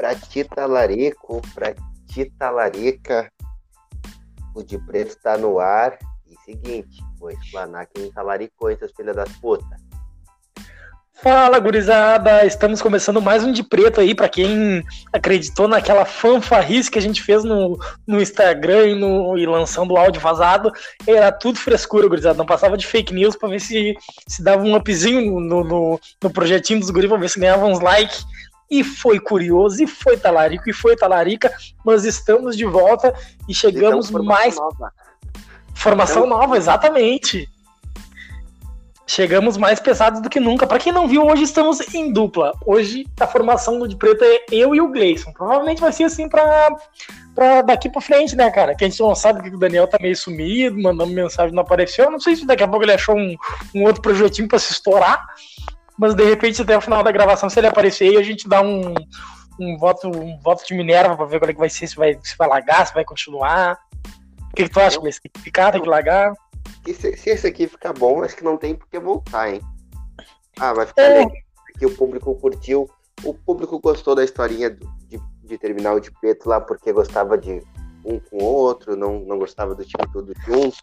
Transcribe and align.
pra 0.00 0.14
ti 0.14 0.44
talarico, 0.44 1.42
pra 1.54 1.74
ti 2.06 2.32
talarica, 2.38 3.30
o 4.54 4.62
de 4.62 4.78
preto 4.78 5.14
tá 5.22 5.36
no 5.36 5.60
ar. 5.60 5.98
E 6.26 6.34
seguinte, 6.42 7.04
vou 7.18 7.30
explanar 7.30 7.86
quem 7.86 8.10
talaricou 8.10 8.70
essas 8.70 8.90
filhas 8.92 9.14
das 9.14 9.30
putas. 9.32 9.78
Fala, 11.22 11.58
gurizada! 11.58 12.46
Estamos 12.46 12.80
começando 12.80 13.20
mais 13.20 13.44
um 13.44 13.52
de 13.52 13.62
preto 13.62 14.00
aí, 14.00 14.14
para 14.14 14.26
quem 14.26 14.82
acreditou 15.12 15.68
naquela 15.68 16.06
fanfarrice 16.06 16.90
que 16.90 16.98
a 16.98 17.02
gente 17.02 17.22
fez 17.22 17.44
no, 17.44 17.78
no 18.06 18.22
Instagram 18.22 18.86
e, 18.86 18.94
no, 18.94 19.36
e 19.36 19.44
lançando 19.44 19.92
o 19.92 19.98
áudio 19.98 20.18
vazado. 20.18 20.72
Era 21.06 21.30
tudo 21.30 21.58
frescura, 21.58 22.08
gurizada. 22.08 22.38
Não 22.38 22.46
passava 22.46 22.78
de 22.78 22.86
fake 22.86 23.12
news 23.12 23.36
para 23.36 23.50
ver 23.50 23.60
se, 23.60 23.94
se 24.26 24.42
dava 24.42 24.62
um 24.62 24.74
upzinho 24.74 25.38
no, 25.40 25.62
no, 25.62 26.00
no 26.22 26.30
projetinho 26.30 26.80
dos 26.80 26.88
guris, 26.88 27.10
pra 27.10 27.18
ver 27.18 27.28
se 27.28 27.38
ganhava 27.38 27.66
uns 27.66 27.80
likes. 27.80 28.24
E 28.70 28.84
foi 28.84 29.18
curioso, 29.18 29.82
e 29.82 29.86
foi 29.86 30.16
talarico, 30.16 30.70
e 30.70 30.72
foi 30.72 30.94
talarica. 30.94 31.52
Mas 31.84 32.04
estamos 32.04 32.56
de 32.56 32.64
volta 32.64 33.12
e 33.48 33.54
chegamos 33.54 34.08
Então, 34.10 34.22
mais. 34.22 34.56
nova. 34.56 34.92
Formação 35.74 36.26
nova, 36.26 36.56
exatamente. 36.56 37.48
Chegamos 39.06 39.56
mais 39.56 39.80
pesados 39.80 40.22
do 40.22 40.30
que 40.30 40.38
nunca. 40.38 40.68
Pra 40.68 40.78
quem 40.78 40.92
não 40.92 41.08
viu, 41.08 41.26
hoje 41.26 41.42
estamos 41.42 41.80
em 41.92 42.12
dupla. 42.12 42.52
Hoje 42.64 43.08
a 43.18 43.26
formação 43.26 43.76
do 43.76 43.88
de 43.88 43.96
preto 43.96 44.22
é 44.22 44.44
eu 44.52 44.72
e 44.72 44.80
o 44.80 44.88
Gleison. 44.88 45.32
Provavelmente 45.32 45.80
vai 45.80 45.90
ser 45.90 46.04
assim 46.04 46.28
pra, 46.28 46.70
pra 47.34 47.60
daqui 47.62 47.88
pra 47.90 48.00
frente, 48.00 48.36
né, 48.36 48.48
cara? 48.52 48.72
Que 48.72 48.84
a 48.84 48.88
gente 48.88 49.00
não 49.00 49.12
sabe 49.16 49.42
que 49.42 49.56
o 49.56 49.58
Daniel 49.58 49.88
tá 49.88 49.98
meio 50.00 50.14
sumido, 50.14 50.80
mandando 50.80 51.12
mensagem 51.12 51.52
não 51.52 51.62
apareceu. 51.64 52.04
Eu 52.04 52.12
não 52.12 52.20
sei 52.20 52.36
se 52.36 52.46
daqui 52.46 52.62
a 52.62 52.68
pouco 52.68 52.84
ele 52.84 52.92
achou 52.92 53.16
um, 53.16 53.34
um 53.74 53.82
outro 53.82 54.00
projetinho 54.00 54.46
pra 54.46 54.60
se 54.60 54.70
estourar. 54.70 55.26
Mas 56.00 56.14
de 56.14 56.24
repente, 56.24 56.62
até 56.62 56.76
o 56.78 56.80
final 56.80 57.02
da 57.02 57.12
gravação, 57.12 57.50
se 57.50 57.60
ele 57.60 57.66
aparecer 57.66 58.08
aí, 58.08 58.16
a 58.16 58.22
gente 58.22 58.48
dá 58.48 58.62
um, 58.62 58.94
um, 59.60 59.76
voto, 59.76 60.08
um 60.08 60.38
voto 60.40 60.66
de 60.66 60.72
Minerva 60.74 61.14
pra 61.14 61.26
ver 61.26 61.38
qual 61.38 61.50
é 61.50 61.52
que 61.52 61.58
vai 61.58 61.68
ser, 61.68 61.86
se 61.86 61.94
vai, 61.94 62.18
se 62.22 62.34
vai 62.38 62.48
largar, 62.48 62.86
se 62.86 62.94
vai 62.94 63.04
continuar. 63.04 63.78
O 64.50 64.56
que, 64.56 64.62
que 64.64 64.70
tu 64.70 64.80
acha, 64.80 64.98
Gleison? 64.98 65.20
Tem 65.22 65.30
que 65.34 65.40
ficar, 65.40 65.70
tem 65.72 65.82
que 65.82 65.88
largar? 65.88 66.32
Se, 66.86 67.16
se 67.18 67.28
esse 67.30 67.46
aqui 67.46 67.68
ficar 67.68 67.92
bom, 67.92 68.24
acho 68.24 68.34
que 68.34 68.42
não 68.42 68.56
tem 68.56 68.74
por 68.74 68.88
que 68.88 68.98
voltar, 68.98 69.50
hein? 69.52 69.60
Ah, 70.58 70.72
vai 70.72 70.86
ficar 70.86 71.02
É. 71.02 71.08
legal. 71.18 71.32
Porque 71.66 71.84
o 71.86 71.94
público 71.94 72.34
curtiu. 72.36 72.88
O 73.22 73.34
público 73.34 73.78
gostou 73.78 74.14
da 74.14 74.24
historinha 74.24 74.70
do- 74.70 74.88
de, 75.06 75.20
de 75.44 75.58
terminar 75.58 75.92
o 75.92 76.00
de 76.00 76.10
preto 76.10 76.48
lá 76.48 76.58
porque 76.62 76.90
gostava 76.94 77.36
de 77.36 77.62
um 78.06 78.18
com 78.18 78.38
o 78.38 78.44
outro, 78.44 78.96
não, 78.96 79.20
não 79.20 79.38
gostava 79.38 79.74
do 79.74 79.84
time 79.84 80.10
todo 80.10 80.32
junto. 80.46 80.78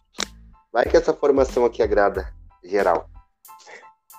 Vai 0.72 0.84
que 0.84 0.96
essa 0.96 1.12
formação 1.12 1.64
aqui 1.64 1.82
agrada 1.82 2.32
geral. 2.62 3.10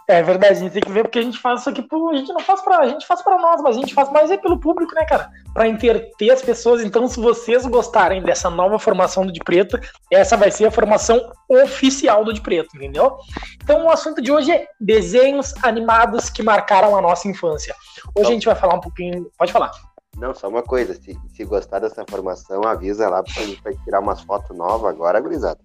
É 0.10 0.24
verdade, 0.24 0.54
a 0.54 0.56
gente 0.56 0.72
tem 0.74 0.82
que 0.82 0.92
ver 0.92 1.04
porque 1.04 1.20
a 1.20 1.22
gente 1.22 1.38
faz 1.38 1.60
isso 1.60 1.70
aqui, 1.70 1.84
pro, 1.84 2.10
a 2.10 2.18
gente 2.18 2.34
não 2.34 2.40
faz 2.40 2.64
pra, 2.64 2.80
a 2.80 2.88
gente 2.88 3.06
faz 3.06 3.22
pra 3.22 3.38
nós, 3.38 3.62
mas 3.62 3.78
a 3.78 3.80
gente 3.80 3.94
faz 3.94 4.12
mais 4.12 4.32
é 4.32 4.38
pelo 4.38 4.60
público, 4.60 4.96
né, 4.96 5.06
cara? 5.06 5.30
Pra 5.54 5.68
entreter 5.68 6.32
as 6.32 6.42
pessoas. 6.42 6.84
Então, 6.84 7.08
se 7.08 7.20
vocês 7.20 7.64
gostarem 7.68 8.24
dessa 8.24 8.50
nova 8.50 8.80
formação 8.80 9.24
do 9.24 9.32
de 9.32 9.40
preto, 9.40 9.80
essa 10.12 10.36
vai 10.36 10.50
ser 10.50 10.66
a 10.66 10.72
formação 10.72 11.32
oficial 11.48 12.26
do 12.26 12.34
de 12.34 12.42
preto, 12.42 12.76
entendeu? 12.76 13.18
Então, 13.62 13.86
o 13.86 13.92
assunto 13.92 14.20
de 14.20 14.32
hoje 14.32 14.52
é 14.52 14.68
desenhos 14.82 15.54
animados 15.62 16.28
que 16.28 16.42
marcaram 16.42 16.98
a 16.98 17.02
nossa 17.02 17.28
infância. 17.28 17.76
Hoje 18.16 18.32
a 18.32 18.34
gente 18.34 18.48
vai 18.48 18.56
falar 18.56 18.74
um 18.74 18.82
pouquinho, 18.82 19.30
pode 19.38 19.54
falar. 19.54 19.72
Não, 20.18 20.34
só 20.34 20.50
uma 20.50 20.64
coisa, 20.64 20.96
se, 20.96 21.16
se 21.36 21.46
gostar 21.46 21.78
dessa 21.78 22.04
formação, 22.10 22.64
avisa 22.64 23.08
lá, 23.08 23.22
porque 23.22 23.42
a 23.42 23.46
gente 23.46 23.62
vai 23.62 23.76
tirar 23.84 24.00
umas 24.00 24.22
fotos 24.22 24.58
novas 24.58 24.90
agora, 24.90 25.22
gurizada. 25.22 25.60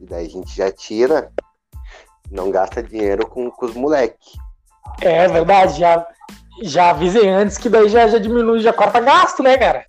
E 0.00 0.06
daí 0.06 0.26
a 0.26 0.28
gente 0.28 0.56
já 0.56 0.72
tira, 0.72 1.30
não 2.30 2.50
gasta 2.50 2.82
dinheiro 2.82 3.26
com, 3.26 3.50
com 3.50 3.66
os 3.66 3.74
moleques. 3.74 4.32
É 5.00 5.28
verdade, 5.28 5.78
já 5.78 6.06
já 6.62 6.90
avisei 6.90 7.28
antes 7.28 7.58
que 7.58 7.68
daí 7.68 7.88
já, 7.88 8.06
já 8.08 8.18
diminui, 8.18 8.60
já 8.60 8.72
corta 8.72 9.00
gasto, 9.00 9.42
né, 9.42 9.58
cara? 9.58 9.84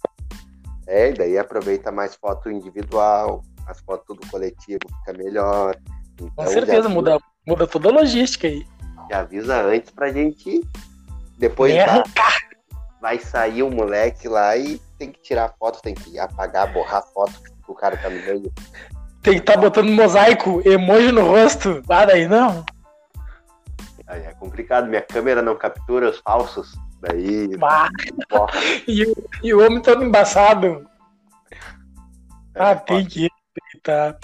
É, 0.86 1.10
e 1.10 1.14
daí 1.14 1.38
aproveita 1.38 1.92
mais 1.92 2.16
foto 2.16 2.50
individual, 2.50 3.42
as 3.68 3.80
fotos 3.82 4.18
do 4.18 4.28
coletivo 4.28 4.80
fica 5.00 5.18
melhor. 5.18 5.76
Então, 6.16 6.30
Com 6.36 6.48
certeza, 6.48 6.90
muda, 6.90 7.20
muda 7.46 7.68
toda 7.68 7.90
a 7.90 7.92
logística 7.92 8.48
aí. 8.48 8.66
Já 9.10 9.20
avisa 9.20 9.62
antes 9.62 9.92
pra 9.92 10.12
gente. 10.12 10.62
Depois 11.38 11.74
Nem 11.74 11.86
vai, 13.00 13.20
sair 13.20 13.64
o 13.64 13.70
moleque 13.70 14.28
lá 14.28 14.58
e 14.58 14.80
tem 14.98 15.12
que 15.12 15.22
tirar 15.22 15.54
foto, 15.60 15.82
tem 15.82 15.94
que 15.94 16.18
apagar, 16.18 16.74
borrar 16.74 17.04
foto 17.14 17.34
que 17.42 17.72
o 17.72 17.76
cara 17.76 17.96
tá 17.96 18.10
no 18.10 18.20
meio. 18.26 18.52
Tem 19.28 19.34
que 19.36 19.42
estar 19.42 19.58
botando 19.58 19.90
mosaico, 19.92 20.62
emoji 20.66 21.12
no 21.12 21.26
rosto. 21.28 21.82
Ah, 21.90 22.06
daí 22.06 22.30
não. 22.30 22.64
Aí 24.08 24.22
é 24.24 24.34
complicado, 24.36 24.88
minha 24.88 25.02
câmera 25.02 25.42
não 25.42 25.54
captura 25.54 26.10
os 26.10 26.20
falsos. 26.20 26.76
Daí. 27.02 27.58
Bah, 27.58 27.90
ó, 28.32 28.48
e, 28.88 29.04
o- 29.04 29.30
e 29.44 29.54
o 29.54 29.66
homem 29.66 29.82
todo 29.82 30.02
embaçado. 30.02 30.88
Ah, 32.56 32.70
é 32.72 32.76
tem 32.76 33.06
que 33.06 33.28
respeitar. 33.54 34.18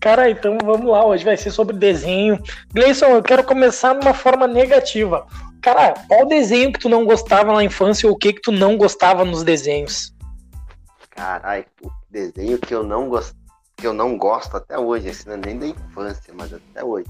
Cara, 0.00 0.30
então 0.30 0.56
vamos 0.64 0.90
lá. 0.90 1.04
Hoje 1.04 1.26
vai 1.26 1.36
ser 1.36 1.50
sobre 1.50 1.76
desenho. 1.76 2.42
Gleison, 2.72 3.06
eu 3.08 3.22
quero 3.22 3.44
começar 3.44 3.92
de 3.94 4.06
uma 4.06 4.14
forma 4.14 4.46
negativa. 4.46 5.26
Cara, 5.60 5.92
qual 6.08 6.26
desenho 6.26 6.72
que 6.72 6.78
tu 6.78 6.88
não 6.88 7.04
gostava 7.04 7.52
na 7.52 7.62
infância 7.62 8.08
ou 8.08 8.14
o 8.14 8.18
que 8.18 8.32
que 8.32 8.40
tu 8.40 8.50
não 8.50 8.78
gostava 8.78 9.26
nos 9.26 9.42
desenhos? 9.42 10.14
Caralho, 11.10 11.66
o 11.82 11.90
desenho 12.10 12.58
que 12.58 12.74
eu 12.74 12.82
não 12.82 13.08
gosto, 13.10 13.36
que 13.78 13.86
eu 13.86 13.92
não 13.92 14.18
gosto 14.18 14.56
até 14.56 14.76
hoje, 14.76 15.08
assim, 15.08 15.30
nem 15.36 15.56
da 15.56 15.68
infância, 15.68 16.34
mas 16.34 16.52
até 16.52 16.84
hoje. 16.84 17.08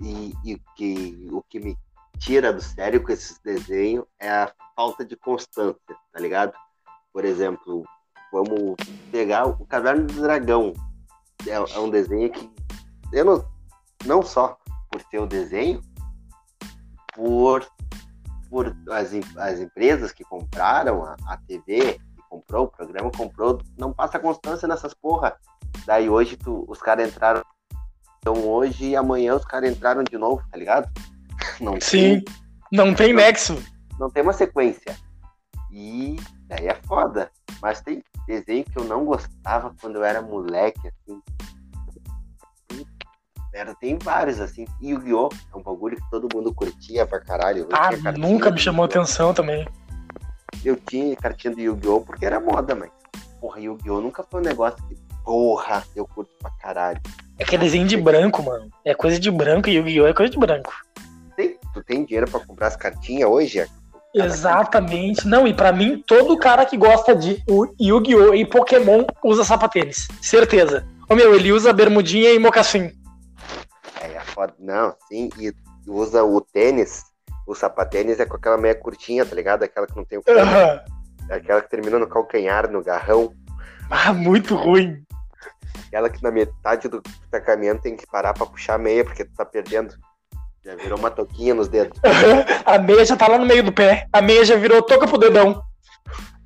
E, 0.00 0.32
e 0.44 0.54
o 0.54 0.60
que, 0.76 1.28
o 1.32 1.42
que 1.42 1.58
me 1.58 1.76
tira 2.18 2.52
do 2.52 2.62
sério 2.62 3.02
com 3.02 3.10
esses 3.10 3.38
desenhos 3.40 4.06
é 4.20 4.30
a 4.30 4.52
falta 4.76 5.04
de 5.04 5.16
constância, 5.16 5.96
tá 6.12 6.20
ligado? 6.20 6.52
Por 7.12 7.24
exemplo, 7.24 7.84
vamos 8.32 8.76
pegar 9.10 9.46
o 9.46 9.66
Caverna 9.66 10.04
do 10.04 10.22
Dragão. 10.22 10.72
É, 11.46 11.54
é 11.54 11.78
um 11.78 11.90
desenho 11.90 12.30
que 12.30 12.48
eu 13.12 13.24
não, 13.24 13.44
não 14.06 14.22
só 14.22 14.56
por 14.90 15.00
ser 15.10 15.18
o 15.18 15.26
desenho, 15.26 15.80
por, 17.14 17.66
por 18.48 18.76
as, 18.90 19.10
as 19.36 19.58
empresas 19.58 20.12
que 20.12 20.22
compraram 20.22 21.04
a, 21.04 21.16
a 21.26 21.36
TV, 21.36 21.94
que 21.94 22.22
comprou 22.30 22.66
o 22.66 22.70
programa, 22.70 23.10
comprou, 23.10 23.60
não 23.76 23.92
passa 23.92 24.20
constância 24.20 24.68
nessas 24.68 24.94
porra. 24.94 25.36
Daí 25.86 26.08
hoje 26.08 26.36
tu, 26.36 26.64
os 26.68 26.80
caras 26.80 27.08
entraram. 27.08 27.42
Então 28.18 28.34
hoje 28.48 28.86
e 28.90 28.96
amanhã 28.96 29.34
os 29.34 29.44
caras 29.44 29.70
entraram 29.70 30.02
de 30.02 30.16
novo, 30.16 30.42
tá 30.50 30.56
ligado? 30.56 30.90
Não 31.60 31.78
Sim, 31.80 32.20
Tem, 32.20 32.24
não 32.72 32.94
tem 32.94 33.12
nexo. 33.12 33.62
não 33.98 34.08
tem 34.10 34.22
uma 34.22 34.32
sequência. 34.32 34.96
E 35.70 36.16
daí 36.46 36.68
é 36.68 36.74
foda. 36.86 37.30
Mas 37.60 37.80
tem 37.82 38.02
desenho 38.26 38.64
que 38.64 38.78
eu 38.78 38.84
não 38.84 39.04
gostava 39.04 39.74
quando 39.80 39.96
eu 39.96 40.04
era 40.04 40.20
moleque, 40.22 40.80
assim. 40.88 41.20
Era, 43.52 43.72
tem 43.76 43.96
vários, 43.98 44.40
assim. 44.40 44.64
E 44.80 44.90
Yu-Gi-Oh! 44.90 45.28
é 45.52 45.56
um 45.56 45.62
bagulho 45.62 45.96
que 45.96 46.10
todo 46.10 46.28
mundo 46.34 46.52
curtia 46.52 47.06
pra 47.06 47.20
caralho. 47.20 47.68
Ah, 47.72 47.90
cartinha 47.90 48.12
nunca 48.12 48.50
me 48.50 48.58
chamou 48.58 48.84
atenção 48.84 49.32
também. 49.32 49.68
Eu 50.64 50.76
tinha 50.76 51.14
cartinha 51.16 51.54
do 51.54 51.60
Yu-Gi-Oh! 51.60 52.00
porque 52.00 52.26
era 52.26 52.40
moda, 52.40 52.74
mas. 52.74 52.90
Porra, 53.40 53.60
Yu-Gi-Oh! 53.60 54.00
nunca 54.00 54.24
foi 54.24 54.40
um 54.40 54.44
negócio 54.44 54.82
que. 54.88 54.96
Porra, 55.24 55.82
eu 55.96 56.06
curto 56.06 56.30
pra 56.38 56.50
caralho. 56.50 57.00
É 57.38 57.44
que 57.44 57.56
é 57.56 57.58
desenho 57.58 57.86
de 57.86 57.96
branco, 57.96 58.42
mano. 58.42 58.68
É 58.84 58.94
coisa 58.94 59.18
de 59.18 59.30
branco 59.30 59.68
e 59.68 59.76
Yu-Gi-Oh! 59.76 60.06
é 60.06 60.12
coisa 60.12 60.30
de 60.30 60.38
branco. 60.38 60.72
Tem, 61.34 61.58
tu 61.72 61.82
tem 61.82 62.04
dinheiro 62.04 62.30
pra 62.30 62.40
comprar 62.40 62.68
as 62.68 62.76
cartinhas 62.76 63.28
hoje? 63.28 63.66
Exatamente. 64.14 65.26
Não, 65.26 65.46
e 65.46 65.54
pra 65.54 65.72
mim, 65.72 66.04
todo 66.06 66.36
cara 66.36 66.64
que 66.66 66.76
gosta 66.76 67.16
de 67.16 67.42
Yu-Gi-Oh! 67.80 68.34
e 68.34 68.44
Pokémon 68.44 69.04
usa 69.24 69.42
sapatênis. 69.42 70.06
Certeza. 70.20 70.86
Ô 71.08 71.14
meu, 71.14 71.34
ele 71.34 71.52
usa 71.52 71.72
bermudinha 71.72 72.30
e 72.30 72.38
mocassim. 72.38 72.92
É, 74.00 74.06
é 74.06 74.20
foda. 74.20 74.54
Não, 74.58 74.94
sim, 75.08 75.30
e 75.38 75.52
usa 75.86 76.22
o 76.22 76.40
tênis. 76.40 77.02
O 77.46 77.54
sapatênis 77.54 78.20
é 78.20 78.26
com 78.26 78.36
aquela 78.36 78.56
meia 78.56 78.74
curtinha, 78.74 79.24
tá 79.24 79.34
ligado? 79.34 79.62
Aquela 79.62 79.86
que 79.86 79.96
não 79.96 80.04
tem 80.04 80.18
o. 80.18 80.22
Aham. 80.28 80.80
Aquela 81.30 81.62
que 81.62 81.70
termina 81.70 81.98
no 81.98 82.06
calcanhar, 82.06 82.70
no 82.70 82.82
garrão. 82.82 83.32
Ah, 83.90 84.12
muito 84.12 84.54
ruim. 84.54 85.02
Aquela 85.86 86.10
que 86.10 86.22
na 86.22 86.30
metade 86.30 86.88
do 86.88 87.02
caminhando 87.44 87.82
tem 87.82 87.96
que 87.96 88.06
parar 88.06 88.34
pra 88.34 88.46
puxar 88.46 88.74
a 88.74 88.78
meia, 88.78 89.04
porque 89.04 89.24
tu 89.24 89.34
tá 89.34 89.44
perdendo. 89.44 89.94
Já 90.64 90.74
virou 90.76 90.98
uma 90.98 91.10
toquinha 91.10 91.54
nos 91.54 91.68
dedos. 91.68 91.98
A 92.64 92.78
meia 92.78 93.04
já 93.04 93.16
tá 93.16 93.28
lá 93.28 93.36
no 93.36 93.44
meio 93.44 93.62
do 93.62 93.72
pé. 93.72 94.08
A 94.10 94.22
meia 94.22 94.44
já 94.46 94.56
virou 94.56 94.80
toca 94.82 95.06
pro 95.06 95.18
dedão. 95.18 95.62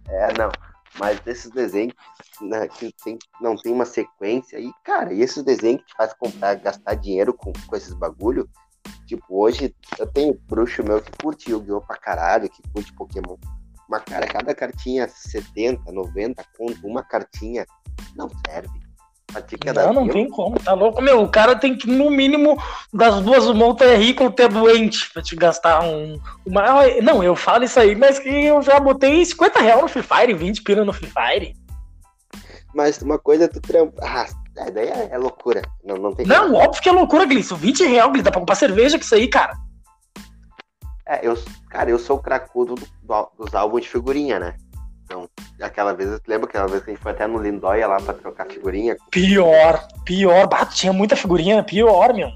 É, 0.09 0.37
não. 0.37 0.51
Mas 0.99 1.21
esses 1.25 1.51
desenhos 1.53 1.95
né, 2.41 2.67
que 2.67 2.93
tem, 3.05 3.17
não 3.41 3.57
tem 3.57 3.73
uma 3.73 3.85
sequência. 3.85 4.59
E, 4.59 4.73
cara, 4.83 5.13
e 5.13 5.23
esses 5.23 5.45
desenhos 5.45 5.83
que 5.83 5.89
te 5.89 5.97
faz 5.97 6.13
comprar, 6.15 6.57
gastar 6.57 6.95
dinheiro 6.95 7.33
com, 7.33 7.53
com 7.53 7.77
esses 7.77 7.95
bagulho. 7.95 8.49
Tipo, 9.07 9.25
hoje 9.29 9.75
eu 9.99 10.07
tenho 10.07 10.35
bruxo 10.49 10.83
meu 10.83 11.01
que 11.01 11.13
curte 11.23 11.51
Yu-Gi-Oh! 11.51 11.81
pra 11.81 11.97
caralho, 11.97 12.49
que 12.49 12.63
curte 12.73 12.93
Pokémon. 12.95 13.37
Mas, 13.89 14.03
cara, 14.03 14.27
cada 14.27 14.55
cartinha 14.55 15.09
70, 15.09 15.91
90 15.91 16.45
conto, 16.57 16.87
uma 16.87 17.03
cartinha, 17.03 17.65
não 18.17 18.29
serve. 18.47 18.88
Não, 19.75 19.93
não 19.93 20.09
tem 20.09 20.29
como, 20.29 20.59
tá 20.59 20.73
louco? 20.73 21.03
Meu, 21.03 21.23
o 21.23 21.29
cara 21.29 21.55
tem 21.55 21.77
que, 21.77 21.87
no 21.87 22.11
mínimo, 22.11 22.57
das 22.93 23.21
duas, 23.21 23.47
uma 23.47 23.77
é 23.81 23.95
rico 23.95 24.25
ou 24.25 24.35
é 24.37 24.49
doente 24.49 25.11
pra 25.13 25.23
te 25.23 25.37
gastar 25.37 25.83
um. 25.85 26.19
Uma... 26.47 26.87
Não, 27.03 27.23
eu 27.23 27.37
falo 27.37 27.65
isso 27.65 27.79
aí, 27.79 27.95
mas 27.95 28.19
que 28.19 28.29
eu 28.29 28.63
já 28.63 28.81
botei 28.81 29.25
50 29.25 29.61
reais 29.61 29.83
no 29.83 29.89
Free 29.89 30.03
Fire, 30.03 30.35
20 30.35 30.63
pila 30.63 30.85
no 30.85 30.95
Free 30.95 31.11
Fire. 31.11 31.55
Mas 32.75 33.03
uma 33.03 33.19
coisa 33.19 33.45
é 33.45 33.49
tu 33.49 33.61
trampa. 33.61 34.01
Ah, 34.03 34.27
daí 34.73 34.89
é, 34.89 35.09
é, 35.13 35.19
loucura. 35.19 35.63
Não, 35.85 35.97
não 35.97 36.15
tem. 36.15 36.27
Não, 36.27 36.55
óbvio 36.55 36.83
que 36.83 36.89
é 36.89 36.93
loucura, 36.93 37.27
Glisson. 37.27 37.57
20 37.57 37.85
reais, 37.85 38.11
Glisson, 38.11 38.25
dá 38.25 38.31
pra 38.31 38.41
comprar 38.41 38.55
cerveja 38.55 38.99
com 38.99 39.05
isso 39.05 39.15
aí, 39.15 39.29
cara. 39.29 39.55
É, 41.07 41.27
eu, 41.27 41.39
cara, 41.69 41.91
eu 41.91 41.99
sou 41.99 42.17
o 42.17 42.23
cracudo 42.23 42.75
do, 42.75 42.87
do, 43.03 43.31
dos 43.39 43.55
álbuns 43.55 43.83
de 43.83 43.89
figurinha, 43.89 44.39
né? 44.39 44.57
Então, 45.05 45.29
aquela 45.61 45.93
vez, 45.93 46.11
eu 46.11 46.21
lembro 46.27 46.49
aquela 46.49 46.67
vez 46.67 46.83
que 46.83 46.91
a 46.91 46.95
gente 46.95 47.03
foi 47.03 47.13
até 47.13 47.27
no 47.27 47.43
Lindóia 47.43 47.87
lá 47.87 48.01
pra 48.01 48.15
trocar 48.15 48.47
figurinha? 48.47 48.97
Pior, 49.11 49.87
pior. 50.05 50.47
Bato, 50.47 50.75
tinha 50.75 50.93
muita 50.93 51.17
figurinha, 51.17 51.63
pior, 51.63 52.15
meu. 52.15 52.29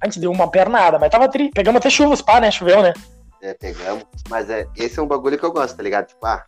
A 0.00 0.06
gente 0.06 0.18
deu 0.18 0.30
uma 0.30 0.50
pernada, 0.50 0.98
mas 0.98 1.10
tava 1.10 1.28
tri. 1.28 1.50
Pegamos 1.50 1.78
até 1.78 1.88
chuvas, 1.88 2.20
pá, 2.20 2.40
né? 2.40 2.50
Choveu, 2.50 2.82
né? 2.82 2.92
É, 3.40 3.54
pegamos. 3.54 4.04
Mas 4.28 4.50
é, 4.50 4.66
esse 4.76 4.98
é 4.98 5.02
um 5.02 5.06
bagulho 5.06 5.38
que 5.38 5.44
eu 5.44 5.52
gosto, 5.52 5.76
tá 5.76 5.82
ligado? 5.82 6.06
Tipo, 6.06 6.26
ah, 6.26 6.44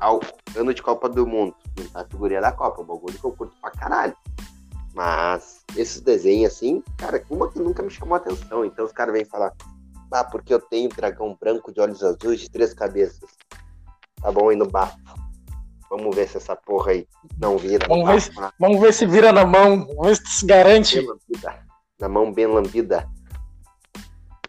ao 0.00 0.20
ano 0.56 0.74
de 0.74 0.82
Copa 0.82 1.08
do 1.08 1.26
Mundo, 1.26 1.54
a 1.94 2.04
figurinha 2.04 2.40
da 2.40 2.52
Copa, 2.52 2.82
um 2.82 2.86
bagulho 2.86 3.18
que 3.18 3.24
eu 3.24 3.32
curto 3.32 3.54
pra 3.60 3.70
caralho. 3.70 4.16
Mas 4.94 5.64
esses 5.76 6.00
desenhos 6.00 6.52
assim, 6.52 6.82
cara, 6.98 7.22
uma 7.30 7.50
que 7.50 7.58
nunca 7.58 7.82
me 7.82 7.90
chamou 7.90 8.14
a 8.14 8.18
atenção. 8.18 8.64
Então 8.64 8.84
os 8.84 8.92
caras 8.92 9.14
vêm 9.14 9.24
falar, 9.24 9.52
ah, 10.12 10.24
porque 10.24 10.52
eu 10.52 10.60
tenho 10.60 10.88
dragão 10.90 11.36
branco 11.40 11.72
de 11.72 11.80
olhos 11.80 12.02
azuis 12.02 12.40
de 12.40 12.50
três 12.50 12.74
cabeças. 12.74 13.30
Tá 14.22 14.30
bom 14.30 14.48
aí 14.48 14.56
no 14.56 14.66
bafo. 14.66 14.96
Vamos 15.90 16.16
ver 16.16 16.26
se 16.28 16.38
essa 16.38 16.56
porra 16.56 16.92
aí 16.92 17.06
não 17.38 17.58
vira. 17.58 17.86
Vamos, 17.86 18.08
ver, 18.08 18.20
se, 18.22 18.30
vamos 18.58 18.80
ver 18.80 18.94
se 18.94 19.04
vira 19.04 19.32
na 19.32 19.44
mão. 19.44 19.86
Vamos 19.86 20.06
ver 20.06 20.16
se 20.16 20.38
se 20.38 20.46
garante. 20.46 21.06
Na 22.00 22.08
mão 22.08 22.32
bem 22.32 22.46
lambida. 22.46 23.06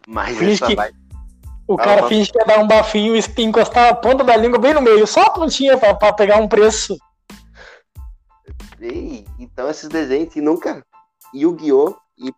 Mas 0.06 0.38
finge 0.38 0.52
essa 0.54 0.66
que... 0.66 0.74
vai. 0.74 0.90
O 1.66 1.76
cara 1.76 2.06
finge 2.08 2.30
que 2.30 2.38
ia 2.38 2.44
dar 2.44 2.60
um 2.60 2.66
bafinho 2.66 3.16
e 3.16 3.42
encostar 3.42 3.88
a 3.88 3.94
ponta 3.94 4.22
da 4.22 4.36
língua 4.36 4.58
bem 4.58 4.74
no 4.74 4.82
meio, 4.82 5.06
só 5.06 5.22
a 5.22 5.30
pontinha 5.30 5.78
pra, 5.78 5.94
pra 5.94 6.12
pegar 6.12 6.36
um 6.36 6.48
preço. 6.48 6.96
E, 8.80 9.24
então 9.38 9.68
esses 9.70 9.88
desenhos 9.88 10.34
nunca. 10.36 10.84
Yu-Gi-Oh! 11.34 11.96
E, 12.18 12.30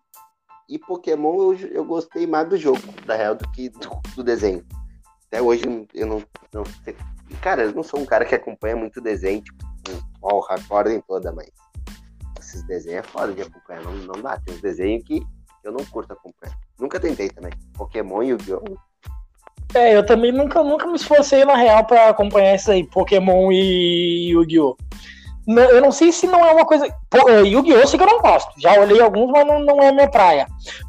e 0.69 0.79
Pokémon 0.79 1.53
eu, 1.53 1.59
eu 1.69 1.85
gostei 1.85 2.25
mais 2.25 2.49
do 2.49 2.57
jogo, 2.57 2.81
da 3.05 3.17
real, 3.17 3.35
do 3.35 3.49
que 3.51 3.69
do, 3.69 4.01
do 4.15 4.23
desenho. 4.23 4.65
Até 5.27 5.43
hoje 5.43 5.65
eu 5.93 6.07
não, 6.07 6.23
não 6.53 6.65
sei 6.85 6.97
Cara, 7.41 7.63
eu 7.63 7.73
não 7.73 7.83
sou 7.83 8.01
um 8.01 8.07
cara 8.07 8.25
que 8.25 8.35
acompanha 8.35 8.77
muito 8.77 9.01
desenho, 9.01 9.43
tipo, 9.43 9.65
ó, 10.23 10.43
ordem 10.71 11.01
toda, 11.07 11.33
mas 11.33 11.49
esses 12.39 12.63
desenhos 12.65 13.05
é 13.05 13.09
foda 13.09 13.33
de 13.33 13.43
acompanhar, 13.43 13.83
não, 13.83 13.93
não 13.93 14.23
dá. 14.23 14.39
Tem 14.39 14.55
uns 14.55 14.61
desenhos 14.61 15.05
que 15.05 15.23
eu 15.65 15.73
não 15.73 15.85
curto 15.87 16.13
acompanhar. 16.13 16.57
Nunca 16.79 17.01
tentei 17.01 17.29
também. 17.29 17.53
Pokémon 17.75 18.23
e 18.23 18.29
Yu-Gi-Oh! 18.29 18.77
É, 19.75 19.97
eu 19.97 20.07
também 20.07 20.33
nunca, 20.33 20.63
nunca 20.63 20.87
me 20.87 20.95
esforcei 20.95 21.45
na 21.45 21.57
real 21.57 21.85
pra 21.85 22.09
acompanhar 22.09 22.55
isso 22.55 22.71
aí, 22.71 22.85
Pokémon 22.85 23.51
e 23.51 24.31
Yu-Gi-Oh! 24.31 24.77
eu 25.49 25.81
não 25.81 25.93
sei 25.93 26.11
se 26.11 26.27
não 26.27 26.45
é 26.45 26.53
uma 26.53 26.67
coisa. 26.67 26.87
É, 26.87 27.41
Yu-Gi-Oh! 27.43 27.87
sei 27.87 27.99
que 27.99 28.05
eu 28.05 28.09
não 28.09 28.21
gosto. 28.21 28.53
Já 28.61 28.81
olhei 28.81 29.01
alguns, 29.01 29.31
mas 29.31 29.47
não, 29.47 29.61
não 29.61 29.81
é 29.81 29.93
minha 29.93 30.11
praia. 30.11 30.47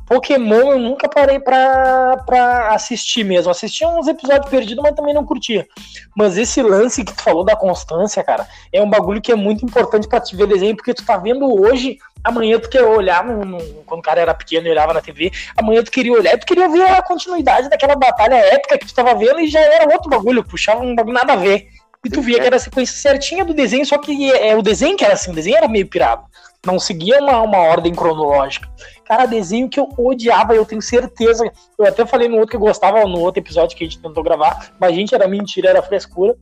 Pokémon 0.07 0.71
eu 0.71 0.79
nunca 0.79 1.09
parei 1.09 1.37
pra, 1.37 2.17
pra 2.25 2.73
assistir 2.73 3.25
mesmo. 3.25 3.51
Assisti 3.51 3.85
uns 3.85 4.07
episódios 4.07 4.49
perdidos, 4.49 4.81
mas 4.81 4.95
também 4.95 5.13
não 5.13 5.25
curtia. 5.25 5.67
Mas 6.15 6.37
esse 6.37 6.61
lance 6.61 7.03
que 7.03 7.13
tu 7.13 7.21
falou 7.21 7.43
da 7.43 7.55
constância, 7.55 8.23
cara, 8.23 8.47
é 8.71 8.81
um 8.81 8.89
bagulho 8.89 9.21
que 9.21 9.31
é 9.31 9.35
muito 9.35 9.65
importante 9.65 10.07
para 10.07 10.21
te 10.21 10.35
ver 10.35 10.47
desenho, 10.47 10.75
porque 10.75 10.93
tu 10.93 11.05
tá 11.05 11.17
vendo 11.17 11.45
hoje, 11.45 11.97
amanhã 12.23 12.57
tu 12.57 12.69
quer 12.69 12.83
olhar, 12.83 13.23
no, 13.25 13.43
no, 13.43 13.57
quando 13.85 13.99
o 13.99 14.03
cara 14.03 14.21
era 14.21 14.33
pequeno 14.33 14.67
e 14.67 14.71
olhava 14.71 14.93
na 14.93 15.01
TV, 15.01 15.29
amanhã 15.57 15.83
tu 15.83 15.91
queria 15.91 16.13
olhar 16.13 16.37
tu 16.37 16.45
queria 16.45 16.69
ver 16.69 16.83
a 16.83 17.01
continuidade 17.01 17.69
daquela 17.69 17.95
batalha 17.95 18.35
épica 18.35 18.77
que 18.77 18.85
tu 18.85 18.93
tava 18.93 19.13
vendo 19.13 19.41
e 19.41 19.47
já 19.47 19.59
era 19.59 19.91
outro 19.91 20.09
bagulho, 20.09 20.43
puxava 20.43 20.81
um 20.81 20.95
bagulho 20.95 21.15
nada 21.15 21.33
a 21.33 21.35
ver. 21.37 21.67
E 22.05 22.09
tu 22.09 22.21
via 22.21 22.39
que 22.39 22.45
era 22.45 22.55
a 22.55 22.59
sequência 22.59 22.95
certinha 22.95 23.43
do 23.43 23.53
desenho, 23.53 23.85
só 23.85 23.97
que 23.97 24.31
é, 24.31 24.55
o 24.55 24.61
desenho 24.61 24.95
que 24.95 25.03
era 25.03 25.15
assim, 25.15 25.31
o 25.31 25.35
desenho 25.35 25.57
era 25.57 25.67
meio 25.67 25.87
pirado. 25.87 26.23
Não 26.65 26.79
seguia 26.79 27.19
uma, 27.19 27.41
uma 27.41 27.59
ordem 27.59 27.93
cronológica. 27.93 28.69
Cara, 29.05 29.25
desenho 29.25 29.69
que 29.69 29.79
eu 29.79 29.87
odiava, 29.97 30.53
eu 30.55 30.65
tenho 30.65 30.81
certeza. 30.81 31.49
Eu 31.77 31.85
até 31.85 32.05
falei 32.05 32.27
no 32.27 32.35
outro 32.35 32.51
que 32.51 32.55
eu 32.55 32.61
gostava, 32.61 33.05
no 33.05 33.19
outro 33.19 33.41
episódio 33.41 33.77
que 33.77 33.83
a 33.83 33.87
gente 33.87 34.01
tentou 34.01 34.23
gravar, 34.23 34.71
mas 34.79 34.93
gente, 34.93 35.15
era 35.15 35.27
mentira, 35.27 35.69
era 35.69 35.81
frescura. 35.81 36.35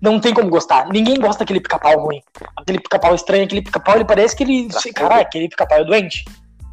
Não 0.00 0.20
tem 0.20 0.34
como 0.34 0.48
gostar. 0.48 0.88
Ninguém 0.88 1.18
gosta 1.18 1.40
daquele 1.40 1.60
pica-pau 1.60 1.98
ruim. 1.98 2.20
Aquele 2.56 2.80
pica-pau 2.80 3.14
estranho, 3.14 3.44
aquele 3.44 3.62
pica-pau, 3.62 3.96
ele 3.96 4.04
parece 4.04 4.36
que 4.36 4.42
ele. 4.42 4.68
Cara, 4.94 5.20
aquele 5.20 5.48
pica-pau 5.48 5.78
é 5.78 5.84
doente. 5.84 6.24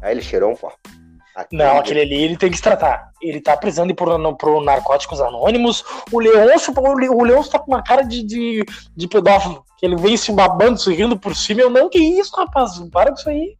Aí 0.02 0.12
ele 0.12 0.22
cheirou 0.22 0.52
um 0.52 0.56
pó. 1.34 1.46
Não, 1.52 1.78
aquele 1.78 2.00
ali 2.00 2.22
ele 2.22 2.36
tem 2.36 2.50
que 2.50 2.56
se 2.56 2.62
tratar. 2.62 3.10
Ele 3.20 3.40
tá 3.40 3.56
precisando 3.56 3.90
ir 3.90 3.94
pro, 3.94 4.36
pro 4.36 4.60
Narcóticos 4.60 5.20
Anônimos. 5.20 5.84
O 6.10 6.18
Leôncio, 6.18 6.72
o 6.76 7.24
Leôncio 7.24 7.52
tá 7.52 7.58
com 7.58 7.72
uma 7.72 7.82
cara 7.82 8.02
de, 8.02 8.22
de, 8.22 8.64
de 8.96 9.08
pedófilo. 9.08 9.64
Que 9.78 9.86
ele 9.86 9.96
vem 9.96 10.16
se 10.16 10.32
babando, 10.32 10.78
se 10.78 10.92
rindo 10.92 11.18
por 11.18 11.34
cima. 11.34 11.62
Eu 11.62 11.70
não, 11.70 11.88
que 11.88 11.98
isso, 11.98 12.34
rapaz? 12.36 12.78
Para 12.90 13.10
com 13.10 13.18
isso 13.18 13.28
aí. 13.28 13.56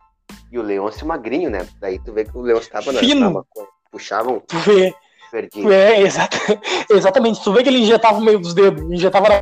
E 0.51 0.59
o 0.59 0.63
Leôncio 0.63 1.07
magrinho, 1.07 1.51
né? 1.51 1.67
Daí 1.81 1.99
tu 1.99 2.13
vê 2.13 2.25
que 2.25 2.37
o 2.37 2.43
Leôncio 2.43 2.71
tava 2.71 2.93
Fino. 2.93 3.31
na 3.31 3.43
puxavam. 3.91 4.41
Tu 4.47 4.59
vê. 4.59 4.95
Perdido. 5.31 5.73
É, 5.73 5.99
exata, 6.01 6.37
exatamente. 6.91 7.43
Tu 7.43 7.53
vê 7.53 7.63
que 7.63 7.71
ele 7.71 7.79
injetava 7.79 8.19
o 8.19 8.23
meio 8.23 8.39
dos 8.39 8.53
dedos, 8.53 8.83
injetava 8.93 9.31
na 9.31 9.41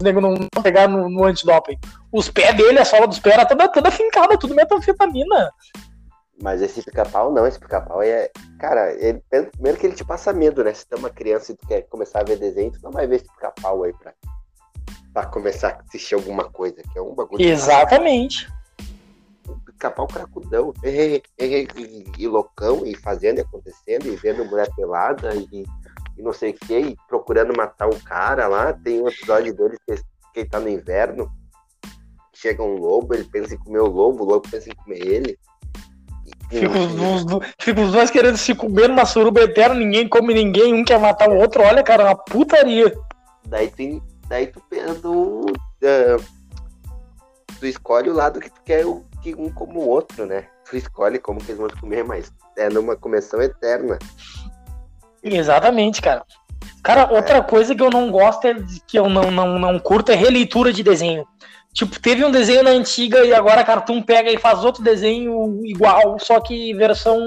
o 0.00 0.04
nego 0.04 0.20
não 0.20 0.36
pegar 0.62 0.88
no, 0.88 1.08
no 1.08 1.24
antidoping. 1.24 1.78
Os 2.10 2.28
pés 2.28 2.54
dele, 2.56 2.78
a 2.78 2.84
sola 2.84 3.06
dos 3.06 3.18
pés 3.18 3.34
era 3.34 3.46
toda, 3.46 3.68
toda 3.68 3.90
fincada, 3.90 4.36
tudo 4.36 4.54
metanfetamina. 4.54 5.50
Mas 6.42 6.60
esse 6.60 6.82
pica-pau 6.82 7.32
não, 7.32 7.46
esse 7.46 7.56
pica-pau 7.56 8.02
é. 8.02 8.28
Cara, 8.58 8.92
ele, 8.94 9.22
primeiro 9.52 9.78
que 9.78 9.86
ele 9.86 9.94
te 9.94 10.04
passa 10.04 10.32
medo, 10.32 10.64
né? 10.64 10.74
Se 10.74 10.84
tu 10.84 10.96
é 10.96 10.98
uma 10.98 11.08
criança 11.08 11.52
e 11.52 11.56
tu 11.56 11.64
quer 11.68 11.82
começar 11.82 12.18
a 12.18 12.24
ver 12.24 12.36
desenho, 12.36 12.72
tu 12.72 12.80
não 12.82 12.90
vai 12.90 13.06
ver 13.06 13.16
esse 13.16 13.28
pica-pau 13.28 13.84
aí 13.84 13.92
pra, 13.92 14.12
pra 15.14 15.26
começar 15.26 15.68
a 15.68 15.82
assistir 15.82 16.16
alguma 16.16 16.50
coisa, 16.50 16.82
que 16.82 16.98
é 16.98 17.00
um 17.00 17.14
bagulho. 17.14 17.40
Exatamente. 17.40 18.52
Pica-pau 19.66 20.08
cracudão, 20.08 20.74
e, 20.82 21.22
e, 21.38 21.68
e, 21.76 22.04
e, 22.18 22.26
loucão, 22.26 22.84
e 22.84 22.96
fazendo, 22.96 23.38
e 23.38 23.42
acontecendo, 23.42 24.06
e 24.06 24.16
vendo 24.16 24.44
mulher 24.44 24.68
pelada, 24.74 25.32
e, 25.36 25.64
e 26.18 26.22
não 26.22 26.32
sei 26.32 26.50
o 26.50 26.54
que, 26.54 26.76
e 26.76 26.96
procurando 27.06 27.56
matar 27.56 27.88
o 27.88 28.02
cara 28.02 28.48
lá. 28.48 28.72
Tem 28.72 29.00
um 29.00 29.06
episódio 29.06 29.54
dele 29.54 29.78
que, 29.86 29.94
que 29.94 30.40
ele 30.40 30.48
tá 30.48 30.58
no 30.58 30.68
inverno, 30.68 31.30
chega 32.34 32.64
um 32.64 32.78
lobo, 32.78 33.14
ele 33.14 33.22
pensa 33.22 33.54
em 33.54 33.58
comer 33.58 33.78
o 33.78 33.86
lobo, 33.86 34.24
o 34.24 34.26
lobo 34.26 34.50
pensa 34.50 34.68
em 34.68 34.74
comer 34.74 35.06
ele. 35.06 35.38
Fica 36.52 36.78
os, 36.78 37.24
fica 37.58 37.80
os 37.80 37.92
dois 37.92 38.10
querendo 38.10 38.36
se 38.36 38.54
comer 38.54 38.88
numa 38.88 39.06
suruba 39.06 39.40
eterna, 39.40 39.74
ninguém 39.74 40.06
come 40.06 40.34
ninguém, 40.34 40.74
um 40.74 40.84
quer 40.84 41.00
matar 41.00 41.30
o 41.30 41.36
outro. 41.36 41.62
Olha, 41.62 41.82
cara, 41.82 42.04
uma 42.04 42.16
putaria. 42.16 42.92
Daí 43.46 43.68
tu, 43.68 44.02
daí 44.28 44.46
tu 44.48 44.60
pensa 44.68 44.94
do. 44.96 45.46
Uh, 45.46 46.22
tu 47.58 47.66
escolhe 47.66 48.10
o 48.10 48.14
lado 48.14 48.38
que 48.38 48.50
tu 48.50 48.60
quer 48.64 48.84
o, 48.84 49.02
que 49.22 49.34
um 49.34 49.50
como 49.50 49.80
o 49.80 49.88
outro, 49.88 50.26
né? 50.26 50.46
Tu 50.68 50.76
escolhe 50.76 51.18
como 51.18 51.40
que 51.40 51.52
eles 51.52 51.58
vão 51.58 51.70
comer, 51.80 52.04
mas 52.04 52.30
é 52.56 52.68
numa 52.68 52.96
começão 52.96 53.40
eterna. 53.40 53.98
Exatamente, 55.22 56.02
cara. 56.02 56.24
Cara, 56.82 57.10
outra 57.12 57.38
é. 57.38 57.42
coisa 57.42 57.74
que 57.74 57.82
eu 57.82 57.90
não 57.90 58.10
gosto 58.10 58.46
é 58.46 58.54
que 58.86 58.98
eu 58.98 59.08
não, 59.08 59.30
não, 59.30 59.58
não 59.58 59.78
curto 59.78 60.12
é 60.12 60.14
releitura 60.14 60.72
de 60.72 60.82
desenho. 60.82 61.26
Tipo, 61.74 61.98
teve 61.98 62.22
um 62.22 62.30
desenho 62.30 62.62
na 62.62 62.70
antiga 62.70 63.24
e 63.24 63.32
agora 63.32 63.62
a 63.62 63.64
Cartoon 63.64 64.02
pega 64.02 64.30
e 64.30 64.36
faz 64.36 64.62
outro 64.62 64.82
desenho 64.82 65.58
igual, 65.64 66.18
só 66.18 66.38
que 66.38 66.74
versão 66.74 67.18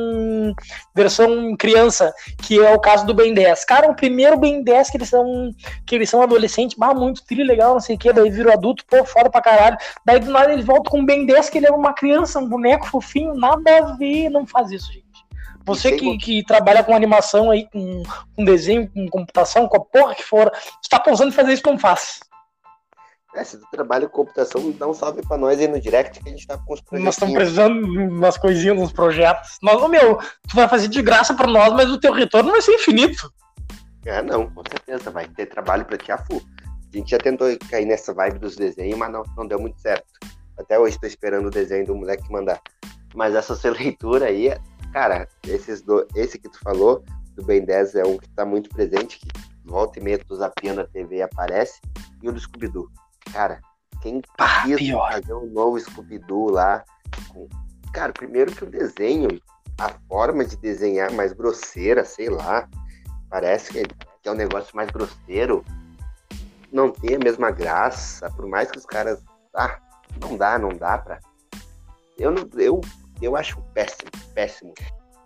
versão 0.93 1.55
criança, 1.57 2.13
que 2.43 2.59
é 2.59 2.71
o 2.71 2.79
caso 2.79 3.07
do 3.07 3.13
Ben 3.13 3.33
10. 3.33 3.65
Cara, 3.65 3.89
o 3.89 3.95
primeiro 3.95 4.37
Ben 4.37 4.63
10 4.63 4.91
que 4.91 4.97
eles 4.97 5.09
são 5.09 5.49
que 5.83 5.95
eles 5.95 6.11
são 6.11 6.21
adolescentes, 6.21 6.77
bah, 6.77 6.93
muito 6.93 7.25
tri 7.25 7.43
legal, 7.43 7.73
não 7.73 7.79
sei 7.79 7.95
o 7.95 7.99
que, 7.99 8.13
daí 8.13 8.29
virou 8.29 8.53
adulto, 8.53 8.85
pô, 8.85 9.03
foda 9.03 9.31
pra 9.31 9.41
caralho. 9.41 9.77
Daí 10.05 10.19
do 10.19 10.29
nada 10.29 10.53
eles 10.53 10.65
voltam 10.65 10.91
com 10.91 11.01
o 11.01 11.05
Ben 11.05 11.25
10 11.25 11.49
que 11.49 11.57
ele 11.57 11.67
é 11.67 11.71
uma 11.71 11.93
criança, 11.93 12.37
um 12.37 12.47
boneco 12.47 12.85
fofinho, 12.85 13.33
nada 13.33 13.77
a 13.79 13.95
ver, 13.95 14.29
não 14.29 14.45
faz 14.45 14.69
isso, 14.69 14.93
gente. 14.93 15.05
Você 15.65 15.93
que, 15.93 16.17
que 16.19 16.45
trabalha 16.45 16.83
com 16.83 16.95
animação 16.95 17.49
aí, 17.49 17.67
com, 17.73 18.03
com 18.35 18.45
desenho, 18.45 18.87
com 18.91 19.07
computação, 19.07 19.67
com 19.67 19.77
a 19.77 19.83
porra 19.83 20.13
que 20.13 20.23
for, 20.23 20.51
está 20.79 20.99
pensando 20.99 21.29
em 21.29 21.31
fazer 21.31 21.53
isso, 21.53 21.63
não 21.65 21.79
faz. 21.79 22.19
É, 23.35 23.43
se 23.43 23.57
tu 23.57 23.67
trabalha 23.69 24.07
com 24.07 24.23
computação, 24.23 24.71
dá 24.71 24.87
um 24.87 24.93
salve 24.93 25.21
pra 25.21 25.37
nós 25.37 25.59
aí 25.59 25.67
no 25.67 25.79
direct 25.79 26.21
que 26.21 26.29
a 26.29 26.31
gente 26.31 26.47
tá 26.47 26.57
com 26.57 26.73
os 26.73 26.79
projetos. 26.79 27.05
Nós 27.05 27.15
estamos 27.15 27.35
precisando 27.35 27.81
de 27.81 27.97
umas 27.97 28.37
coisinhas, 28.37 28.77
uns 28.77 28.93
projetos. 28.93 29.57
Nós, 29.61 29.89
meu, 29.89 30.17
tu 30.47 30.55
vai 30.55 30.69
fazer 30.69 30.87
de 30.87 31.01
graça 31.01 31.33
pra 31.33 31.45
nós, 31.45 31.73
mas 31.73 31.89
o 31.89 31.99
teu 31.99 32.13
retorno 32.13 32.51
vai 32.51 32.61
ser 32.61 32.75
infinito. 32.75 33.29
É, 34.05 34.21
não, 34.21 34.49
com 34.49 34.63
certeza, 34.69 35.11
vai 35.11 35.27
ter 35.27 35.47
trabalho 35.47 35.83
pra 35.83 35.97
ti 35.97 36.13
a 36.13 36.17
full. 36.17 36.41
A 36.93 36.97
gente 36.97 37.11
já 37.11 37.17
tentou 37.17 37.47
cair 37.69 37.85
nessa 37.85 38.13
vibe 38.13 38.39
dos 38.39 38.55
desenhos, 38.55 38.97
mas 38.97 39.11
não, 39.11 39.23
não 39.35 39.45
deu 39.45 39.59
muito 39.59 39.81
certo. 39.81 40.05
Até 40.57 40.79
hoje 40.79 40.97
tô 40.97 41.05
esperando 41.05 41.47
o 41.47 41.51
desenho 41.51 41.85
do 41.85 41.95
moleque 41.95 42.31
mandar. 42.31 42.61
Mas 43.13 43.35
essa 43.35 43.53
sua 43.53 43.71
leitura 43.75 44.27
aí, 44.27 44.57
cara, 44.93 45.27
esses 45.45 45.81
do, 45.81 46.07
esse 46.15 46.39
que 46.39 46.47
tu 46.47 46.59
falou, 46.63 47.03
do 47.35 47.43
Ben 47.43 47.65
10 47.65 47.95
é 47.95 48.05
um 48.05 48.17
que 48.17 48.29
tá 48.29 48.45
muito 48.45 48.69
presente, 48.69 49.19
que 49.19 49.27
volta 49.65 49.99
e 49.99 50.01
meia 50.01 50.17
tu 50.25 50.37
zapiando 50.37 50.79
a 50.79 50.87
TV 50.87 51.21
aparece, 51.21 51.81
e 52.23 52.29
o 52.29 52.31
do 52.31 52.39
Scooby-Doo 52.39 52.89
cara, 53.31 53.61
quem 54.01 54.21
Pá, 54.37 54.63
quis 54.63 54.77
pior. 54.77 55.11
fazer 55.11 55.33
um 55.33 55.47
novo 55.47 55.79
Scooby-Doo 55.79 56.51
lá. 56.51 56.83
Cara, 57.93 58.11
primeiro 58.11 58.51
que 58.51 58.63
o 58.63 58.69
desenho, 58.69 59.41
a 59.79 59.89
forma 60.07 60.43
de 60.45 60.57
desenhar 60.57 61.11
mais 61.11 61.33
grosseira, 61.33 62.03
sei 62.03 62.29
lá, 62.29 62.67
parece 63.29 63.71
que 63.71 63.83
que 64.25 64.29
é 64.29 64.31
um 64.31 64.35
negócio 64.35 64.75
mais 64.75 64.89
grosseiro, 64.89 65.63
não 66.71 66.89
tem 66.89 67.15
a 67.15 67.19
mesma 67.19 67.51
graça, 67.51 68.27
por 68.31 68.47
mais 68.47 68.71
que 68.71 68.79
os 68.79 68.85
caras. 68.85 69.23
Ah, 69.55 69.79
não 70.19 70.35
dá, 70.35 70.57
não 70.57 70.69
dá 70.69 70.97
pra. 70.97 71.19
Eu, 72.17 72.31
não, 72.31 72.49
eu, 72.55 72.81
eu 73.21 73.37
acho 73.37 73.61
péssimo, 73.75 74.09
péssimo. 74.33 74.73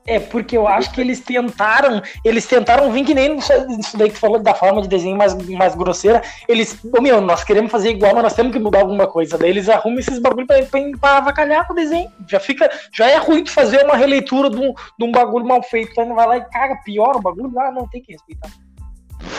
É, 0.10 0.20
porque 0.20 0.58
eu 0.58 0.68
acho 0.68 0.92
que 0.92 1.00
eles 1.00 1.20
tentaram, 1.20 2.02
eles 2.26 2.48
tentaram 2.48 2.92
vir 2.92 3.06
que 3.06 3.14
nem 3.14 3.38
isso 3.38 3.96
daí 3.96 4.10
que 4.10 4.16
tu 4.16 4.20
falou 4.20 4.40
da 4.40 4.56
forma 4.56 4.82
de 4.82 4.88
desenho 4.88 5.16
mais, 5.16 5.36
mais 5.50 5.76
grosseira. 5.76 6.24
Eles, 6.48 6.80
ô 6.84 7.00
meu, 7.00 7.22
nós 7.22 7.44
queremos 7.44 7.72
fazer 7.72 7.92
igual, 7.92 8.16
mas 8.16 8.24
nós 8.24 8.34
temos 8.34 8.52
que 8.52 8.58
mudar 8.58 8.80
alguma 8.80 9.06
coisa. 9.06 9.38
Daí 9.38 9.52
eles 9.52 9.70
arrumam 9.70 10.00
esses 10.00 10.18
bagulho 10.18 10.48
pra, 10.48 10.64
pra, 10.64 10.82
pra 11.00 11.18
avacalhar 11.18 11.68
o 11.70 11.76
desenho. 11.76 12.12
Já 12.28 12.40
fica, 12.40 12.68
já 12.92 13.08
é 13.08 13.18
ruim 13.18 13.44
de 13.44 13.52
fazer 13.52 13.86
uma 13.86 13.96
releitura 13.96 14.50
de 14.50 14.58
um, 14.58 14.74
de 14.74 15.06
um 15.06 15.12
bagulho 15.12 15.46
mal 15.46 15.62
feito. 15.62 15.92
Então 15.92 16.16
vai 16.16 16.26
lá 16.26 16.38
e 16.38 16.46
caga, 16.46 16.82
pior 16.84 17.16
o 17.16 17.22
bagulho 17.22 17.54
lá, 17.54 17.72
não 17.72 17.88
tem 17.88 18.02
que 18.02 18.14
respeitar. 18.14 18.50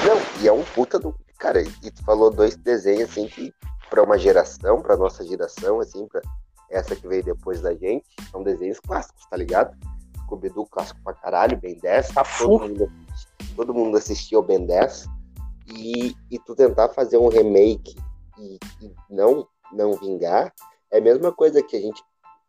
Não, 0.06 0.40
e 0.40 0.46
é 0.46 0.52
um 0.52 0.62
puta 0.62 1.00
do. 1.00 1.12
Cara, 1.36 1.62
e 1.62 1.90
tu 1.90 2.04
falou 2.04 2.30
dois 2.30 2.54
desenhos 2.54 3.10
assim 3.10 3.26
que, 3.26 3.52
pra 3.88 4.04
uma 4.04 4.16
geração, 4.16 4.80
pra 4.80 4.96
nossa 4.96 5.24
geração, 5.24 5.80
assim, 5.80 6.06
pra 6.06 6.20
essa 6.70 6.94
que 6.94 7.08
veio 7.08 7.24
depois 7.24 7.60
da 7.60 7.74
gente, 7.74 8.06
são 8.30 8.44
desenhos 8.44 8.78
clássicos, 8.78 9.26
tá 9.28 9.36
ligado? 9.36 9.76
Scooby-Doo 10.30 10.66
clássico 10.66 11.00
pra 11.02 11.12
caralho, 11.14 11.58
Ben 11.58 11.76
10. 11.76 12.08
Tá 12.08 12.22
todo, 12.38 12.60
mundo, 12.60 12.92
todo 13.56 13.74
mundo 13.74 13.96
assistia 13.96 14.38
o 14.38 14.42
Ben 14.42 14.64
10. 14.64 15.06
E, 15.68 16.14
e 16.30 16.38
tu 16.38 16.54
tentar 16.54 16.88
fazer 16.90 17.16
um 17.16 17.28
remake 17.28 17.96
e, 18.38 18.58
e 18.82 18.94
não, 19.08 19.46
não 19.72 19.94
vingar, 19.94 20.52
é 20.90 20.98
a 20.98 21.00
mesma 21.00 21.32
coisa 21.32 21.62
que 21.62 21.76
a 21.76 21.80
gente 21.80 22.02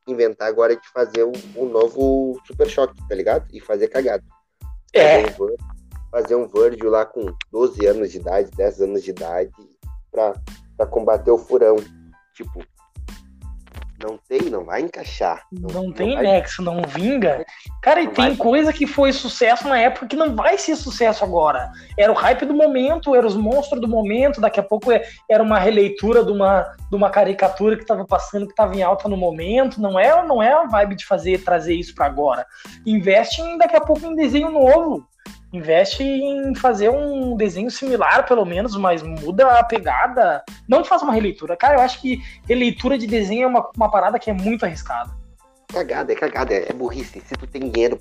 inventar 0.07 0.47
agora 0.47 0.75
de 0.75 0.87
fazer 0.89 1.23
um, 1.23 1.31
um 1.55 1.65
novo 1.65 2.39
Super 2.45 2.67
Choque, 2.67 2.95
tá 3.07 3.13
ligado? 3.13 3.47
E 3.53 3.59
fazer 3.59 3.87
cagado 3.87 4.23
É, 4.93 5.27
fazer 5.29 5.43
um 5.43 5.55
fazer 6.11 6.35
um 6.35 6.47
Virgil 6.47 6.89
lá 6.89 7.05
com 7.05 7.33
12 7.51 7.85
anos 7.85 8.11
de 8.11 8.17
idade, 8.17 8.51
10 8.51 8.81
anos 8.81 9.03
de 9.03 9.11
idade, 9.11 9.51
pra, 10.11 10.33
pra 10.75 10.85
combater 10.85 11.31
o 11.31 11.37
furão. 11.37 11.77
Tipo, 12.35 12.63
não 14.01 14.17
tem, 14.27 14.41
não 14.49 14.63
vai 14.63 14.81
encaixar. 14.81 15.43
não 15.51 15.91
tem 15.91 16.13
vai- 16.15 16.23
nexo, 16.23 16.61
não 16.61 16.81
vinga. 16.81 17.45
Cara, 17.81 18.01
e 18.01 18.05
Não 18.05 18.13
tem 18.13 18.27
vai. 18.29 18.35
coisa 18.37 18.73
que 18.73 18.85
foi 18.87 19.11
sucesso 19.13 19.67
na 19.67 19.79
época 19.79 20.07
que 20.07 20.15
não 20.15 20.35
vai 20.35 20.57
ser 20.57 20.75
sucesso 20.75 21.23
agora. 21.23 21.71
Era 21.97 22.11
o 22.11 22.15
hype 22.15 22.45
do 22.45 22.53
momento, 22.53 23.15
era 23.15 23.25
os 23.25 23.35
monstros 23.35 23.79
do 23.81 23.87
momento, 23.87 24.41
daqui 24.41 24.59
a 24.59 24.63
pouco 24.63 24.91
era 25.29 25.43
uma 25.43 25.59
releitura 25.59 26.23
de 26.23 26.31
uma, 26.31 26.63
de 26.89 26.95
uma 26.95 27.09
caricatura 27.09 27.77
que 27.77 27.85
tava 27.85 28.05
passando, 28.05 28.47
que 28.47 28.55
tava 28.55 28.75
em 28.75 28.83
alta 28.83 29.07
no 29.07 29.17
momento. 29.17 29.81
Não 29.81 29.99
é, 29.99 30.25
não 30.25 30.41
é 30.41 30.51
a 30.53 30.63
vibe 30.65 30.95
de 30.95 31.05
fazer, 31.05 31.43
trazer 31.43 31.75
isso 31.75 31.93
pra 31.95 32.05
agora. 32.05 32.45
Investe 32.85 33.41
em, 33.41 33.57
daqui 33.57 33.75
a 33.75 33.81
pouco 33.81 34.05
em 34.05 34.15
desenho 34.15 34.49
novo. 34.51 35.05
Investe 35.53 36.01
em 36.03 36.55
fazer 36.55 36.89
um 36.89 37.35
desenho 37.35 37.69
similar, 37.69 38.25
pelo 38.25 38.45
menos, 38.45 38.75
mas 38.77 39.03
muda 39.03 39.59
a 39.59 39.63
pegada. 39.63 40.43
Não 40.67 40.83
faz 40.85 41.01
uma 41.01 41.13
releitura. 41.13 41.57
Cara, 41.57 41.75
eu 41.75 41.81
acho 41.81 41.99
que 41.99 42.21
releitura 42.47 42.97
de 42.97 43.05
desenho 43.05 43.43
é 43.43 43.47
uma, 43.47 43.69
uma 43.75 43.91
parada 43.91 44.17
que 44.17 44.29
é 44.29 44.33
muito 44.33 44.65
arriscada. 44.65 45.11
Cagada, 45.67 46.13
é 46.13 46.15
cagada, 46.15 46.53
é 46.53 46.71
burrice. 46.71 47.21
Se 47.21 47.35
tu 47.35 47.45
tem 47.47 47.69
dinheiro 47.69 47.99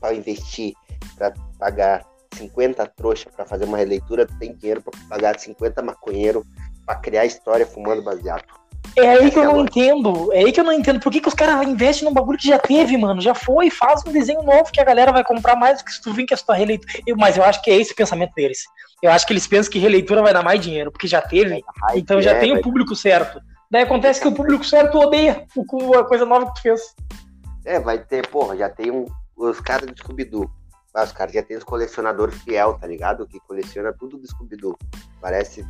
pra 0.00 0.14
investir, 0.14 0.74
pra 1.16 1.32
pagar 1.58 2.04
50 2.34 2.86
trouxa 2.88 3.30
pra 3.34 3.46
fazer 3.46 3.64
uma 3.64 3.78
releitura, 3.78 4.26
tu 4.26 4.38
tem 4.38 4.54
dinheiro 4.54 4.82
pra 4.82 4.92
pagar 5.08 5.38
50 5.38 5.82
maconheiro 5.82 6.44
pra 6.84 6.96
criar 6.96 7.24
história 7.24 7.66
fumando 7.66 8.02
baseado. 8.02 8.44
É 8.96 9.08
aí 9.08 9.30
que 9.30 9.38
eu 9.38 9.44
não 9.44 9.60
entendo. 9.64 10.32
É 10.32 10.38
aí 10.40 10.52
que 10.52 10.60
eu 10.60 10.64
não 10.64 10.72
entendo. 10.72 11.00
Por 11.00 11.10
que, 11.10 11.20
que 11.20 11.28
os 11.28 11.34
caras 11.34 11.66
investem 11.66 12.06
num 12.06 12.12
bagulho 12.14 12.38
que 12.38 12.46
já 12.48 12.58
teve, 12.58 12.96
mano? 12.96 13.20
Já 13.20 13.34
foi, 13.34 13.70
faz 13.70 14.02
um 14.06 14.12
desenho 14.12 14.42
novo 14.42 14.70
que 14.70 14.80
a 14.80 14.84
galera 14.84 15.12
vai 15.12 15.24
comprar 15.24 15.56
mais 15.56 15.78
do 15.78 15.84
que 15.84 15.92
se 15.92 16.02
tu 16.02 16.12
vir 16.12 16.26
que 16.26 16.34
a 16.34 16.36
sua 16.36 16.54
releitura. 16.54 16.92
Mas 17.16 17.36
eu 17.36 17.44
acho 17.44 17.62
que 17.62 17.70
é 17.70 17.76
esse 17.76 17.92
o 17.92 17.96
pensamento 17.96 18.32
deles. 18.34 18.60
Eu 19.02 19.10
acho 19.10 19.26
que 19.26 19.32
eles 19.32 19.46
pensam 19.46 19.72
que 19.72 19.78
releitura 19.78 20.22
vai 20.22 20.32
dar 20.32 20.42
mais 20.42 20.60
dinheiro, 20.60 20.92
porque 20.92 21.06
já 21.08 21.20
teve, 21.20 21.62
Hype, 21.82 21.98
então 21.98 22.20
já 22.22 22.32
é, 22.32 22.40
tem 22.40 22.50
vai- 22.52 22.60
o 22.60 22.62
público 22.62 22.94
certo. 22.94 23.40
Daí 23.70 23.82
acontece 23.82 24.20
que 24.20 24.28
o 24.28 24.32
público 24.32 24.64
certo 24.64 24.98
odeia 24.98 25.46
a 25.98 26.04
coisa 26.04 26.26
nova 26.26 26.46
que 26.46 26.54
tu 26.54 26.62
fez. 26.62 26.80
É, 27.64 27.80
vai 27.80 27.98
ter, 27.98 28.26
porra, 28.28 28.56
já 28.56 28.68
tem 28.68 28.90
um, 28.90 29.06
os 29.36 29.60
caras 29.60 29.86
do 29.86 29.96
Scooby-Doo. 29.96 30.48
Ah, 30.94 31.04
os 31.04 31.12
caras 31.12 31.32
já 31.32 31.42
tem 31.42 31.56
os 31.56 31.64
colecionadores 31.64 32.34
fiel, 32.42 32.74
tá 32.74 32.86
ligado? 32.86 33.26
Que 33.26 33.40
coleciona 33.40 33.92
tudo 33.92 34.18
do 34.18 34.26
Scooby-Doo. 34.26 34.76
Parece, 35.22 35.64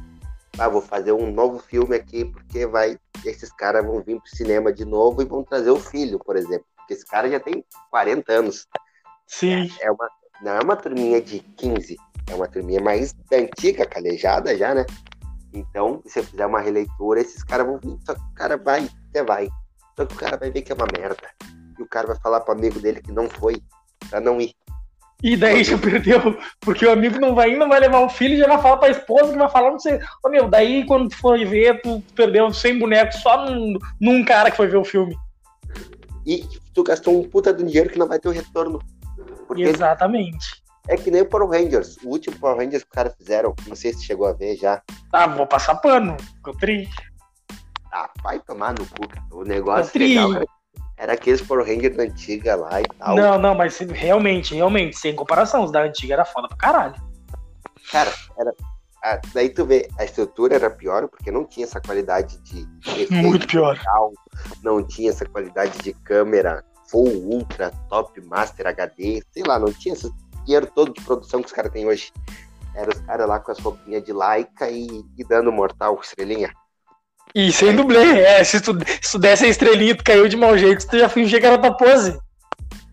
ah, 0.59 0.69
vou 0.69 0.83
fazer 0.83 1.13
um 1.13 1.33
novo 1.33 1.59
filme 1.59 1.97
aqui, 1.97 2.25
porque 2.25 2.67
vai, 2.67 2.99
esses 3.25 3.51
caras 3.53 3.85
vão 3.85 4.03
vir 4.03 4.21
pro 4.21 4.37
cinema 4.37 4.73
de 4.73 4.85
novo 4.85 5.23
e 5.23 5.25
vão 5.25 5.43
trazer 5.43 5.71
o 5.71 5.81
filho, 5.81 6.19
por 6.19 6.37
exemplo. 6.37 6.67
Porque 6.77 6.95
esse 6.95 7.07
cara 7.07 7.31
já 7.31 7.41
tem 7.41 7.65
40 7.91 8.33
anos. 8.33 8.67
Sim. 9.27 9.71
É 9.81 9.91
uma, 9.91 10.11
não 10.43 10.53
é 10.53 10.61
uma 10.61 10.77
turminha 10.77 11.21
de 11.21 11.41
15, 11.41 11.97
é 12.29 12.35
uma 12.35 12.49
turminha 12.49 12.81
mais 12.81 13.15
antiga, 13.33 13.87
calejada 13.87 14.57
já, 14.57 14.75
né? 14.75 14.85
Então, 15.53 16.03
se 16.07 16.19
eu 16.19 16.25
fizer 16.25 16.47
uma 16.47 16.61
releitura, 16.61 17.21
esses 17.21 17.43
caras 17.43 17.67
vão 17.67 17.79
vir, 17.79 17.99
só 18.05 18.15
que 18.15 18.21
o 18.21 18.35
cara 18.35 18.57
vai, 18.57 18.89
até 19.11 19.23
vai. 19.23 19.49
Só 19.97 20.07
que 20.07 20.15
o 20.15 20.19
cara 20.19 20.37
vai 20.37 20.51
ver 20.51 20.63
que 20.63 20.73
é 20.73 20.75
uma 20.75 20.87
merda. 20.99 21.29
E 21.79 21.83
o 21.83 21.89
cara 21.89 22.07
vai 22.07 22.17
falar 22.21 22.41
pro 22.41 22.53
amigo 22.55 22.81
dele 22.81 23.03
que 23.03 23.13
não 23.13 23.29
foi, 23.29 23.63
pra 24.09 24.21
não 24.21 24.41
ir. 24.41 24.55
E 25.23 25.37
daí 25.37 25.63
já 25.63 25.79
perdeu, 25.79 26.37
porque 26.61 26.85
o 26.85 26.91
amigo 26.91 27.21
não 27.21 27.35
vai 27.35 27.53
indo, 27.53 27.69
vai 27.69 27.79
levar 27.79 28.01
o 28.01 28.09
filho 28.09 28.35
e 28.35 28.39
já 28.39 28.49
vai 28.49 28.61
falar 28.61 28.77
pra 28.79 28.91
esposa 28.91 29.33
que 29.33 29.39
vai 29.39 29.49
falar, 29.49 29.71
não 29.71 29.79
sei. 29.79 30.01
Ô 30.25 30.29
meu, 30.29 30.49
daí 30.49 30.85
quando 30.85 31.09
tu 31.11 31.17
for 31.17 31.39
ver, 31.47 31.81
tu 31.81 32.03
perdeu 32.17 32.53
100 32.53 32.79
bonecos 32.79 33.17
só 33.21 33.47
num, 33.47 33.79
num 34.01 34.25
cara 34.25 34.51
que 34.51 34.57
foi 34.57 34.67
ver 34.67 34.79
o 34.79 34.85
filme. 34.85 35.17
E 36.27 36.45
tu 36.75 36.83
gastou 36.83 37.21
um 37.21 37.29
puta 37.29 37.53
de 37.53 37.63
dinheiro 37.63 37.91
que 37.91 37.99
não 37.99 38.09
vai 38.09 38.19
ter 38.19 38.29
o 38.29 38.33
retorno. 38.33 38.81
Porque 39.47 39.63
Exatamente. 39.63 40.63
é 40.89 40.97
que 40.97 41.11
nem 41.11 41.23
o 41.23 41.27
Power 41.27 41.49
Rangers. 41.49 41.97
O 42.03 42.09
último 42.09 42.37
Power 42.39 42.57
Rangers 42.57 42.83
que 42.83 42.89
os 42.89 42.95
caras 42.95 43.15
fizeram, 43.17 43.55
não 43.69 43.77
sei 43.77 43.93
se 43.93 44.05
chegou 44.05 44.27
a 44.27 44.33
ver 44.33 44.57
já. 44.57 44.83
Ah, 45.13 45.27
vou 45.29 45.47
passar 45.47 45.77
pano. 45.77 46.17
Ficou 46.37 46.57
triste. 46.57 47.13
Ah, 47.93 48.11
vai 48.23 48.41
tomar 48.41 48.75
no 48.75 48.87
cu. 48.87 49.07
O 49.31 49.45
negócio 49.45 49.93
Tri. 49.93 50.09
legal 50.15 50.35
era, 50.35 50.47
era 50.97 51.15
aqueles 51.15 51.41
Power 51.41 51.67
Rangers 51.67 51.97
da 51.97 52.05
antiga 52.05 52.55
lá 52.55 52.81
e 52.81 52.85
tal. 52.99 53.17
Não, 53.17 53.39
não, 53.39 53.55
mas 53.55 53.79
realmente, 53.79 54.55
realmente, 54.55 54.97
sem 54.97 55.15
comparação, 55.15 55.65
os 55.65 55.73
da 55.73 55.83
antiga 55.83 56.15
era 56.15 56.25
foda 56.25 56.49
pra 56.49 56.57
caralho. 56.57 56.95
Cara, 57.91 58.13
era. 58.39 58.55
ah, 59.05 59.21
daí 59.35 59.51
tu 59.51 59.65
vê, 59.65 59.89
a 59.99 60.05
estrutura 60.05 60.55
era 60.55 60.71
pior 60.71 61.09
porque 61.09 61.31
não 61.31 61.45
tinha 61.45 61.67
essa 61.67 61.81
qualidade 61.81 62.39
de 62.43 62.67
Muito 63.11 63.47
pior. 63.47 63.75
digital, 63.75 64.13
não 64.63 64.87
tinha 64.87 65.11
essa 65.11 65.27
qualidade 65.27 65.77
de 65.79 65.93
câmera 65.93 66.65
full, 66.89 67.09
ultra, 67.09 67.71
top, 67.89 68.21
master, 68.21 68.67
HD, 68.67 69.23
sei 69.33 69.43
lá, 69.45 69.59
não 69.59 69.73
tinha 69.73 69.95
esse 69.95 70.11
dinheiro 70.45 70.67
todo 70.75 70.93
de 70.93 71.01
produção 71.01 71.41
que 71.41 71.47
os 71.47 71.53
caras 71.53 71.73
têm 71.73 71.87
hoje. 71.87 72.13
Era 72.75 72.91
os 72.91 73.01
caras 73.01 73.29
lá 73.29 73.41
com 73.41 73.51
as 73.51 73.59
roupinhas 73.59 74.03
de 74.05 74.13
laica 74.13 74.71
e, 74.71 74.87
e 75.17 75.25
dando 75.25 75.51
mortal, 75.51 75.99
estrelinha. 76.01 76.53
E 77.35 77.51
sem 77.53 77.75
dublê, 77.75 78.21
é, 78.21 78.45
se 78.45 78.61
tu, 78.61 78.73
se 79.01 79.13
tu 79.13 79.19
desse 79.19 79.45
a 79.45 79.49
estrelinha 79.49 79.97
tu 79.97 80.05
caiu 80.05 80.29
de 80.29 80.37
mau 80.37 80.57
jeito, 80.57 80.87
tu 80.87 80.99
já 80.99 81.09
fingia 81.09 81.41
que 81.41 81.47
era 81.47 81.59
tua 81.59 81.75
pose. 81.77 82.19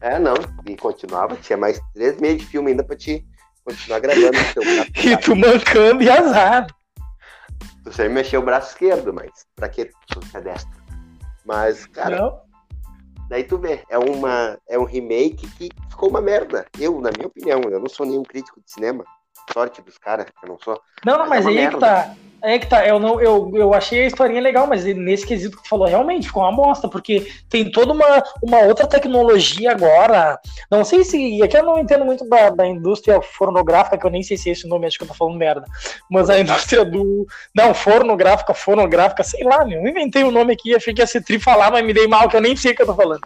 É, 0.02 0.18
não, 0.18 0.34
e 0.66 0.78
continuava, 0.78 1.36
tinha 1.36 1.58
mais 1.58 1.80
três 1.94 2.18
meses 2.22 2.40
de 2.40 2.46
filme 2.46 2.72
ainda 2.72 2.84
pra 2.84 2.96
te 2.96 3.26
continuar 3.66 4.00
gravando. 4.00 4.32
braço 4.32 4.92
E 5.08 5.18
tu 5.18 5.36
mancando 5.36 6.02
e 6.02 6.10
azar. 6.10 6.68
Tu 7.84 7.92
sempre 7.92 8.14
mexeu 8.14 8.40
o 8.40 8.46
braço 8.46 8.70
esquerdo, 8.70 9.14
mas 9.14 9.30
pra 9.56 9.68
que 9.68 9.86
tu 10.08 10.20
é 10.34 10.40
destro? 10.42 10.72
Mas, 11.46 11.86
cara, 11.88 12.18
Não? 12.18 12.50
Daí 13.30 13.44
tu 13.44 13.58
vê, 13.60 13.84
é, 13.90 13.98
uma, 13.98 14.58
é 14.68 14.80
um 14.80 14.86
remake 14.86 15.48
que 15.58 15.70
ficou 15.90 16.10
uma 16.10 16.20
merda. 16.22 16.66
Eu, 16.80 17.00
na 17.00 17.12
minha 17.16 17.28
opinião, 17.28 17.62
eu 17.70 17.80
não 17.80 17.88
sou 17.90 18.06
nenhum 18.06 18.24
crítico 18.24 18.60
de 18.60 18.72
cinema. 18.72 19.04
Sorte 19.54 19.82
dos 19.82 19.98
caras, 19.98 20.26
eu 20.42 20.50
não 20.50 20.58
sou. 20.64 20.80
Não, 21.06 21.18
não, 21.18 21.28
Mas 21.28 21.46
mas, 21.46 21.46
é 21.46 21.50
aí 21.50 21.58
é 21.66 21.70
que 21.70 21.78
merda. 21.78 21.80
tá. 21.80 22.16
É 22.42 22.58
que 22.58 22.68
tá. 22.68 22.86
Eu, 22.86 23.00
não, 23.00 23.20
eu, 23.20 23.52
eu 23.56 23.74
achei 23.74 24.04
a 24.04 24.08
historinha 24.08 24.42
legal, 24.42 24.66
mas 24.66 24.86
nesse 24.86 25.26
quesito 25.26 25.58
que 25.58 25.64
tu 25.64 25.70
falou, 25.70 25.88
realmente 25.88 26.28
ficou 26.28 26.44
uma 26.44 26.56
bosta, 26.56 26.88
porque 26.88 27.28
tem 27.50 27.70
toda 27.70 27.92
uma, 27.92 28.24
uma 28.42 28.60
outra 28.60 28.88
tecnologia 28.88 29.72
agora. 29.72 30.40
Não 30.72 30.84
sei 30.86 31.04
se. 31.04 31.42
Aqui 31.44 31.58
eu 31.58 31.64
não 31.64 31.80
entendo 31.80 32.06
muito 32.06 32.28
da, 32.28 32.50
da 32.50 32.66
indústria 32.66 33.22
fonográfica, 33.22 33.98
que 33.98 34.06
eu 34.06 34.12
nem 34.12 34.24
sei 34.24 34.38
se 34.38 34.50
é 34.50 34.54
esse 34.54 34.68
nome, 34.68 34.88
acho 34.88 34.98
que 34.98 35.04
eu 35.04 35.08
tô 35.08 35.14
falando 35.14 35.38
merda. 35.38 35.66
Mas 36.10 36.30
a 36.30 36.40
indústria 36.40 36.86
do. 36.86 37.28
Não, 37.54 37.74
fornográfica, 37.74 38.54
fonográfica, 38.54 39.24
sei 39.24 39.44
lá, 39.44 39.66
meu. 39.66 39.82
Eu 39.82 39.88
inventei 39.88 40.24
o 40.24 40.32
nome 40.32 40.54
aqui, 40.54 40.76
achei 40.76 40.94
que 40.94 41.02
ia 41.02 41.08
ser 41.08 41.24
tri 41.24 41.40
falar, 41.40 41.72
mas 41.72 41.86
me 41.86 41.94
dei 41.94 42.08
mal, 42.08 42.30
que 42.30 42.38
eu 42.38 42.42
nem 42.42 42.56
sei 42.56 42.72
o 42.72 42.76
que 42.76 42.82
eu 42.82 42.88
tô 42.88 42.96
falando. 42.96 43.22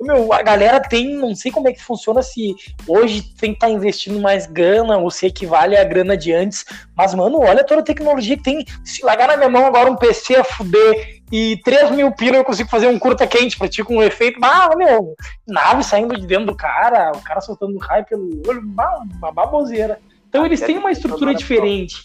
Meu, 0.00 0.32
a 0.32 0.42
galera 0.42 0.80
tem, 0.80 1.16
não 1.16 1.34
sei 1.34 1.50
como 1.50 1.68
é 1.68 1.72
que 1.72 1.82
funciona, 1.82 2.22
se 2.22 2.54
hoje 2.86 3.22
tem 3.36 3.50
que 3.50 3.56
estar 3.56 3.70
investindo 3.70 4.20
mais 4.20 4.46
grana 4.46 4.98
ou 4.98 5.10
se 5.10 5.26
equivale 5.26 5.76
à 5.76 5.84
grana 5.84 6.16
de 6.16 6.32
antes. 6.32 6.64
Mas, 6.96 7.14
mano, 7.14 7.40
olha 7.40 7.64
toda 7.64 7.80
a 7.80 7.84
tecnologia 7.84 8.36
que 8.36 8.42
tem. 8.42 8.66
Se 8.84 9.04
largar 9.04 9.28
na 9.28 9.36
minha 9.36 9.48
mão 9.48 9.66
agora 9.66 9.90
um 9.90 9.96
PC 9.96 10.36
a 10.36 10.44
fuder 10.44 11.22
e 11.30 11.60
3 11.64 11.90
mil 11.90 12.12
pila 12.12 12.36
eu 12.36 12.44
consigo 12.44 12.68
fazer 12.68 12.86
um 12.86 12.98
curta 12.98 13.26
quente 13.26 13.56
pra 13.56 13.68
ti 13.68 13.82
com 13.82 13.96
um 13.96 14.02
efeito. 14.02 14.38
Ah, 14.42 14.70
meu, 14.76 15.14
nave 15.46 15.82
saindo 15.82 16.18
de 16.18 16.26
dentro 16.26 16.46
do 16.46 16.56
cara, 16.56 17.12
o 17.14 17.20
cara 17.22 17.40
soltando 17.40 17.78
raio 17.78 18.04
pelo 18.04 18.42
olho, 18.46 18.62
uma 18.62 19.32
baboseira. 19.32 19.98
Então 20.28 20.44
eles 20.44 20.60
têm 20.60 20.78
uma 20.78 20.90
estrutura 20.90 21.34
diferente. 21.34 22.04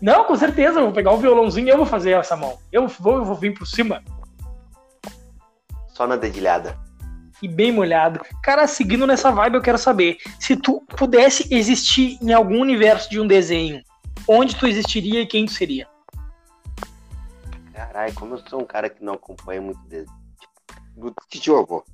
Não, 0.00 0.24
com 0.24 0.36
certeza, 0.36 0.78
eu 0.78 0.84
vou 0.84 0.92
pegar 0.92 1.12
o 1.12 1.18
violãozinho 1.18 1.66
e 1.66 1.70
eu 1.70 1.76
vou 1.76 1.86
fazer 1.86 2.12
essa 2.12 2.36
mão. 2.36 2.58
Eu 2.72 2.86
vou, 2.88 3.16
eu 3.16 3.24
vou 3.24 3.34
vir 3.34 3.54
por 3.54 3.66
cima. 3.66 4.02
Só 5.88 6.06
na 6.06 6.16
dedilhada. 6.16 6.78
E 7.42 7.48
bem 7.48 7.72
molhado. 7.72 8.20
Cara, 8.42 8.66
seguindo 8.66 9.06
nessa 9.06 9.30
vibe, 9.30 9.54
eu 9.54 9.62
quero 9.62 9.78
saber: 9.78 10.18
se 10.38 10.56
tu 10.56 10.82
pudesse 10.96 11.52
existir 11.54 12.18
em 12.22 12.32
algum 12.32 12.60
universo 12.60 13.08
de 13.08 13.18
um 13.18 13.26
desenho, 13.26 13.82
onde 14.28 14.56
tu 14.56 14.66
existiria 14.66 15.22
e 15.22 15.26
quem 15.26 15.46
tu 15.46 15.52
seria? 15.52 15.88
Caralho, 17.72 18.14
como 18.14 18.34
eu 18.34 18.42
sou 18.46 18.60
um 18.60 18.66
cara 18.66 18.90
que 18.90 19.02
não 19.02 19.14
acompanha 19.14 19.60
muito 19.60 19.80
desenho. 19.88 20.20
Do 20.96 21.14
tio 21.28 21.58
avô. 21.58 21.84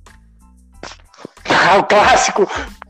Ah, 1.49 1.77
o 1.77 1.83
clássico! 1.85 2.45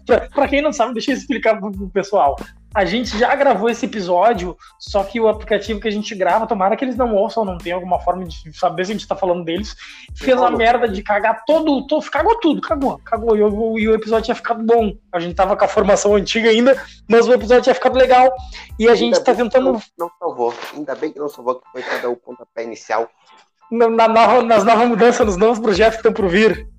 Pra, 0.06 0.22
pra, 0.30 0.48
quem 0.48 0.62
não 0.62 0.74
sabe, 0.74 0.94
deixa 0.94 1.12
eu 1.12 1.18
explicar 1.18 1.60
pro, 1.60 1.72
pro 1.72 1.90
pessoal. 1.90 2.36
A 2.78 2.86
gente 2.86 3.18
já 3.18 3.34
gravou 3.34 3.72
esse 3.72 3.88
episódio, 3.88 4.56
só 4.78 5.04
que 5.04 5.20
o 5.20 5.28
aplicativo 5.28 5.80
que 5.80 5.88
a 5.88 5.92
gente 5.92 6.14
grava, 6.14 6.46
tomara 6.46 6.76
que 6.76 6.86
eles 6.86 6.96
não 6.96 7.16
ouçam, 7.16 7.44
não 7.44 7.58
tem 7.58 7.74
alguma 7.74 8.00
forma 8.00 8.24
de 8.24 8.56
saber 8.56 8.86
se 8.86 8.92
a 8.92 8.94
gente 8.94 9.08
tá 9.08 9.16
falando 9.16 9.44
deles, 9.44 9.76
fez 10.16 10.40
a 10.40 10.52
merda 10.52 10.88
de 10.88 11.02
cagar 11.02 11.44
todo, 11.44 11.88
todo 11.88 12.08
cagou 12.08 12.40
tudo, 12.40 12.62
cagou, 12.62 13.00
cagou, 13.04 13.36
e 13.36 13.42
o, 13.42 13.80
e 13.80 13.88
o 13.88 13.96
episódio 13.96 14.26
tinha 14.26 14.36
ficado 14.36 14.64
bom. 14.64 14.96
A 15.12 15.20
gente 15.20 15.34
tava 15.34 15.58
com 15.58 15.66
a 15.66 15.68
formação 15.68 16.14
antiga 16.14 16.52
ainda, 16.52 16.80
mas 17.10 17.28
o 17.28 17.34
episódio 17.34 17.64
tinha 17.64 17.74
ficado 17.74 17.98
legal, 17.98 18.32
e 18.78 18.88
a 18.88 18.92
ainda 18.92 18.96
gente 18.96 19.24
tá 19.24 19.34
tentando... 19.34 19.72
Não, 19.74 19.82
não, 19.98 20.12
salvou, 20.20 20.54
ainda 20.76 20.94
bem 20.94 21.12
que 21.12 21.18
não 21.18 21.30
salvou, 21.30 21.56
que 21.56 21.68
foi 21.72 21.82
cada 21.82 22.12
o 22.12 22.16
pontapé 22.16 22.64
inicial. 22.64 23.10
Na, 23.72 23.90
na 23.90 24.08
nova, 24.08 24.44
nas 24.44 24.64
novas 24.64 24.88
mudanças, 24.88 25.26
nos 25.26 25.36
novos 25.36 25.58
projetos 25.58 25.96
que 25.96 26.08
estão 26.08 26.14
por 26.14 26.30
vir. 26.30 26.70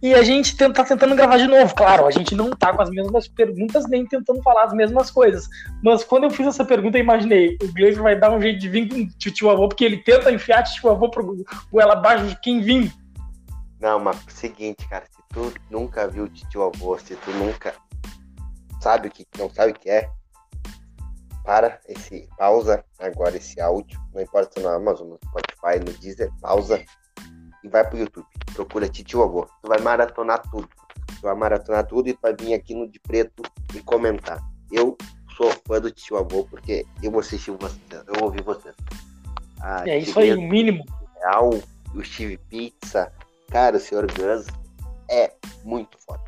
E 0.00 0.14
a 0.14 0.22
gente 0.22 0.56
tá 0.56 0.84
tentando 0.84 1.16
gravar 1.16 1.38
de 1.38 1.46
novo. 1.48 1.74
Claro, 1.74 2.06
a 2.06 2.10
gente 2.10 2.34
não 2.34 2.50
tá 2.50 2.72
com 2.72 2.82
as 2.82 2.90
mesmas 2.90 3.26
perguntas, 3.26 3.88
nem 3.88 4.06
tentando 4.06 4.40
falar 4.42 4.64
as 4.64 4.72
mesmas 4.72 5.10
coisas. 5.10 5.48
Mas 5.82 6.04
quando 6.04 6.24
eu 6.24 6.30
fiz 6.30 6.46
essa 6.46 6.64
pergunta, 6.64 6.96
eu 6.96 7.02
imaginei, 7.02 7.58
o 7.60 7.72
Gleiser 7.72 8.02
vai 8.02 8.18
dar 8.18 8.30
um 8.30 8.40
jeito 8.40 8.60
de 8.60 8.68
vir 8.68 8.88
com 8.88 9.00
o 9.00 9.32
tio 9.32 9.50
avô, 9.50 9.68
porque 9.68 9.84
ele 9.84 9.98
tenta 9.98 10.30
enfiar 10.30 10.62
tio 10.62 10.88
avô 10.88 11.10
pro 11.10 11.44
goela 11.70 11.94
abaixo 11.94 12.26
de 12.26 12.40
quem 12.40 12.60
vir. 12.60 12.92
Não, 13.80 13.98
mas 13.98 14.18
seguinte, 14.28 14.88
cara, 14.88 15.04
se 15.06 15.22
tu 15.32 15.52
nunca 15.68 16.06
viu 16.06 16.28
tio 16.28 16.62
avô, 16.62 16.96
se 16.98 17.16
tu 17.16 17.30
nunca 17.32 17.74
sabe 18.80 19.08
o 19.08 19.10
que 19.10 19.26
não 19.36 19.50
sabe 19.50 19.72
o 19.72 19.74
que 19.74 19.90
é, 19.90 20.08
para 21.44 21.80
esse 21.88 22.28
pausa 22.36 22.84
agora 22.98 23.36
esse 23.36 23.60
áudio, 23.60 23.98
não 24.12 24.20
importa 24.20 24.52
se 24.52 24.60
é 24.60 24.62
no 24.62 24.68
Amazon, 24.68 25.08
no 25.08 25.18
Spotify, 25.24 25.78
no 25.78 25.98
Deezer, 25.98 26.30
pausa 26.40 26.84
e 27.68 27.70
vai 27.70 27.88
pro 27.88 27.98
YouTube. 27.98 28.26
Procura 28.54 28.88
Titio 28.88 29.22
Avô. 29.22 29.46
Tu 29.62 29.68
vai 29.68 29.80
maratonar 29.80 30.42
tudo. 30.50 30.68
Tu 31.06 31.22
vai 31.22 31.34
maratonar 31.34 31.86
tudo 31.86 32.08
e 32.08 32.14
tu 32.14 32.20
vai 32.22 32.34
vir 32.34 32.54
aqui 32.54 32.74
no 32.74 32.88
De 32.88 32.98
Preto 32.98 33.42
e 33.74 33.80
comentar. 33.80 34.42
Eu 34.72 34.96
sou 35.36 35.52
fã 35.66 35.80
do 35.80 35.90
Titio 35.90 36.16
Avô 36.16 36.44
porque 36.44 36.86
eu 37.02 37.10
vou 37.10 37.20
assistir 37.20 37.52
vocês, 37.52 37.80
eu 38.06 38.24
ouvi 38.24 38.42
vocês. 38.42 38.74
Ah, 39.60 39.88
é 39.88 39.98
isso 39.98 40.18
aí, 40.18 40.34
o 40.34 40.40
mínimo. 40.40 40.84
Real, 41.20 41.50
o 41.94 42.04
Steve 42.04 42.38
Pizza, 42.48 43.12
cara, 43.50 43.76
o 43.76 43.80
Sr. 43.80 44.06
Gus 44.06 44.46
é 45.10 45.32
muito 45.64 45.98
foda. 45.98 46.22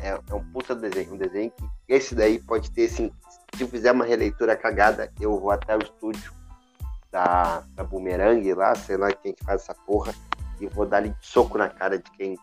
É, 0.00 0.10
é, 0.10 0.34
um 0.34 0.44
puta 0.52 0.74
desenho, 0.74 1.14
um 1.14 1.16
desenho 1.16 1.50
que 1.50 1.64
esse 1.88 2.14
daí 2.14 2.38
pode 2.38 2.70
ter, 2.70 2.86
assim, 2.86 3.10
se 3.54 3.62
eu 3.62 3.68
fizer 3.68 3.90
uma 3.90 4.04
releitura 4.04 4.56
cagada, 4.56 5.12
eu 5.20 5.40
vou 5.40 5.50
até 5.50 5.74
o 5.74 5.82
estúdio 5.82 6.32
da, 7.10 7.64
da 7.74 7.82
Boomerang 7.82 8.52
lá, 8.54 8.74
sei 8.74 8.96
lá 8.96 9.10
quem 9.12 9.32
que 9.32 9.44
faz 9.44 9.62
essa 9.62 9.74
porra, 9.74 10.14
e 10.60 10.66
vou 10.66 10.86
dar 10.86 10.98
ali 10.98 11.14
soco 11.20 11.58
na 11.58 11.68
cara 11.68 11.98
de 11.98 12.10
quem 12.12 12.36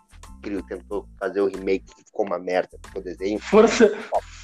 tentou 0.68 1.08
fazer 1.20 1.42
o 1.42 1.48
remake 1.48 1.86
que 1.86 2.04
ficou 2.04 2.26
uma 2.26 2.38
merda, 2.38 2.78
ficou 2.86 3.02
desenho. 3.02 3.40
Força, 3.40 3.92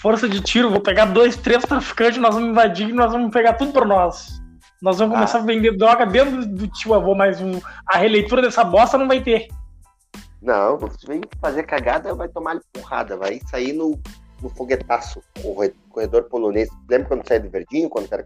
força 0.02 0.30
de 0.30 0.42
tiro, 0.42 0.70
vou 0.70 0.80
pegar 0.80 1.06
dois, 1.06 1.36
três 1.36 1.64
traficantes, 1.64 2.20
nós 2.20 2.36
vamos 2.36 2.50
invadir 2.52 2.90
e 2.90 2.94
nós 2.94 3.12
vamos 3.12 3.32
pegar 3.32 3.54
tudo 3.54 3.74
por 3.74 3.86
nós. 3.86 4.42
Nós 4.82 4.98
vamos 4.98 5.14
ah. 5.14 5.18
começar 5.18 5.40
a 5.40 5.44
vender 5.44 5.76
droga 5.76 6.06
dentro 6.06 6.46
do 6.46 6.68
tio 6.68 6.94
avô, 6.94 7.14
mas 7.14 7.42
um, 7.42 7.60
a 7.86 7.98
releitura 7.98 8.42
dessa 8.42 8.64
bosta 8.64 8.98
não 8.98 9.08
vai 9.08 9.22
ter. 9.22 9.48
Não, 10.42 10.78
você 10.78 11.06
vem 11.06 11.22
fazer 11.42 11.64
cagada, 11.64 12.16
vai 12.16 12.30
tomar 12.30 12.60
porrada, 12.72 13.18
vai 13.18 13.42
sair 13.50 13.74
no, 13.74 14.00
no 14.42 14.50
foguetaço, 14.50 15.22
o 15.44 15.70
corredor 15.90 16.24
polonês. 16.24 16.70
Lembra 16.90 17.10
quando 17.10 17.28
saiu 17.28 17.44
do 17.44 17.50
verdinho, 17.50 17.90
quando 17.90 18.08
era 18.12 18.26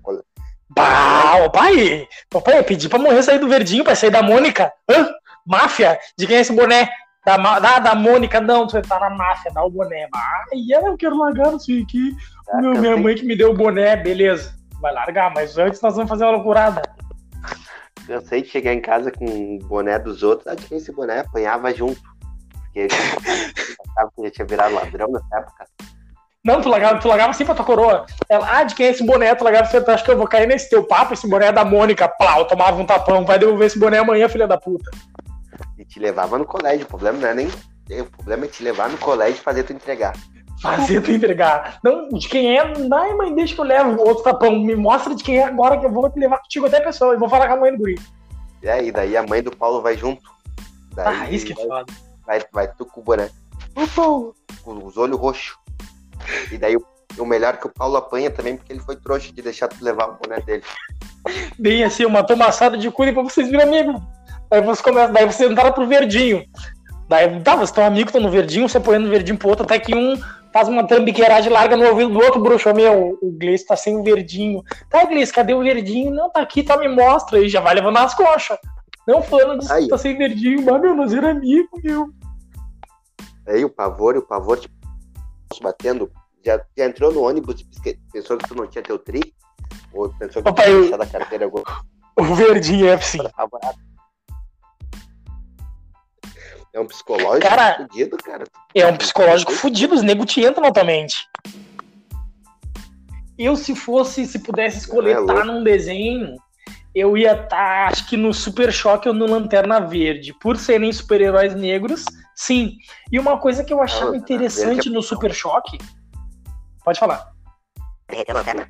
Bah, 0.69 1.49
pai! 1.51 2.07
Ô 2.33 2.41
pai, 2.41 2.59
eu 2.59 2.63
pedi 2.63 2.87
pra 2.87 2.99
morrer 2.99 3.23
sair 3.23 3.39
do 3.39 3.47
verdinho, 3.47 3.83
pra 3.83 3.95
sair 3.95 4.11
da 4.11 4.21
Mônica. 4.21 4.71
Hã? 4.89 5.07
Máfia? 5.45 5.99
De 6.17 6.25
quem 6.25 6.37
é 6.37 6.41
esse 6.41 6.53
boné? 6.53 6.89
Da, 7.25 7.37
da, 7.37 7.79
da 7.79 7.95
Mônica, 7.95 8.41
não, 8.41 8.67
você 8.67 8.81
tá 8.81 8.99
na 8.99 9.09
máfia, 9.09 9.51
dá 9.53 9.63
o 9.63 9.69
boné. 9.69 10.09
Ai, 10.13 10.85
eu 10.85 10.97
quero 10.97 11.17
largar 11.17 11.51
não 11.51 11.59
sei 11.59 11.81
aqui. 11.81 12.13
Ah, 12.49 12.61
Meu, 12.61 12.73
minha 12.73 12.97
mãe 12.97 13.15
que 13.15 13.25
me 13.25 13.37
deu 13.37 13.51
o 13.51 13.53
boné, 13.53 13.95
beleza. 13.95 14.53
Vai 14.81 14.93
largar, 14.93 15.33
mas 15.33 15.57
antes 15.57 15.79
nós 15.81 15.95
vamos 15.95 16.09
fazer 16.09 16.25
uma 16.25 16.31
loucurada. 16.31 16.81
Cansei 18.05 18.41
de 18.41 18.49
chegar 18.49 18.73
em 18.73 18.81
casa 18.81 19.09
com 19.09 19.25
o 19.25 19.59
boné 19.59 19.97
dos 19.97 20.21
outros. 20.21 20.47
Ah, 20.47 20.55
de 20.55 20.65
quem 20.65 20.77
esse 20.77 20.91
boné 20.91 21.21
apanhava 21.21 21.73
junto. 21.73 22.01
Porque 22.51 22.79
ele 22.79 22.93
achava 22.93 24.11
que 24.13 24.23
já 24.23 24.31
tinha 24.31 24.45
virado 24.45 24.75
ladrão 24.75 25.07
nessa 25.09 25.37
época. 25.37 25.65
Não, 26.43 26.61
tu 26.61 26.67
largava, 26.67 26.99
tu 26.99 27.07
largava 27.07 27.29
assim 27.29 27.45
pra 27.45 27.55
tua 27.55 27.63
coroa. 27.63 28.05
Ela, 28.27 28.57
ah, 28.57 28.63
de 28.63 28.75
quem 28.75 28.87
é 28.87 28.89
esse 28.89 29.05
boné? 29.05 29.33
Tu 29.33 29.45
largava 29.45 29.65
assim, 29.65 29.81
tu 29.81 29.89
acha 29.89 30.03
que 30.03 30.11
eu 30.11 30.17
vou 30.17 30.27
cair 30.27 30.45
nesse 30.45 30.69
teu 30.69 30.83
papo? 30.83 31.13
Esse 31.13 31.29
boné 31.29 31.45
é 31.45 31.51
da 31.53 31.63
Mônica. 31.63 32.05
Plau, 32.09 32.45
tomava 32.45 32.81
um 32.81 32.85
tapão. 32.85 33.23
Vai 33.23 33.39
devolver 33.39 33.67
esse 33.67 33.79
boné 33.79 33.99
amanhã, 33.99 34.27
filha 34.27 34.45
da 34.45 34.57
puta 34.57 34.91
e 35.83 35.85
te 35.85 35.99
levava 35.99 36.37
no 36.37 36.45
colégio. 36.45 36.85
O 36.85 36.89
problema 36.89 37.19
não 37.19 37.27
é 37.27 37.33
nem. 37.33 37.47
O 37.47 38.05
problema 38.05 38.45
é 38.45 38.47
te 38.47 38.63
levar 38.63 38.89
no 38.89 38.97
colégio 38.97 39.35
e 39.35 39.43
fazer 39.43 39.63
tu 39.63 39.73
entregar. 39.73 40.13
Fazer 40.61 41.01
tu 41.01 41.11
entregar. 41.11 41.79
Não, 41.83 42.07
de 42.07 42.27
quem 42.29 42.57
é, 42.57 42.61
ai, 42.61 43.13
mãe, 43.13 43.35
deixa 43.35 43.53
que 43.53 43.59
eu 43.59 43.65
levo 43.65 44.01
outro 44.01 44.23
tapão. 44.23 44.57
Me 44.57 44.75
mostra 44.75 45.13
de 45.13 45.21
quem 45.21 45.37
é 45.37 45.43
agora 45.43 45.77
que 45.77 45.85
eu 45.85 45.91
vou 45.91 46.09
te 46.09 46.17
levar 46.17 46.37
contigo 46.37 46.65
até 46.65 46.77
a 46.77 46.83
pessoa. 46.83 47.13
Eu 47.13 47.19
vou 47.19 47.27
falar 47.27 47.47
com 47.47 47.55
a 47.55 47.57
mãe 47.57 47.71
do 47.73 47.77
guri. 47.77 47.99
E 48.61 48.91
daí 48.91 49.17
a 49.17 49.23
mãe 49.23 49.43
do 49.43 49.53
Paulo 49.53 49.81
vai 49.81 49.97
junto. 49.97 50.23
Daí 50.95 51.05
ah, 51.07 51.29
isso 51.29 51.45
que 51.45 51.51
é 51.51 51.55
foda. 51.55 51.85
Vai, 52.25 52.41
vai 52.53 52.67
tu 52.73 52.85
com 52.85 53.01
o 53.01 53.03
boné. 53.03 53.29
O 53.75 53.85
Paulo. 53.89 54.33
Com 54.63 54.85
os 54.85 54.95
olhos 54.95 55.19
roxos. 55.19 55.57
E 56.49 56.57
daí 56.57 56.77
o, 56.77 56.85
o 57.17 57.25
melhor 57.25 57.57
que 57.57 57.67
o 57.67 57.69
Paulo 57.69 57.97
apanha 57.97 58.31
também, 58.31 58.55
porque 58.55 58.71
ele 58.71 58.79
foi 58.79 58.95
trouxa 58.95 59.33
de 59.33 59.41
deixar 59.41 59.67
tu 59.67 59.83
levar 59.83 60.07
o 60.07 60.13
boné 60.13 60.39
dele. 60.39 60.63
Bem 61.59 61.83
assim, 61.83 62.05
uma 62.05 62.23
tomaçada 62.23 62.77
de 62.77 62.89
cura 62.89 63.11
pra 63.11 63.23
vocês 63.23 63.49
virem 63.49 63.63
amigos. 63.63 64.01
Aí 64.53 64.61
você 64.61 64.83
começa, 64.83 65.11
daí 65.11 65.25
você 65.25 65.47
entra 65.47 65.71
pro 65.71 65.87
verdinho. 65.87 66.45
Daí, 67.09 67.41
tá, 67.41 67.55
você 67.55 67.73
tem 67.73 67.83
um 67.83 67.87
amigo 67.87 68.05
que 68.05 68.13
tá 68.13 68.19
no 68.19 68.29
verdinho, 68.29 68.69
você 68.69 68.79
põe 68.79 68.99
no 68.99 69.09
verdinho 69.09 69.35
pro 69.35 69.49
outro, 69.49 69.65
até 69.65 69.79
que 69.79 69.95
um 69.95 70.15
faz 70.53 70.67
uma 70.67 70.85
trambiqueiragem 70.85 71.51
larga 71.51 71.75
no 71.75 71.87
ouvido 71.87 72.11
do 72.11 72.19
outro 72.19 72.39
bruxo. 72.39 72.71
Meu, 72.71 73.17
o 73.19 73.31
Gleice 73.31 73.65
tá 73.65 73.75
sem 73.75 73.97
o 73.97 74.03
verdinho. 74.03 74.63
Tá, 74.91 75.05
Gleice, 75.05 75.33
cadê 75.33 75.55
o 75.55 75.63
verdinho? 75.63 76.13
Não, 76.13 76.29
tá 76.29 76.41
aqui, 76.41 76.61
tá, 76.61 76.77
me 76.77 76.87
mostra. 76.87 77.39
E 77.39 77.49
já 77.49 77.61
vai 77.61 77.73
levando 77.73 77.97
as 77.97 78.13
coxas. 78.13 78.59
Não, 79.07 79.23
fulano 79.23 79.59
que 79.59 79.87
tá 79.87 79.97
sem 79.97 80.15
verdinho. 80.15 80.63
Mas, 80.63 80.81
meu, 80.81 80.95
nós 80.95 81.11
era 81.11 81.31
amigo, 81.31 81.69
meu. 81.83 82.09
Aí 83.47 83.65
o 83.65 83.69
pavor, 83.69 84.15
o 84.15 84.21
pavor, 84.21 84.59
tipo, 84.59 84.75
batendo. 85.63 86.11
Já, 86.45 86.61
já 86.77 86.85
entrou 86.85 87.11
no 87.11 87.23
ônibus 87.23 87.65
pensou 88.11 88.37
que 88.37 88.47
tu 88.47 88.53
não 88.53 88.67
tinha 88.67 88.83
teu 88.83 88.99
tri? 88.99 89.33
Ou 89.93 90.09
pensou 90.09 90.43
que 90.43 90.49
Opa, 90.49 90.61
tu 90.61 90.85
tinha 90.85 90.97
da 90.99 91.07
carteira 91.07 91.45
agora? 91.45 91.65
O 92.15 92.23
verdinho 92.35 92.87
é 92.87 92.93
assim. 92.93 93.17
É 96.73 96.79
um 96.79 96.87
psicológico 96.87 97.47
cara, 97.47 97.77
fudido, 97.77 98.17
cara. 98.17 98.45
É 98.73 98.87
um 98.87 98.97
psicológico 98.97 99.51
fudido, 99.51 99.93
os 99.93 100.01
nego 100.01 100.25
te 100.25 100.41
entram 100.41 100.63
totalmente. 100.63 101.29
Eu, 103.37 103.55
se 103.55 103.75
fosse, 103.75 104.25
se 104.25 104.39
pudesse 104.39 104.79
escolher 104.79 105.19
estar 105.21 105.33
é 105.33 105.37
tá 105.37 105.45
num 105.45 105.63
desenho, 105.63 106.35
eu 106.93 107.15
ia 107.15 107.33
estar, 107.33 107.49
tá, 107.49 107.87
acho 107.87 108.09
que 108.09 108.17
no 108.17 108.33
Super 108.33 108.73
Choque 108.73 109.07
ou 109.07 109.13
no 109.13 109.27
Lanterna 109.27 109.79
Verde. 109.79 110.33
Por 110.39 110.57
serem 110.57 110.91
super-heróis 110.91 111.53
negros, 111.53 112.05
sim. 112.35 112.75
E 113.11 113.19
uma 113.19 113.37
coisa 113.37 113.63
que 113.63 113.71
eu 113.71 113.81
achava 113.81 114.17
interessante 114.17 114.89
é 114.89 114.91
no 114.91 115.03
Super 115.03 115.33
Choque. 115.33 115.77
Pode 116.83 116.99
falar. 116.99 117.31
Derreter 118.07 118.31
a 118.31 118.39
lanterna. 118.39 118.69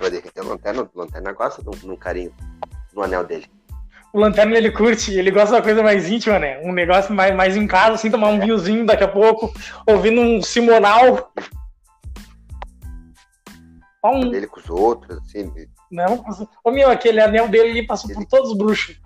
Vai 0.00 0.10
derreter 0.10 0.40
a 0.40 0.44
lanterna, 0.44 0.82
a 0.82 0.98
lanterna 0.98 1.32
gosta 1.32 1.62
de 1.62 1.90
um 1.90 1.96
carinho 1.96 2.34
no 2.94 3.02
anel 3.02 3.24
dele 3.24 3.46
o 4.14 4.20
Lanterna 4.20 4.56
ele 4.56 4.70
curte, 4.70 5.12
ele 5.12 5.32
gosta 5.32 5.56
da 5.56 5.62
coisa 5.62 5.82
mais 5.82 6.08
íntima, 6.08 6.38
né? 6.38 6.60
Um 6.62 6.72
negócio 6.72 7.12
mais, 7.12 7.34
mais 7.34 7.56
em 7.56 7.66
casa, 7.66 7.94
assim, 7.94 8.12
tomar 8.12 8.28
um 8.28 8.38
vinhozinho 8.38 8.86
daqui 8.86 9.02
a 9.02 9.08
pouco, 9.08 9.52
ouvindo 9.84 10.20
um 10.20 10.40
Simonal. 10.40 11.32
Um... 14.04 14.32
Ele 14.32 14.46
com 14.46 14.60
os 14.60 14.70
outros, 14.70 15.18
assim. 15.18 15.52
Não, 15.90 16.24
ô 16.62 16.70
meu, 16.70 16.90
aquele 16.90 17.20
anel 17.20 17.48
dele 17.48 17.70
ele 17.70 17.86
passou 17.88 18.14
por 18.14 18.24
todos 18.26 18.52
os 18.52 18.56
bruxos. 18.56 18.96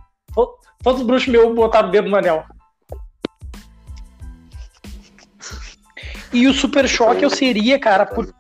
Todos 0.83 1.01
os 1.01 1.07
bruxos 1.07 1.29
meus 1.29 1.55
botaram 1.55 1.89
o 1.89 1.91
dedo 1.91 2.11
no 2.11 2.17
anel. 2.17 2.45
E 6.33 6.47
o 6.47 6.53
Super 6.53 6.87
Choque 6.89 7.25
eu 7.25 7.31
seria, 7.31 7.79
cara, 7.79 8.05
por. 8.05 8.33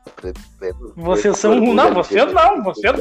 Vocês 0.96 1.38
são. 1.38 1.54
Não, 1.60 1.94
vocês 1.94 2.32
não, 2.32 2.62
vocês, 2.62 2.94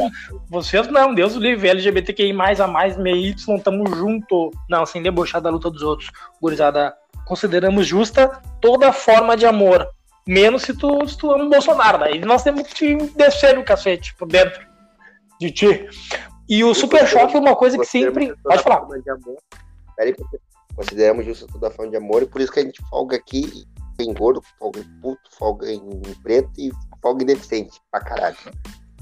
vocês 0.49 0.87
não, 0.87 1.13
Deus 1.13 1.35
o 1.35 1.39
livre, 1.39 1.67
LGBTQI 1.67 2.31
mais 2.31 2.61
a 2.61 2.67
mais, 2.67 2.97
meio 2.97 3.17
Y, 3.17 3.59
tamo 3.59 3.87
junto. 3.95 4.51
Não, 4.69 4.85
sem 4.85 5.01
debochar 5.01 5.41
da 5.41 5.49
luta 5.49 5.69
dos 5.69 5.81
outros. 5.81 6.11
Gurizada, 6.41 6.95
consideramos 7.25 7.85
justa 7.85 8.41
toda 8.61 8.93
forma 8.93 9.35
de 9.35 9.45
amor. 9.45 9.87
Menos 10.25 10.63
se 10.63 10.73
tu, 10.73 11.07
se 11.07 11.17
tu 11.17 11.31
ama 11.31 11.45
o 11.45 11.49
Bolsonaro. 11.49 11.99
Daí 11.99 12.19
nós 12.19 12.43
temos 12.43 12.63
que 12.63 12.73
te 12.73 12.95
descer 13.15 13.55
no 13.55 13.63
cacete 13.63 14.15
por 14.15 14.27
dentro 14.27 14.65
de 15.39 15.51
ti. 15.51 15.87
E 16.47 16.63
o 16.63 16.73
Super 16.73 17.05
Choque 17.07 17.35
é 17.35 17.39
uma 17.39 17.55
coisa 17.55 17.77
que 17.77 17.85
sempre. 17.85 18.33
Pode 18.43 18.63
falar. 18.63 18.85
Peraí, 19.95 20.15
consideramos 20.75 21.25
justo 21.25 21.47
toda 21.47 21.71
forma 21.71 21.91
de 21.91 21.97
amor 21.97 22.23
e 22.23 22.27
por 22.27 22.39
isso 22.39 22.51
que 22.51 22.59
a 22.59 22.63
gente 22.63 22.81
folga 22.89 23.17
aqui 23.17 23.65
em 24.03 24.13
gordo, 24.13 24.41
folga 24.59 24.79
em 24.79 25.01
puto, 25.01 25.21
folga 25.37 25.71
em 25.71 26.01
preto 26.23 26.51
e 26.57 26.71
folga 27.01 27.23
em 27.23 27.27
deficiente 27.27 27.79
pra 27.91 28.01
caralho. 28.01 28.37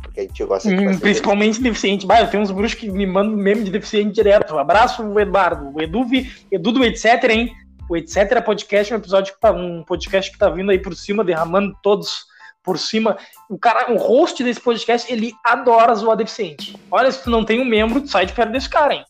Porque 0.02 0.20
a 0.20 0.24
gente 0.24 0.44
gosta 0.46 0.70
de 0.70 0.76
hum, 0.76 1.00
Principalmente 1.00 1.62
deficiente. 1.62 2.06
Bah, 2.06 2.22
eu 2.22 2.30
tenho 2.30 2.44
uns 2.44 2.52
bruxos 2.52 2.80
que 2.80 2.90
me 2.90 3.06
mandam 3.06 3.36
meme 3.36 3.64
de 3.64 3.72
deficiente 3.72 4.14
direto. 4.14 4.58
Abraço, 4.58 5.20
Eduardo. 5.20 5.76
O 5.76 5.82
Edu, 5.82 6.06
Edu 6.52 6.72
do 6.72 6.84
etc, 6.84 7.24
hein? 7.30 7.54
O 7.90 7.98
etc 7.98 8.44
podcast 8.44 8.94
é 8.94 8.96
um 8.96 9.00
episódio 9.00 9.34
que 9.34 9.40
tá, 9.40 9.52
um 9.52 9.84
podcast 9.84 10.32
que 10.32 10.38
tá 10.38 10.50
vindo 10.50 10.72
aí 10.72 10.80
por 10.80 10.96
cima, 10.96 11.24
derramando 11.24 11.76
todos 11.82 12.26
por 12.64 12.80
cima. 12.80 13.18
O 13.50 13.58
cara, 13.58 13.94
o 13.94 13.98
host 13.98 14.44
desse 14.44 14.60
podcast, 14.60 15.12
ele 15.12 15.34
adora 15.44 15.94
zoar 15.94 16.18
deficiente. 16.18 16.76
Olha, 16.90 17.12
se 17.12 17.24
tu 17.24 17.30
não 17.30 17.46
tem 17.46 17.60
um 17.60 17.66
membro, 17.66 18.02
tu 18.02 18.10
sai 18.10 18.26
de 18.26 18.34
perto 18.34 18.52
desse 18.52 18.70
cara, 18.70 18.96
hein? 18.96 19.06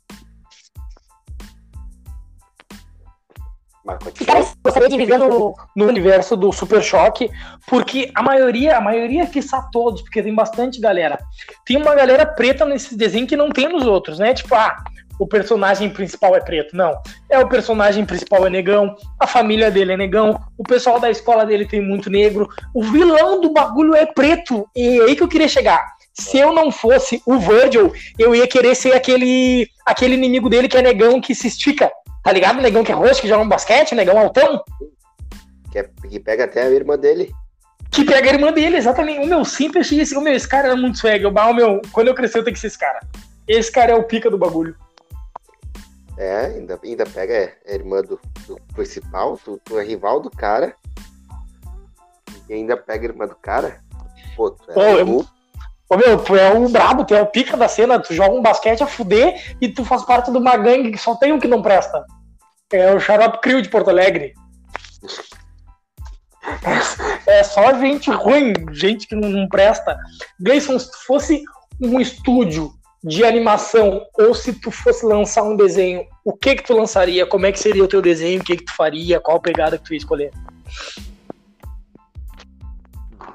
Cara, 4.26 4.44
gostaria 4.64 4.90
de 4.90 4.98
viver 4.98 5.20
no, 5.20 5.54
no, 5.76 5.86
universo 5.86 6.36
do 6.36 6.52
Super 6.52 6.82
Choque, 6.82 7.30
porque 7.68 8.10
a 8.16 8.24
maioria, 8.24 8.78
a 8.78 8.82
maioria 8.82 9.28
que 9.28 9.38
está 9.38 9.62
todos, 9.72 10.02
porque 10.02 10.24
tem 10.24 10.34
bastante 10.34 10.82
galera. 10.82 11.20
Tem 11.64 11.78
uma 11.78 11.94
galera 11.94 12.26
preta 12.26 12.66
nesse 12.66 12.98
desenho 12.98 13.28
que 13.28 13.38
não 13.38 13.50
tem 13.50 13.70
nos 13.70 13.86
outros, 13.86 14.18
né? 14.18 14.34
Tipo, 14.34 14.56
ah, 14.56 14.76
o 15.20 15.28
personagem 15.28 15.90
principal 15.90 16.36
é 16.36 16.40
preto. 16.40 16.76
Não. 16.76 17.00
É 17.30 17.38
o 17.38 17.48
personagem 17.48 18.04
principal 18.06 18.48
é 18.48 18.50
negão, 18.50 18.96
a 19.20 19.28
família 19.28 19.70
dele 19.70 19.94
é 19.94 19.98
negão, 19.98 20.40
o 20.58 20.64
pessoal 20.64 21.00
da 21.00 21.12
escola 21.12 21.46
dele 21.46 21.68
tem 21.68 21.80
muito 21.80 22.10
negro, 22.10 22.50
o 22.74 22.84
vilão 22.84 23.40
do 23.40 23.54
bagulho 23.54 23.96
é 23.96 24.06
preto. 24.06 24.68
E 24.76 25.00
é 25.00 25.04
aí 25.04 25.16
que 25.16 25.22
eu 25.22 25.28
queria 25.28 25.48
chegar. 25.48 25.94
Se 26.12 26.40
eu 26.40 26.54
não 26.54 26.72
fosse 26.72 27.22
o 27.26 27.38
Virgil, 27.38 27.94
eu 28.18 28.34
ia 28.34 28.48
querer 28.48 28.74
ser 28.74 28.94
aquele, 28.94 29.68
aquele 29.86 30.16
inimigo 30.16 30.50
dele 30.50 30.68
que 30.68 30.78
é 30.78 30.82
negão 30.82 31.22
que 31.22 31.36
se 31.36 31.48
estica. 31.48 31.92
Tá 32.26 32.32
ligado? 32.32 32.60
Negão 32.60 32.84
que 32.84 32.92
é 32.92 32.96
roxo, 32.96 33.22
que 33.22 33.28
joga 33.28 33.44
um 33.44 33.48
basquete, 33.48 33.94
negão 33.94 34.18
altão. 34.18 34.64
Que, 35.72 35.78
é, 35.78 35.84
que 36.10 36.20
pega 36.20 36.46
até 36.46 36.64
a 36.64 36.72
irmã 36.72 36.98
dele. 36.98 37.32
Que 37.92 38.04
pega 38.04 38.32
a 38.32 38.34
irmã 38.34 38.52
dele, 38.52 38.78
exatamente. 38.78 39.20
O 39.20 39.28
meu, 39.28 39.46
sempre 39.46 39.82
achei 39.82 40.02
esse. 40.02 40.18
O 40.18 40.22
meu, 40.22 40.34
esse 40.34 40.48
cara 40.48 40.70
era 40.70 40.76
muito 40.76 40.98
swag. 40.98 41.24
Eu, 41.24 41.30
o 41.30 41.54
meu, 41.54 41.82
quando 41.92 42.08
eu 42.08 42.16
crescer, 42.16 42.40
eu 42.40 42.44
tenho 42.44 42.56
que 42.56 42.60
ser 42.60 42.66
esse 42.66 42.80
cara. 42.80 43.00
Esse 43.48 43.72
cara 43.72 43.92
é 43.92 43.96
o 43.96 44.02
pica 44.02 44.28
do 44.28 44.40
bagulho. 44.40 44.76
É, 46.18 46.48
ainda, 46.48 46.80
ainda 46.84 47.06
pega 47.06 47.32
é, 47.32 47.58
é 47.64 47.76
irmã 47.76 48.02
do, 48.02 48.20
do 48.48 48.60
principal, 48.74 49.38
tu, 49.38 49.62
tu, 49.64 49.78
é 49.78 49.84
rival 49.84 50.20
do 50.20 50.32
cara. 50.32 50.74
E 52.50 52.56
ainda 52.56 52.76
pega 52.76 53.06
a 53.06 53.12
irmã 53.12 53.28
do 53.28 53.36
cara. 53.36 53.84
Pô, 54.36 54.50
tu 54.50 54.72
é 54.72 54.96
Ô, 54.96 54.98
eu, 54.98 55.28
Ô, 55.90 55.98
meu, 55.98 56.18
tu 56.24 56.36
é 56.36 56.52
o 56.52 56.68
brabo, 56.68 57.06
tu 57.06 57.14
é 57.14 57.22
o 57.22 57.28
pica 57.28 57.56
da 57.56 57.68
cena, 57.68 58.00
tu 58.00 58.14
joga 58.14 58.34
um 58.34 58.42
basquete 58.42 58.82
a 58.82 58.88
fuder 58.88 59.56
e 59.62 59.70
tu 59.70 59.86
faz 59.86 60.04
parte 60.04 60.32
de 60.32 60.38
uma 60.38 60.58
gangue 60.58 60.92
que 60.92 60.98
só 60.98 61.16
tem 61.16 61.32
um 61.32 61.40
que 61.40 61.48
não 61.48 61.62
presta. 61.62 62.04
É 62.72 62.94
o 62.94 63.00
Xarope 63.00 63.40
Crio 63.40 63.62
de 63.62 63.70
Porto 63.70 63.92
Alegre. 63.92 64.34
É, 67.28 67.40
é 67.40 67.44
só 67.44 67.74
gente 67.80 68.10
ruim, 68.10 68.54
gente 68.72 69.08
que 69.08 69.16
não 69.16 69.48
presta. 69.48 69.98
Gleison, 70.40 70.78
se 70.80 70.92
tu 70.92 70.98
fosse 71.06 71.44
um 71.80 72.00
estúdio 72.00 72.74
de 73.04 73.24
animação 73.24 74.04
ou 74.18 74.34
se 74.34 74.54
tu 74.54 74.72
fosse 74.72 75.06
lançar 75.06 75.44
um 75.44 75.56
desenho, 75.56 76.04
o 76.24 76.34
que 76.34 76.56
que 76.56 76.64
tu 76.64 76.74
lançaria? 76.74 77.28
Como 77.28 77.46
é 77.46 77.52
que 77.52 77.60
seria 77.60 77.84
o 77.84 77.88
teu 77.88 78.02
desenho? 78.02 78.42
O 78.42 78.44
que 78.44 78.58
que 78.58 78.66
tu 78.66 78.76
faria? 78.76 79.20
Qual 79.20 79.40
pegada 79.40 79.78
que 79.78 79.84
tu 79.84 79.94
ia 79.94 79.98
escolher? 79.98 80.32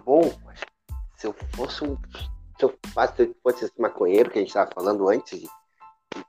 Bom, 0.05 0.33
se 1.17 1.29
eu 1.29 1.35
fosse 1.55 1.85
um 1.85 1.97
se 2.61 2.66
eu, 2.66 2.79
se 3.16 3.23
eu 3.23 3.35
fosse 3.42 3.64
esse 3.64 3.81
maconheiro 3.81 4.31
que 4.31 4.38
a 4.38 4.42
gente 4.42 4.51
estava 4.51 4.70
falando 4.75 5.09
antes, 5.09 5.40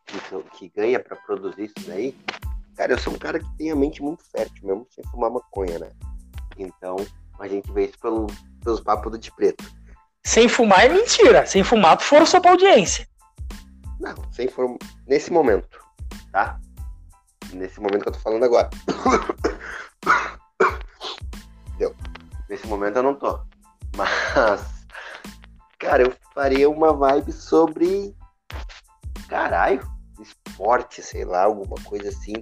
que, 0.05 0.43
que 0.57 0.69
ganha 0.69 0.99
para 0.99 1.17
produzir 1.17 1.65
isso 1.65 1.87
daí, 1.87 2.17
cara, 2.75 2.93
eu 2.93 2.99
sou 2.99 3.13
um 3.13 3.17
cara 3.17 3.39
que 3.39 3.57
tem 3.57 3.71
a 3.71 3.75
mente 3.75 4.01
muito 4.01 4.23
fértil, 4.31 4.65
mesmo 4.65 4.87
sem 4.89 5.03
fumar 5.11 5.29
maconha, 5.29 5.79
né? 5.79 5.91
Então, 6.57 6.95
a 7.39 7.47
gente 7.47 7.71
vê 7.73 7.85
isso 7.85 7.99
pelo, 7.99 8.27
pelos 8.63 8.79
papos 8.79 9.11
do 9.11 9.17
de 9.17 9.31
preto. 9.35 9.63
Sem 10.23 10.47
fumar 10.47 10.85
é 10.85 10.89
mentira. 10.89 11.45
Sem 11.45 11.63
fumar, 11.63 11.97
tu 11.97 12.03
força 12.03 12.39
pra 12.39 12.51
audiência. 12.51 13.07
Não, 13.99 14.15
sem 14.31 14.47
fumar. 14.47 14.77
Nesse 15.07 15.33
momento, 15.33 15.81
tá? 16.31 16.59
Nesse 17.51 17.81
momento 17.81 18.03
que 18.03 18.09
eu 18.09 18.13
tô 18.13 18.19
falando 18.19 18.45
agora. 18.45 18.69
Deu. 21.77 21.93
Nesse 22.47 22.67
momento 22.67 22.97
eu 22.97 23.03
não 23.03 23.15
tô. 23.15 23.39
Mas 23.97 24.80
Cara, 25.81 26.03
eu 26.03 26.13
faria 26.31 26.69
uma 26.69 26.93
vibe 26.93 27.31
sobre. 27.31 28.15
Caralho, 29.27 29.81
esporte, 30.19 31.01
sei 31.01 31.25
lá, 31.25 31.45
alguma 31.45 31.75
coisa 31.83 32.09
assim. 32.09 32.33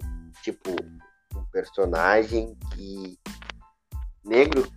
Tipo, 0.44 0.72
um 1.34 1.44
personagem 1.46 2.58
que. 2.74 3.18
negro, 4.26 4.70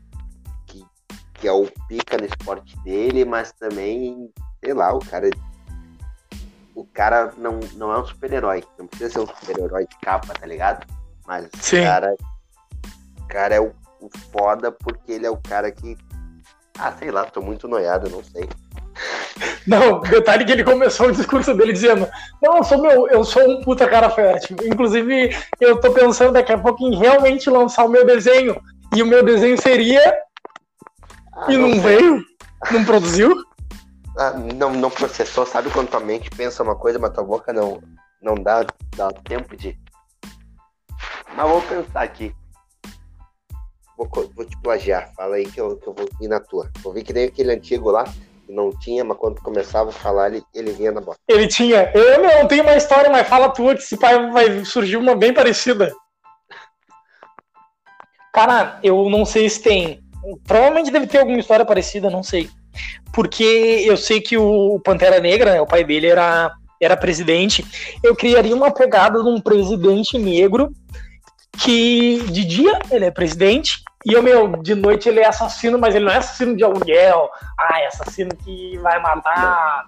que, 0.69 0.87
que 1.35 1.49
é 1.49 1.53
o 1.53 1.69
pica 1.89 2.17
no 2.17 2.25
esporte 2.25 2.79
dele, 2.85 3.25
mas 3.25 3.51
também, 3.51 4.33
sei 4.65 4.73
lá, 4.73 4.95
o 4.95 5.01
cara. 5.01 5.29
O 6.73 6.87
cara 6.87 7.35
não, 7.37 7.59
não 7.75 7.93
é 7.93 7.99
um 7.99 8.07
super-herói. 8.07 8.63
Não 8.79 8.87
precisa 8.87 9.11
ser 9.11 9.21
um 9.21 9.27
super-herói 9.27 9.89
de 9.89 9.99
capa, 9.99 10.33
tá 10.35 10.47
ligado? 10.47 10.87
Mas 11.27 11.49
Sim. 11.61 11.81
o 11.81 11.83
cara. 11.83 12.17
O 13.19 13.27
cara 13.27 13.55
é 13.57 13.61
o, 13.61 13.75
o 14.01 14.09
foda 14.31 14.71
porque 14.71 15.11
ele 15.11 15.27
é 15.27 15.31
o 15.31 15.37
cara 15.37 15.73
que 15.73 15.97
ah, 16.79 16.93
sei 16.99 17.11
lá, 17.11 17.25
tô 17.25 17.41
muito 17.41 17.69
noiado, 17.69 18.09
não 18.09 18.23
sei. 18.25 18.49
Não, 19.67 20.01
detalhe 20.01 20.45
que 20.45 20.53
ele 20.53 20.65
começou 20.65 21.09
o 21.09 21.13
discurso 21.13 21.55
dele 21.55 21.73
dizendo: 21.73 22.09
Não, 22.43 22.59
eu 22.59 22.65
sou 22.65 22.81
meu, 22.81 23.09
eu 23.09 23.25
sou 23.25 23.43
um 23.49 23.63
puta 23.63 23.89
cara 23.89 24.11
fértil. 24.11 24.57
Inclusive, 24.65 25.37
eu 25.61 25.81
tô 25.81 25.93
pensando 25.93 26.33
daqui 26.33 26.53
a 26.53 26.59
pouco 26.59 26.87
em 26.87 26.97
realmente 26.97 27.49
lançar 27.49 27.85
o 27.85 27.89
meu 27.89 28.05
desenho. 28.05 28.61
E 28.95 29.03
o 29.03 29.07
meu 29.07 29.25
desenho 29.25 29.61
seria. 29.61 30.01
Ah, 31.35 31.47
e 31.49 31.57
não, 31.57 31.69
não 31.69 31.81
veio? 31.81 32.25
Não 32.71 32.85
produziu? 32.85 33.35
Ah, 34.19 34.33
não, 34.33 34.73
não 34.73 34.91
processou, 34.91 35.47
sabe 35.47 35.71
quando 35.71 35.89
tua 35.89 36.01
mente 36.01 36.29
pensa 36.31 36.63
uma 36.63 36.77
coisa, 36.77 36.99
mas 36.99 37.13
tua 37.13 37.25
boca 37.25 37.53
não, 37.53 37.83
não 38.21 38.35
dá, 38.35 38.67
dá 38.97 39.11
tempo 39.25 39.57
de. 39.57 39.79
Mas 41.35 41.49
vou 41.49 41.63
pensar 41.63 42.03
aqui 42.03 42.35
vou, 43.97 44.09
vou 44.35 44.45
te 44.45 44.57
plagiar. 44.61 45.13
Fala 45.15 45.37
aí 45.37 45.47
que 45.47 45.61
eu, 45.61 45.77
que 45.77 45.87
eu 45.87 45.95
vou 45.95 46.09
ir 46.21 46.29
na 46.29 46.41
tua. 46.41 46.71
Vou 46.83 46.93
ver 46.93 47.03
que 47.03 47.13
nem 47.13 47.25
aquele 47.25 47.53
antigo 47.53 47.91
lá, 47.91 48.05
que 48.05 48.53
não 48.53 48.71
tinha, 48.71 49.05
mas 49.05 49.17
quando 49.19 49.41
começava 49.41 49.91
a 49.91 49.93
falar, 49.93 50.31
ele, 50.31 50.43
ele 50.55 50.73
vinha 50.73 50.93
na 50.93 51.01
bola. 51.01 51.17
Ele 51.29 51.47
tinha. 51.47 51.91
Eu 51.95 52.23
não 52.23 52.47
tenho 52.47 52.63
uma 52.63 52.77
história, 52.77 53.11
mas 53.11 53.29
fala 53.29 53.51
tua, 53.51 53.75
que 53.75 53.83
esse 53.83 53.97
pai 53.97 54.31
vai 54.31 54.65
surgir 54.65 54.97
uma 54.97 55.15
bem 55.15 55.33
parecida. 55.33 55.93
Cara, 58.33 58.79
eu 58.83 59.11
não 59.11 59.25
sei 59.25 59.49
se 59.49 59.61
tem. 59.61 60.03
Provavelmente 60.47 60.91
deve 60.91 61.07
ter 61.07 61.19
alguma 61.19 61.39
história 61.39 61.65
parecida, 61.65 62.09
não 62.09 62.23
sei. 62.23 62.49
Porque 63.13 63.85
eu 63.85 63.97
sei 63.97 64.21
que 64.21 64.39
o 64.39 64.81
Pantera 64.81 65.21
Negra, 65.21 65.53
né, 65.53 65.61
o 65.61 65.67
pai 65.67 65.85
dele 65.85 66.07
era, 66.07 66.51
era 66.81 66.97
presidente. 66.97 67.63
Eu 68.03 68.17
criaria 68.17 68.57
uma 68.57 68.71
pegada 68.71 69.23
de 69.23 69.29
um 69.29 69.39
presidente 69.41 70.17
negro 70.17 70.73
que 71.59 72.23
de 72.31 72.45
dia 72.45 72.79
ele 72.91 73.05
é 73.05 73.11
presidente 73.11 73.83
e 74.05 74.17
o 74.17 74.23
meu, 74.23 74.49
de 74.63 74.75
noite 74.75 75.09
ele 75.09 75.21
é 75.21 75.29
assassino, 75.29 75.79
mas 75.79 75.95
ele 75.95 76.05
não 76.05 76.13
é 76.13 76.17
assassino 76.17 76.57
de 76.57 76.65
aluguel. 76.65 77.31
Ah, 77.59 77.81
é 77.81 77.87
assassino 77.87 78.31
que 78.37 78.77
vai 78.79 79.01
matar. 79.01 79.85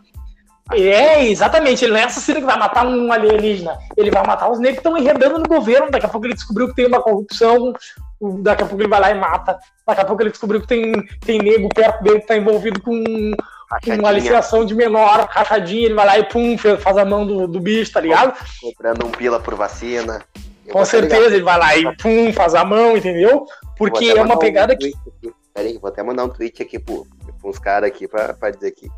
É, 0.72 1.24
exatamente, 1.24 1.84
ele 1.84 1.92
não 1.92 2.00
é 2.00 2.04
assassino 2.04 2.40
que 2.40 2.46
vai 2.46 2.58
matar 2.58 2.86
um 2.86 3.12
alienígena. 3.12 3.76
Ele 3.96 4.10
vai 4.10 4.24
matar 4.24 4.50
os 4.50 4.58
negros 4.58 4.80
que 4.80 4.88
estão 4.88 4.96
enredando 4.96 5.38
no 5.38 5.48
governo. 5.48 5.90
Daqui 5.90 6.06
a 6.06 6.08
pouco 6.08 6.26
ele 6.26 6.34
descobriu 6.34 6.68
que 6.68 6.74
tem 6.74 6.86
uma 6.86 7.02
corrupção. 7.02 7.72
Daqui 8.40 8.62
a 8.62 8.66
pouco 8.66 8.80
ele 8.80 8.88
vai 8.88 9.00
lá 9.00 9.10
e 9.10 9.14
mata. 9.14 9.58
Daqui 9.86 10.00
a 10.00 10.04
pouco 10.04 10.22
ele 10.22 10.30
descobriu 10.30 10.60
que 10.60 10.68
tem, 10.68 10.92
tem 11.26 11.38
nego 11.38 11.68
perto 11.68 12.02
dele 12.02 12.18
que 12.18 12.24
está 12.24 12.36
envolvido 12.36 12.80
com, 12.80 13.02
com 13.02 13.94
uma 13.98 14.08
aliciação 14.08 14.64
de 14.64 14.74
menor, 14.74 15.26
rachadinha. 15.28 15.86
Ele 15.86 15.94
vai 15.94 16.06
lá 16.06 16.18
e 16.18 16.24
pum, 16.24 16.56
faz 16.56 16.96
a 16.96 17.04
mão 17.04 17.26
do, 17.26 17.48
do 17.48 17.60
bicho, 17.60 17.92
tá 17.92 18.00
ligado? 18.00 18.32
Comprando 18.62 19.06
um 19.06 19.10
pila 19.10 19.40
por 19.40 19.56
vacina. 19.56 20.22
Com 20.70 20.84
certeza, 20.84 21.34
ele 21.34 21.42
vai 21.42 21.58
lá 21.58 21.76
e 21.76 21.96
pum, 21.96 22.32
faz 22.32 22.54
a 22.54 22.64
mão, 22.64 22.96
entendeu? 22.96 23.46
Porque 23.76 24.06
é 24.06 24.22
uma 24.22 24.38
pegada 24.38 24.74
um 24.74 24.76
que. 24.76 24.92
Peraí, 25.52 25.78
vou 25.78 25.88
até 25.88 26.02
mandar 26.02 26.24
um 26.24 26.28
tweet 26.28 26.62
aqui 26.62 26.78
pro, 26.78 27.06
uns 27.44 27.58
caras 27.58 27.88
aqui 27.88 28.08
pra, 28.08 28.34
pra 28.34 28.50
dizer 28.50 28.72
que 28.72 28.88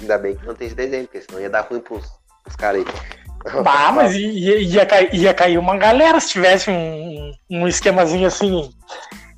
ainda 0.00 0.18
bem 0.18 0.34
que 0.34 0.46
não 0.46 0.54
tem 0.54 0.66
esse 0.66 0.76
desenho, 0.76 1.04
porque 1.04 1.22
senão 1.22 1.40
ia 1.40 1.48
dar 1.48 1.62
ruim 1.62 1.80
pros, 1.80 2.04
pros 2.42 2.56
caras 2.56 2.84
aí. 2.84 3.62
Bah, 3.62 3.92
mas 3.94 4.14
ia, 4.14 4.58
ia, 4.58 4.86
cair, 4.86 5.14
ia 5.14 5.34
cair 5.34 5.58
uma 5.58 5.76
galera 5.76 6.20
se 6.20 6.28
tivesse 6.30 6.70
um, 6.70 7.32
um 7.50 7.68
esquemazinho 7.68 8.26
assim. 8.26 8.70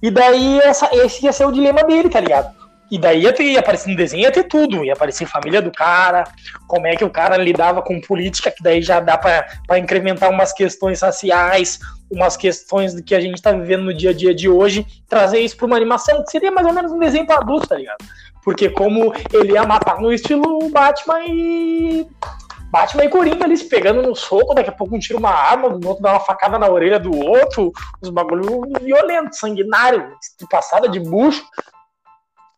E 0.03 0.11
daí 0.11 0.59
essa, 0.61 0.89
esse 0.93 1.25
ia 1.25 1.33
ser 1.33 1.47
o 1.47 1.53
dilema 1.53 1.85
dele, 1.85 2.09
tá 2.09 2.21
ligado? 2.21 2.66
E 2.91 2.99
daí 2.99 3.23
ia, 3.23 3.33
ter, 3.33 3.45
ia 3.45 3.61
aparecer 3.61 3.91
no 3.91 3.97
desenho, 3.97 4.23
ia 4.23 4.31
ter 4.31 4.45
tudo. 4.45 4.85
Ia 4.85 4.93
aparecer 4.93 5.27
família 5.27 5.61
do 5.61 5.73
cara, 5.73 6.25
como 6.69 6.87
é 6.87 6.95
que 6.95 7.05
o 7.05 7.11
cara 7.11 7.37
lidava 7.37 7.83
com 7.83 8.01
política, 8.01 8.51
que 8.51 8.63
daí 8.63 8.81
já 8.81 9.01
dá 9.01 9.19
para 9.19 9.79
incrementar 9.79 10.31
umas 10.31 10.53
questões 10.53 11.01
raciais, 11.01 11.81
umas 12.11 12.37
questões 12.37 12.95
do 12.95 13.03
que 13.03 13.15
a 13.15 13.21
gente 13.21 13.43
tá 13.43 13.53
vivendo 13.53 13.85
no 13.85 13.95
dia 13.95 14.11
a 14.11 14.15
dia 14.15 14.35
de 14.35 14.49
hoje, 14.49 14.87
trazer 15.09 15.41
isso 15.41 15.57
para 15.57 15.67
uma 15.67 15.77
animação, 15.77 16.23
que 16.25 16.31
seria 16.31 16.53
mais 16.53 16.67
ou 16.67 16.73
menos 16.73 16.93
um 16.93 16.99
desenho 16.99 17.27
para 17.27 17.41
adulto, 17.41 17.67
tá 17.67 17.77
ligado? 17.77 17.99
Porque 18.45 18.71
como 18.71 19.13
ele 19.33 19.55
ia 19.55 19.65
matar 19.65 20.01
no 20.01 20.13
estilo 20.13 20.71
Batman 20.71 21.21
e. 21.27 22.07
Batman 22.71 23.05
e 23.05 23.09
Coringa 23.09 23.45
ali 23.45 23.57
se 23.57 23.69
pegando 23.69 24.03
no 24.03 24.15
soco, 24.15 24.55
daqui 24.55 24.69
a 24.69 24.73
pouco 24.73 24.95
um 24.95 24.99
tira 24.99 25.19
uma 25.19 25.31
arma, 25.31 25.69
o 25.69 25.87
outro 25.87 26.03
dá 26.03 26.13
uma 26.13 26.21
facada 26.21 26.59
na 26.59 26.69
orelha 26.69 26.99
do 26.99 27.17
outro, 27.17 27.73
os 28.01 28.11
bagulho 28.11 28.63
violentos, 28.81 29.39
sanguinário, 29.39 30.13
passada 30.51 30.89
de 30.89 31.01
bucho. 31.01 31.45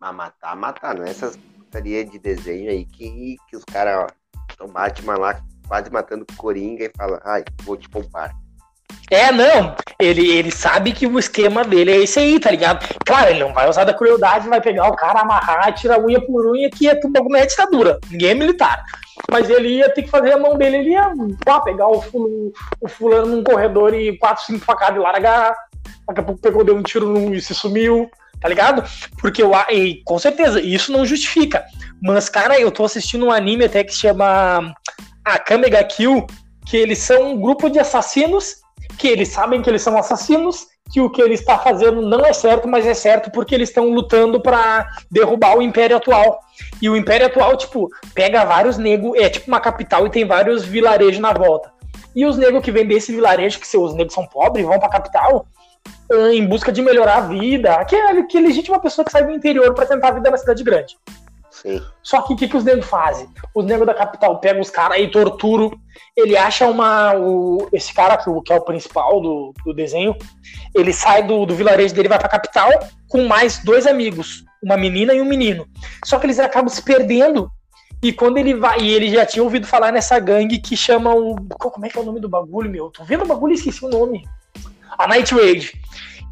Mas 0.01 0.15
matar, 0.15 0.57
matar, 0.57 0.95
não 0.95 1.05
é 1.05 1.11
essas 1.11 1.37
putaria 1.69 2.05
de 2.05 2.19
desenho 2.19 2.71
aí 2.71 2.85
que, 2.85 3.37
que 3.49 3.57
os 3.57 3.65
caras 3.65 4.11
estão 4.49 4.69
Batman 4.69 5.19
lá 5.19 5.41
quase 5.67 5.91
matando 5.91 6.25
Coringa 6.37 6.85
e 6.85 6.93
fala, 6.97 7.21
ai, 7.25 7.45
vou 7.63 7.77
te 7.77 7.89
poupar. 7.89 8.35
É, 9.11 9.33
não. 9.33 9.75
Ele, 9.99 10.31
ele 10.31 10.51
sabe 10.51 10.93
que 10.93 11.07
o 11.07 11.19
esquema 11.19 11.65
dele 11.65 11.91
é 11.91 11.97
esse 11.97 12.19
aí, 12.19 12.39
tá 12.39 12.51
ligado? 12.51 12.87
Claro, 13.05 13.31
ele 13.31 13.41
não 13.41 13.53
vai 13.53 13.69
usar 13.69 13.85
da 13.85 13.93
crueldade, 13.93 14.49
vai 14.49 14.61
pegar 14.61 14.89
o 14.89 14.97
cara, 14.97 15.21
amarrar, 15.21 15.75
tirar 15.75 16.01
unha 16.01 16.21
por 16.25 16.47
unha, 16.47 16.71
que 16.71 16.89
é 16.89 16.95
tudo 16.95 17.13
bagulho 17.13 17.37
é 17.37 17.47
ditadura. 17.47 17.99
Ninguém 18.11 18.31
é 18.31 18.35
militar. 18.35 18.85
Mas 19.31 19.51
ele 19.51 19.79
ia 19.79 19.93
ter 19.93 20.03
que 20.03 20.11
fazer 20.11 20.33
a 20.33 20.39
mão 20.39 20.57
dele, 20.57 20.79
ele 20.79 20.91
ia 20.91 21.13
pô, 21.45 21.61
pegar 21.63 21.89
o, 21.89 22.01
fulano, 22.01 22.53
o 22.81 22.89
fulano 22.89 23.27
num 23.37 23.45
corredor 23.45 23.93
e 23.95 24.17
quatro, 24.17 24.45
cinco 24.45 24.65
facadas 24.65 24.97
e 24.97 25.01
largar. 25.01 25.55
Daqui 26.07 26.21
a 26.21 26.23
pouco 26.23 26.41
pegou, 26.41 26.65
deu 26.65 26.77
um 26.77 26.83
tiro 26.83 27.07
num, 27.09 27.35
e 27.35 27.41
se 27.41 27.55
sumiu 27.55 28.09
tá 28.40 28.48
ligado? 28.48 28.85
Porque 29.18 29.42
eu, 29.42 29.53
e, 29.70 30.03
com 30.05 30.18
certeza, 30.18 30.61
isso 30.61 30.92
não 30.92 31.05
justifica. 31.05 31.64
Mas, 32.03 32.29
cara, 32.29 32.59
eu 32.59 32.70
tô 32.70 32.85
assistindo 32.85 33.27
um 33.27 33.33
anime 33.33 33.64
até 33.64 33.83
que 33.83 33.92
se 33.92 34.01
chama 34.01 34.72
Akame 35.24 35.68
ga 35.68 35.83
Kill, 35.85 36.27
que 36.66 36.77
eles 36.77 36.98
são 36.98 37.33
um 37.33 37.40
grupo 37.40 37.68
de 37.68 37.79
assassinos, 37.79 38.57
que 38.98 39.09
eles 39.09 39.29
sabem 39.29 39.62
que 39.62 39.68
eles 39.68 39.83
são 39.83 39.96
assassinos, 39.96 40.66
que 40.92 41.01
o 41.01 41.11
que 41.11 41.20
ele 41.20 41.35
está 41.35 41.59
fazendo 41.59 42.01
não 42.03 42.24
é 42.24 42.33
certo, 42.33 42.66
mas 42.66 42.87
é 42.87 42.94
certo 42.94 43.31
porque 43.31 43.55
eles 43.55 43.68
estão 43.68 43.90
lutando 43.90 44.40
para 44.40 44.88
derrubar 45.11 45.57
o 45.57 45.62
Império 45.62 45.96
atual. 45.96 46.40
E 46.81 46.88
o 46.88 46.96
Império 46.96 47.27
atual, 47.27 47.57
tipo, 47.57 47.88
pega 48.14 48.44
vários 48.44 48.79
negros, 48.79 49.12
é 49.16 49.29
tipo 49.29 49.48
uma 49.48 49.61
capital 49.61 50.07
e 50.07 50.11
tem 50.11 50.24
vários 50.24 50.64
vilarejos 50.64 51.20
na 51.20 51.33
volta. 51.33 51.70
E 52.14 52.24
os 52.24 52.37
negros 52.37 52.64
que 52.64 52.72
vêm 52.72 52.87
desse 52.87 53.12
vilarejo, 53.12 53.61
que 53.61 53.77
os 53.77 53.94
negros 53.94 54.14
são 54.14 54.27
pobres, 54.27 54.64
vão 54.64 54.79
pra 54.79 54.88
capital, 54.88 55.46
ah, 55.46 55.68
em 56.33 56.47
busca 56.47 56.73
de 56.73 56.83
melhorar 56.83 57.17
a 57.17 57.21
vida. 57.21 57.85
Que 57.85 57.97
é, 57.97 58.23
que 58.25 58.38
é 58.38 58.41
legítima 58.41 58.81
pessoa 58.81 59.05
que 59.05 59.12
sai 59.12 59.25
do 59.25 59.33
interior 59.33 59.75
para 59.75 59.87
tentar 59.87 60.09
a 60.09 60.12
vida 60.12 60.31
na 60.31 60.37
cidade 60.37 60.62
grande. 60.62 60.97
Sim. 61.51 61.83
Só 62.03 62.23
que 62.23 62.33
o 62.33 62.37
que, 62.37 62.47
que 62.47 62.57
os 62.57 62.62
negros 62.62 62.87
fazem? 62.87 63.29
Os 63.55 63.64
negros 63.64 63.87
da 63.87 63.95
capital 63.95 64.38
pegam 64.38 64.62
os 64.62 64.71
caras 64.71 64.99
e 65.01 65.09
torturam. 65.09 65.73
Ele 66.17 66.37
acha 66.37 66.67
uma. 66.67 67.14
O, 67.17 67.69
esse 67.73 67.93
cara 67.93 68.17
que, 68.17 68.31
que 68.43 68.53
é 68.53 68.57
o 68.57 68.64
principal 68.64 69.21
do, 69.21 69.53
do 69.64 69.75
desenho. 69.75 70.14
Ele 70.75 70.93
sai 70.93 71.25
do, 71.25 71.45
do 71.45 71.55
vilarejo 71.55 71.95
dele 71.95 72.09
vai 72.09 72.19
pra 72.19 72.29
capital 72.29 72.71
com 73.09 73.27
mais 73.27 73.59
dois 73.64 73.87
amigos. 73.87 74.45
Uma 74.62 74.77
menina 74.77 75.14
e 75.14 75.21
um 75.21 75.25
menino. 75.25 75.67
Só 76.05 76.19
que 76.19 76.27
eles 76.27 76.38
acabam 76.38 76.69
se 76.69 76.83
perdendo. 76.83 77.51
E 78.01 78.12
quando 78.12 78.38
ele 78.38 78.55
vai. 78.55 78.79
E 78.81 78.95
ele 78.95 79.11
já 79.11 79.27
tinha 79.27 79.43
ouvido 79.43 79.67
falar 79.67 79.91
nessa 79.91 80.19
gangue 80.21 80.59
que 80.59 80.77
chama 80.77 81.12
o. 81.12 81.35
Como 81.59 81.85
é 81.85 81.88
que 81.88 81.99
é 81.99 82.01
o 82.01 82.05
nome 82.05 82.21
do 82.21 82.29
bagulho, 82.29 82.71
meu? 82.71 82.91
Tô 82.91 83.03
vendo 83.03 83.25
o 83.25 83.29
bagulho 83.29 83.53
e 83.53 83.57
esqueci 83.57 83.85
o 83.85 83.88
nome 83.88 84.25
a 84.96 85.07
Night 85.09 85.35
Rage. 85.35 85.72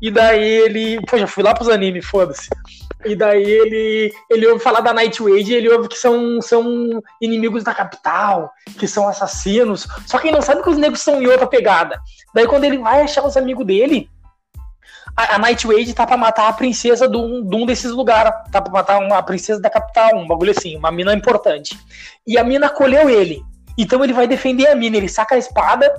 E 0.01 0.11
daí 0.11 0.45
ele. 0.45 1.01
Pô, 1.07 1.17
já 1.17 1.27
fui 1.27 1.43
lá 1.43 1.55
pros 1.55 1.69
animes, 1.69 2.05
foda-se. 2.05 2.49
E 3.05 3.15
daí 3.15 3.43
ele, 3.43 4.13
ele 4.31 4.47
ouve 4.49 4.63
falar 4.63 4.81
da 4.81 4.93
Night 4.93 5.23
Rage 5.23 5.55
ele 5.55 5.69
ouve 5.69 5.89
que 5.89 5.97
são, 5.97 6.41
são 6.41 7.01
inimigos 7.21 7.63
da 7.63 7.75
capital, 7.75 8.51
que 8.79 8.89
são 8.89 9.09
assassinos. 9.09 9.87
Só 10.07 10.19
que 10.19 10.29
ele 10.29 10.37
não 10.37 10.43
sabe 10.43 10.63
que 10.63 10.71
os 10.71 10.77
negros 10.77 11.01
são 11.01 11.23
em 11.23 11.27
outra 11.27 11.47
pegada. 11.47 12.01
Daí 12.35 12.47
quando 12.47 12.65
ele 12.65 12.79
vai 12.79 13.03
achar 13.03 13.25
os 13.25 13.37
amigos 13.37 13.65
dele, 13.65 14.11
a, 15.17 15.37
a 15.37 15.39
Night 15.39 15.67
tá 15.95 16.07
pra 16.07 16.17
matar 16.17 16.49
a 16.49 16.53
princesa 16.53 17.09
de 17.09 17.17
um, 17.17 17.47
de 17.47 17.57
um 17.57 17.65
desses 17.65 17.93
lugares. 17.93 18.33
Tá 18.51 18.61
pra 18.61 18.73
matar 18.73 18.99
uma 18.99 19.23
princesa 19.23 19.61
da 19.61 19.71
capital, 19.71 20.17
um 20.17 20.27
bagulho 20.27 20.51
assim, 20.51 20.77
uma 20.77 20.91
mina 20.91 21.15
importante. 21.15 21.79
E 22.27 22.37
a 22.37 22.45
mina 22.45 22.67
acolheu 22.67 23.09
ele. 23.09 23.43
Então 23.79 24.03
ele 24.03 24.13
vai 24.13 24.27
defender 24.27 24.67
a 24.69 24.75
mina, 24.75 24.97
ele 24.97 25.09
saca 25.09 25.35
a 25.35 25.39
espada 25.39 25.93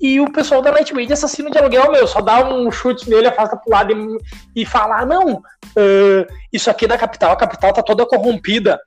e 0.00 0.20
o 0.20 0.30
pessoal 0.32 0.60
da 0.60 0.72
Nightwave 0.72 1.12
assassino 1.12 1.50
de 1.50 1.58
aluguel, 1.58 1.90
meu, 1.90 2.06
só 2.06 2.20
dá 2.20 2.48
um 2.48 2.70
chute 2.70 3.08
nele, 3.08 3.28
afasta 3.28 3.56
pro 3.56 3.70
lado 3.70 3.92
e, 3.92 4.62
e 4.62 4.66
fala: 4.66 5.00
ah, 5.00 5.06
não, 5.06 5.34
uh, 5.34 6.26
isso 6.52 6.70
aqui 6.70 6.84
é 6.84 6.88
da 6.88 6.98
capital, 6.98 7.32
a 7.32 7.36
capital 7.36 7.72
tá 7.72 7.82
toda 7.82 8.06
corrompida. 8.06 8.80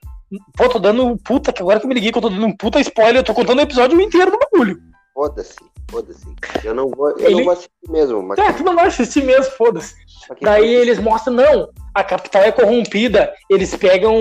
Pô, 0.58 0.68
tô 0.68 0.78
dando 0.78 1.18
puta, 1.18 1.54
que 1.54 1.62
agora 1.62 1.80
que 1.80 1.86
eu 1.86 1.88
me 1.88 1.96
liguei 1.96 2.12
que 2.12 2.18
eu 2.18 2.22
tô 2.22 2.30
dando 2.30 2.46
um 2.46 2.56
puta 2.56 2.80
spoiler, 2.82 3.18
eu 3.18 3.24
tô 3.24 3.34
contando 3.34 3.60
o 3.60 3.62
episódio 3.62 4.00
inteiro 4.00 4.32
do 4.32 4.38
bagulho. 4.38 4.78
Foda-se, 5.14 5.56
foda-se. 5.90 6.28
Eu 6.64 6.76
não 6.76 6.90
vou, 6.90 7.12
eu 7.12 7.20
Ele... 7.20 7.36
não 7.36 7.44
vou 7.46 7.54
assistir 7.54 7.72
mesmo. 7.90 8.22
Mas... 8.22 8.38
É, 8.38 8.52
tu 8.52 8.64
não 8.64 8.76
vai 8.76 8.88
assistir 8.88 9.24
mesmo, 9.24 9.52
foda-se. 9.54 9.96
Daí 10.42 10.76
eles 10.76 11.00
mostram, 11.00 11.34
não, 11.34 11.70
a 11.98 12.04
capital 12.04 12.44
é 12.44 12.52
corrompida, 12.52 13.34
eles 13.50 13.76
pegam 13.76 14.16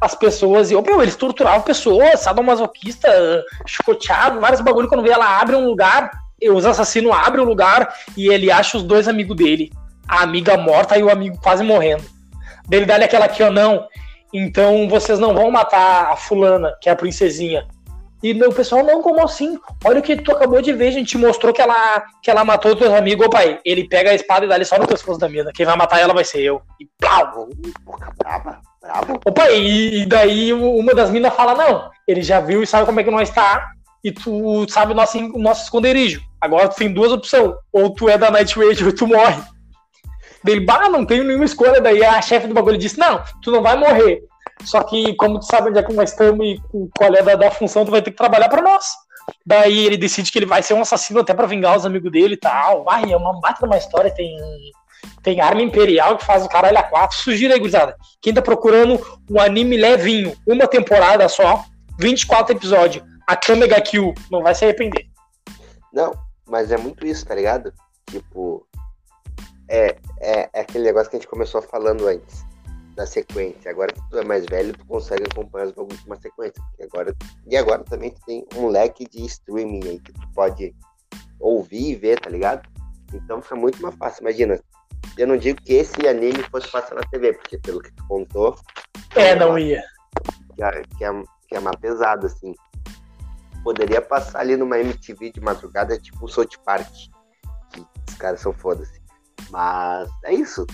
as 0.00 0.14
pessoas 0.14 0.70
e, 0.70 0.74
oh, 0.74 0.82
meu, 0.82 1.02
eles 1.02 1.16
torturavam 1.16 1.60
pessoas, 1.60 2.20
sadomasoquista, 2.20 3.08
chicoteado, 3.66 4.40
vários 4.40 4.60
bagulho, 4.60 4.88
quando 4.88 5.02
vê 5.02 5.10
ela 5.10 5.38
abre 5.40 5.54
um 5.54 5.66
lugar, 5.66 6.10
os 6.42 6.64
assassinos 6.64 7.12
abrem 7.12 7.44
o 7.44 7.48
lugar 7.48 7.92
e 8.16 8.28
ele 8.28 8.50
acha 8.50 8.78
os 8.78 8.82
dois 8.82 9.06
amigos 9.06 9.36
dele. 9.36 9.70
A 10.08 10.22
amiga 10.22 10.56
morta 10.56 10.96
e 10.98 11.02
o 11.02 11.10
amigo 11.10 11.38
quase 11.42 11.62
morrendo. 11.62 12.04
Dele 12.66 12.86
dá 12.86 12.96
aquela 12.96 13.26
aqui, 13.26 13.42
ó, 13.42 13.50
não. 13.50 13.86
Então 14.32 14.88
vocês 14.88 15.18
não 15.18 15.34
vão 15.34 15.50
matar 15.50 16.10
a 16.10 16.16
fulana, 16.16 16.74
que 16.80 16.88
é 16.88 16.92
a 16.92 16.96
princesinha. 16.96 17.66
E 18.22 18.32
o 18.32 18.52
pessoal, 18.52 18.84
não, 18.84 19.00
como 19.00 19.22
assim? 19.24 19.58
Olha 19.84 20.00
o 20.00 20.02
que 20.02 20.16
tu 20.16 20.32
acabou 20.32 20.60
de 20.60 20.72
ver, 20.72 20.88
a 20.88 20.92
gente 20.92 21.16
mostrou 21.16 21.54
que 21.54 21.62
ela, 21.62 22.04
que 22.22 22.30
ela 22.30 22.44
matou 22.44 22.76
teus 22.76 22.92
amigos. 22.92 23.26
Ô 23.26 23.30
pai, 23.30 23.58
ele 23.64 23.88
pega 23.88 24.10
a 24.10 24.14
espada 24.14 24.44
e 24.44 24.48
dá 24.48 24.56
ele 24.56 24.64
só 24.66 24.78
no 24.78 24.86
pescoço 24.86 25.18
da 25.18 25.28
mina. 25.28 25.50
Quem 25.54 25.64
vai 25.64 25.76
matar 25.76 26.00
ela 26.00 26.12
vai 26.12 26.24
ser 26.24 26.40
eu. 26.40 26.60
E 26.78 26.86
pau! 27.00 27.48
Porra, 27.84 28.12
brava, 28.18 28.60
brava. 28.80 29.20
Opa, 29.24 29.50
e, 29.50 30.02
e 30.02 30.06
daí 30.06 30.52
uma 30.52 30.94
das 30.94 31.10
minas 31.10 31.34
fala, 31.34 31.54
não, 31.54 31.90
ele 32.06 32.20
já 32.20 32.40
viu 32.40 32.62
e 32.62 32.66
sabe 32.66 32.84
como 32.84 33.00
é 33.00 33.04
que 33.04 33.10
nós 33.10 33.30
tá. 33.30 33.70
E 34.04 34.12
tu 34.12 34.66
sabe 34.68 34.92
o 34.92 34.94
nosso, 34.94 35.18
o 35.18 35.38
nosso 35.38 35.64
esconderijo. 35.64 36.20
Agora 36.40 36.68
tu 36.68 36.76
tem 36.76 36.92
duas 36.92 37.12
opções. 37.12 37.54
Ou 37.72 37.90
tu 37.94 38.08
é 38.08 38.18
da 38.18 38.30
Night 38.30 38.58
Rage 38.58 38.84
ou 38.84 38.94
tu 38.94 39.06
morre. 39.06 39.42
Dele, 40.42 40.60
bah, 40.60 40.88
não 40.88 41.04
tenho 41.04 41.24
nenhuma 41.24 41.44
escolha. 41.44 41.80
Daí 41.80 42.02
a 42.02 42.20
chefe 42.20 42.46
do 42.46 42.54
bagulho 42.54 42.78
disse: 42.78 42.98
Não, 42.98 43.22
tu 43.42 43.50
não 43.50 43.62
vai 43.62 43.76
morrer. 43.76 44.22
Só 44.64 44.82
que, 44.82 45.14
como 45.14 45.38
tu 45.38 45.46
sabe 45.46 45.70
onde 45.70 45.78
é 45.78 45.82
que 45.82 45.92
nós 45.92 46.10
estamos 46.10 46.44
e 46.46 46.60
qual 46.96 47.14
é 47.14 47.22
da, 47.22 47.34
da 47.34 47.50
função, 47.50 47.84
tu 47.84 47.90
vai 47.90 48.02
ter 48.02 48.10
que 48.10 48.16
trabalhar 48.16 48.48
para 48.48 48.62
nós. 48.62 48.84
Daí 49.44 49.86
ele 49.86 49.96
decide 49.96 50.30
que 50.30 50.38
ele 50.38 50.46
vai 50.46 50.62
ser 50.62 50.74
um 50.74 50.82
assassino 50.82 51.20
até 51.20 51.32
para 51.32 51.46
vingar 51.46 51.76
os 51.76 51.86
amigos 51.86 52.10
dele 52.10 52.34
e 52.34 52.38
tal. 52.38 52.84
Vai, 52.84 53.10
é 53.10 53.16
uma 53.16 53.40
bata 53.40 53.66
uma 53.66 53.78
história. 53.78 54.10
Tem, 54.10 54.36
tem 55.22 55.40
arma 55.40 55.62
imperial 55.62 56.16
que 56.18 56.24
faz 56.24 56.44
o 56.44 56.48
caralho 56.48 56.78
a 56.78 56.82
quatro. 56.82 57.16
Sugiro 57.16 57.52
aí, 57.52 57.58
gurizada. 57.58 57.96
Quem 58.20 58.34
tá 58.34 58.42
procurando 58.42 59.00
um 59.30 59.40
anime 59.40 59.76
levinho, 59.76 60.36
uma 60.46 60.66
temporada 60.66 61.28
só, 61.28 61.64
24 61.98 62.54
episódios, 62.54 63.04
a 63.26 63.36
Kamega 63.36 63.80
Kill, 63.80 64.14
não 64.30 64.42
vai 64.42 64.54
se 64.54 64.64
arrepender. 64.64 65.06
Não, 65.92 66.12
mas 66.46 66.70
é 66.70 66.76
muito 66.76 67.06
isso, 67.06 67.24
tá 67.24 67.34
ligado? 67.34 67.72
Tipo, 68.06 68.66
é, 69.68 69.96
é, 70.20 70.50
é 70.52 70.60
aquele 70.60 70.84
negócio 70.84 71.10
que 71.10 71.16
a 71.16 71.18
gente 71.20 71.28
começou 71.28 71.62
falando 71.62 72.06
antes 72.06 72.49
da 73.00 73.06
sequência. 73.06 73.70
Agora 73.70 73.92
que 73.92 74.10
tu 74.10 74.18
é 74.18 74.24
mais 74.24 74.44
velho, 74.44 74.76
tu 74.76 74.84
consegue 74.84 75.24
acompanhar 75.24 75.68
os 75.68 75.72
bagulhos 75.72 76.00
com 76.00 76.06
uma 76.06 76.20
sequência. 76.20 76.62
Porque 76.62 76.82
agora, 76.82 77.16
e 77.46 77.56
agora 77.56 77.82
também 77.84 78.10
tu 78.10 78.20
tem 78.26 78.46
um 78.54 78.68
leque 78.68 79.08
de 79.08 79.24
streaming 79.24 79.80
aí 79.88 79.98
que 79.98 80.12
tu 80.12 80.28
pode 80.34 80.74
ouvir 81.38 81.92
e 81.92 81.94
ver, 81.94 82.20
tá 82.20 82.28
ligado? 82.28 82.68
Então 83.14 83.40
fica 83.40 83.56
muito 83.56 83.80
mais 83.80 83.94
fácil. 83.94 84.20
Imagina, 84.20 84.60
eu 85.16 85.26
não 85.26 85.38
digo 85.38 85.62
que 85.62 85.72
esse 85.72 86.06
anime 86.06 86.42
fosse 86.50 86.70
passar 86.70 86.94
na 86.94 87.02
TV, 87.02 87.32
porque 87.32 87.56
pelo 87.56 87.80
que 87.80 87.90
tu 87.92 88.06
contou. 88.06 88.54
É, 89.16 89.34
não 89.34 89.58
ia. 89.58 89.82
Que 90.54 90.62
é, 90.62 90.82
que 90.98 91.04
é, 91.04 91.22
que 91.48 91.56
é 91.56 91.60
mais 91.60 91.76
pesado, 91.76 92.26
assim. 92.26 92.54
Poderia 93.64 94.02
passar 94.02 94.40
ali 94.40 94.56
numa 94.58 94.78
MTV 94.78 95.32
de 95.32 95.40
madrugada, 95.40 95.98
tipo 95.98 96.26
o 96.26 96.28
South 96.28 96.48
Park. 96.66 96.92
Que 97.72 97.80
os 98.08 98.14
caras 98.16 98.40
são 98.40 98.52
foda-se. 98.52 99.00
Mas 99.50 100.10
é 100.24 100.34
isso 100.34 100.66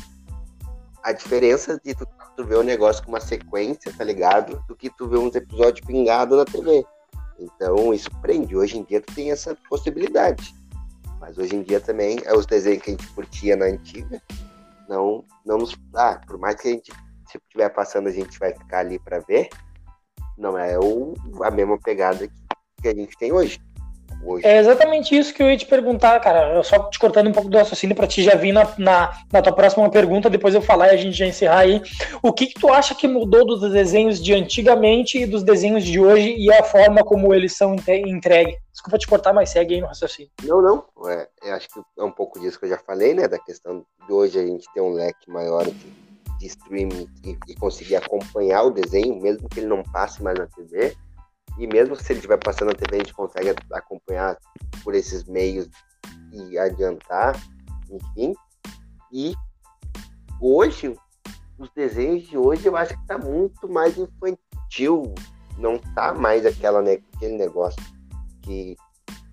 a 1.07 1.13
diferença 1.13 1.81
de 1.85 1.95
tu, 1.95 2.05
tu 2.37 2.45
ver 2.45 2.59
um 2.59 2.65
negócio 2.65 3.05
com 3.05 3.11
uma 3.11 3.21
sequência, 3.21 3.95
tá 3.97 4.03
ligado? 4.03 4.61
Do 4.67 4.75
que 4.75 4.91
tu 4.91 5.07
ver 5.07 5.19
uns 5.19 5.37
episódios 5.37 5.87
pingados 5.87 6.37
na 6.37 6.45
TV. 6.45 6.85
Então, 7.39 7.95
isso 7.95 8.11
prende. 8.21 8.57
Hoje 8.57 8.77
em 8.77 8.83
dia 8.83 9.01
tu 9.01 9.15
tem 9.15 9.31
essa 9.31 9.57
possibilidade. 9.71 10.53
Mas 11.21 11.39
hoje 11.39 11.55
em 11.55 11.63
dia 11.63 11.81
também, 11.81 12.19
é 12.25 12.35
os 12.35 12.45
desenhos 12.45 12.83
que 12.83 12.91
a 12.91 12.95
gente 12.95 13.07
curtia 13.11 13.55
na 13.55 13.67
antiga, 13.67 14.21
não, 14.89 15.25
não 15.45 15.59
nos. 15.59 15.77
Ah, 15.95 16.21
por 16.27 16.39
mais 16.39 16.57
que 16.57 16.69
a 16.69 16.71
gente, 16.73 16.93
se 17.31 17.39
estiver 17.39 17.69
passando, 17.69 18.09
a 18.09 18.13
gente 18.13 18.37
vai 18.41 18.53
ficar 18.53 18.81
ali 18.81 18.99
para 18.99 19.21
ver, 19.21 19.49
não 20.37 20.59
é 20.59 20.77
o, 20.77 21.15
a 21.45 21.53
mesma 21.53 21.79
pegada 21.79 22.27
que, 22.27 22.35
que 22.83 22.89
a 22.89 22.95
gente 22.95 23.17
tem 23.17 23.33
hoje. 23.33 23.61
Hoje. 24.27 24.47
É 24.47 24.59
exatamente 24.59 25.17
isso 25.17 25.33
que 25.33 25.43
eu 25.43 25.51
ia 25.51 25.57
te 25.57 25.67
perguntar, 25.67 26.19
cara. 26.21 26.55
Eu 26.55 26.65
só 26.65 26.91
te 26.91 26.99
cortando 26.99 27.29
um 27.29 27.33
pouco 27.33 27.49
do 27.49 27.57
raciocínio 27.57 27.95
para 27.95 28.07
te 28.07 28.23
já 28.23 28.35
vir 28.35 28.53
na, 28.53 28.65
na, 28.79 29.13
na, 29.33 29.43
tua 29.43 29.53
próxima 29.53 29.89
pergunta, 29.91 30.29
depois 30.29 30.55
eu 30.55 30.61
falar 30.61 30.89
e 30.89 30.91
a 30.91 30.97
gente 30.97 31.17
já 31.17 31.27
encerrar 31.27 31.61
aí. 31.61 31.81
O 32.23 32.33
que, 32.33 32.47
que 32.47 32.61
tu 32.61 32.73
acha 32.73 32.95
que 32.95 33.07
mudou 33.07 33.47
dos 33.47 33.73
desenhos 33.73 34.23
de 34.23 34.35
antigamente 34.35 35.19
e 35.19 35.27
dos 35.27 35.43
desenhos 35.43 35.85
de 35.85 36.01
hoje 36.01 36.35
e 36.37 36.53
a 36.53 36.63
forma 36.65 37.03
como 37.05 37.33
eles 37.33 37.57
são 37.57 37.75
entregues? 37.75 38.57
Desculpa 38.73 38.99
te 38.99 39.07
cortar, 39.07 39.33
mas 39.33 39.51
segue 39.51 39.75
aí 39.75 39.81
no 39.81 39.87
raciocínio. 39.87 40.31
Não, 40.43 40.61
não. 40.61 40.85
É, 41.09 41.29
eu 41.45 41.55
acho 41.55 41.69
que 41.69 41.81
é 41.99 42.05
um 42.05 42.13
pouco 42.13 42.39
disso 42.41 42.59
que 42.59 42.67
eu 42.67 42.71
já 42.71 42.79
falei, 42.79 43.15
né? 43.15 43.27
Da 43.29 43.39
questão 43.39 43.85
de 44.07 44.13
hoje 44.13 44.39
a 44.39 44.47
gente 44.47 44.67
ter 44.75 44.81
um 44.81 44.93
leque 44.93 45.31
maior 45.31 45.65
de, 45.65 45.93
de 46.39 46.47
streaming 46.47 47.09
e, 47.25 47.37
e 47.49 47.55
conseguir 47.55 47.97
acompanhar 47.97 48.65
o 48.65 48.71
desenho, 48.71 49.21
mesmo 49.21 49.49
que 49.49 49.61
ele 49.61 49.67
não 49.67 49.83
passe 49.83 50.23
mais 50.23 50.39
na 50.39 50.47
TV 50.47 50.95
e 51.59 51.67
mesmo 51.67 51.97
se 51.97 52.13
ele 52.13 52.19
estiver 52.19 52.39
passando 52.39 52.69
na 52.69 52.75
TV, 52.75 52.97
a 52.97 52.99
gente 52.99 53.15
consegue 53.15 53.55
acompanhar 53.73 54.37
por 54.85 54.95
esses 54.95 55.25
meios 55.25 55.69
e 56.33 56.59
adiantar, 56.59 57.35
enfim. 57.91 58.35
E 59.13 59.35
hoje, 60.41 60.95
os 61.59 61.71
desenhos 61.71 62.25
de 62.25 62.37
hoje 62.37 62.67
eu 62.67 62.77
acho 62.77 62.95
que 62.95 63.01
está 63.01 63.19
muito 63.19 63.69
mais 63.69 63.97
infantil. 63.97 65.15
Não 65.59 65.79
tá 65.79 66.13
mais 66.13 66.45
aquela, 66.45 66.83
né, 66.83 66.99
aquele 67.15 67.39
negócio 67.39 67.83
que, 68.43 68.77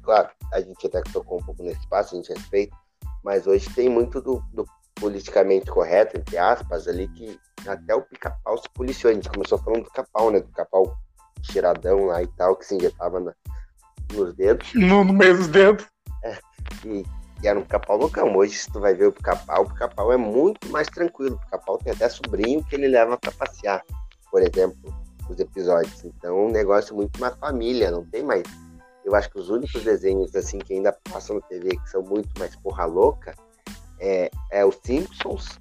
claro, 0.01 0.29
a 0.53 0.61
gente 0.61 0.87
até 0.87 1.01
tocou 1.01 1.39
um 1.39 1.43
pouco 1.43 1.61
nesse 1.61 1.81
espaço, 1.81 2.15
a 2.15 2.17
gente 2.17 2.33
respeita, 2.33 2.75
mas 3.23 3.45
hoje 3.45 3.69
tem 3.73 3.89
muito 3.89 4.21
do, 4.21 4.41
do 4.53 4.65
politicamente 4.95 5.69
correto, 5.69 6.17
entre 6.17 6.37
aspas, 6.37 6.87
ali, 6.87 7.09
que 7.09 7.37
até 7.67 7.93
o 7.93 8.01
pica-pau 8.01 8.57
se 8.57 8.69
policiou. 8.69 9.11
A 9.11 9.13
gente 9.13 9.29
começou 9.29 9.57
falando 9.57 9.83
do 9.83 9.89
pica-pau, 9.89 10.31
né? 10.31 10.39
Do 10.39 10.47
pica-pau 10.47 10.97
tiradão 11.43 12.05
lá 12.05 12.23
e 12.23 12.27
tal, 12.27 12.55
que 12.55 12.65
se 12.65 12.75
injetava 12.75 13.19
na, 13.19 13.33
nos 14.13 14.33
dedos. 14.33 14.71
No, 14.75 15.03
no 15.03 15.13
meio 15.13 15.37
dos 15.37 15.47
dedos. 15.47 15.85
É, 16.23 16.37
e, 16.85 17.05
e 17.41 17.47
era 17.47 17.59
um 17.59 17.63
pica-pau 17.63 17.97
loucão. 17.97 18.35
Hoje, 18.35 18.55
se 18.55 18.71
tu 18.71 18.79
vai 18.79 18.93
ver 18.93 19.07
o 19.07 19.11
pica-pau, 19.11 19.63
o 19.63 19.69
pica-pau 19.69 20.11
é 20.11 20.17
muito 20.17 20.69
mais 20.69 20.87
tranquilo. 20.87 21.35
O 21.35 21.39
pica-pau 21.39 21.77
tem 21.77 21.93
até 21.93 22.09
sobrinho 22.09 22.63
que 22.63 22.75
ele 22.75 22.87
leva 22.87 23.17
para 23.17 23.31
passear, 23.31 23.81
por 24.31 24.41
exemplo, 24.41 24.93
os 25.29 25.39
episódios. 25.39 26.03
Então, 26.03 26.37
é 26.37 26.47
um 26.47 26.51
negócio 26.51 26.95
muito 26.95 27.19
mais 27.19 27.35
família, 27.35 27.91
não 27.91 28.05
tem 28.05 28.23
mais. 28.23 28.43
Eu 29.05 29.13
acho 29.15 29.29
que 29.29 29.37
os 29.37 29.49
únicos 29.49 29.83
desenhos 29.83 30.33
assim 30.33 30.59
que 30.59 30.73
ainda 30.73 30.97
passam 31.11 31.35
na 31.35 31.41
TV 31.41 31.77
que 31.77 31.89
são 31.89 32.01
muito 32.01 32.29
mais 32.39 32.55
porra 32.55 32.85
louca 32.85 33.35
é, 33.99 34.31
é 34.51 34.65
os 34.65 34.79
Simpsons. 34.83 35.59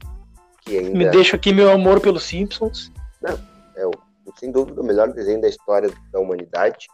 Que 0.61 0.79
ainda... 0.79 0.97
Me 0.97 1.11
deixa 1.11 1.37
aqui 1.37 1.53
meu 1.53 1.71
amor 1.71 2.01
pelos 2.01 2.23
Simpsons. 2.23 2.92
Não, 3.21 3.38
é 3.77 3.87
o 3.87 3.92
sem 4.38 4.50
dúvida, 4.50 4.80
o 4.80 4.85
melhor 4.85 5.12
desenho 5.12 5.40
da 5.40 5.48
história 5.48 5.90
da 6.11 6.20
humanidade. 6.20 6.88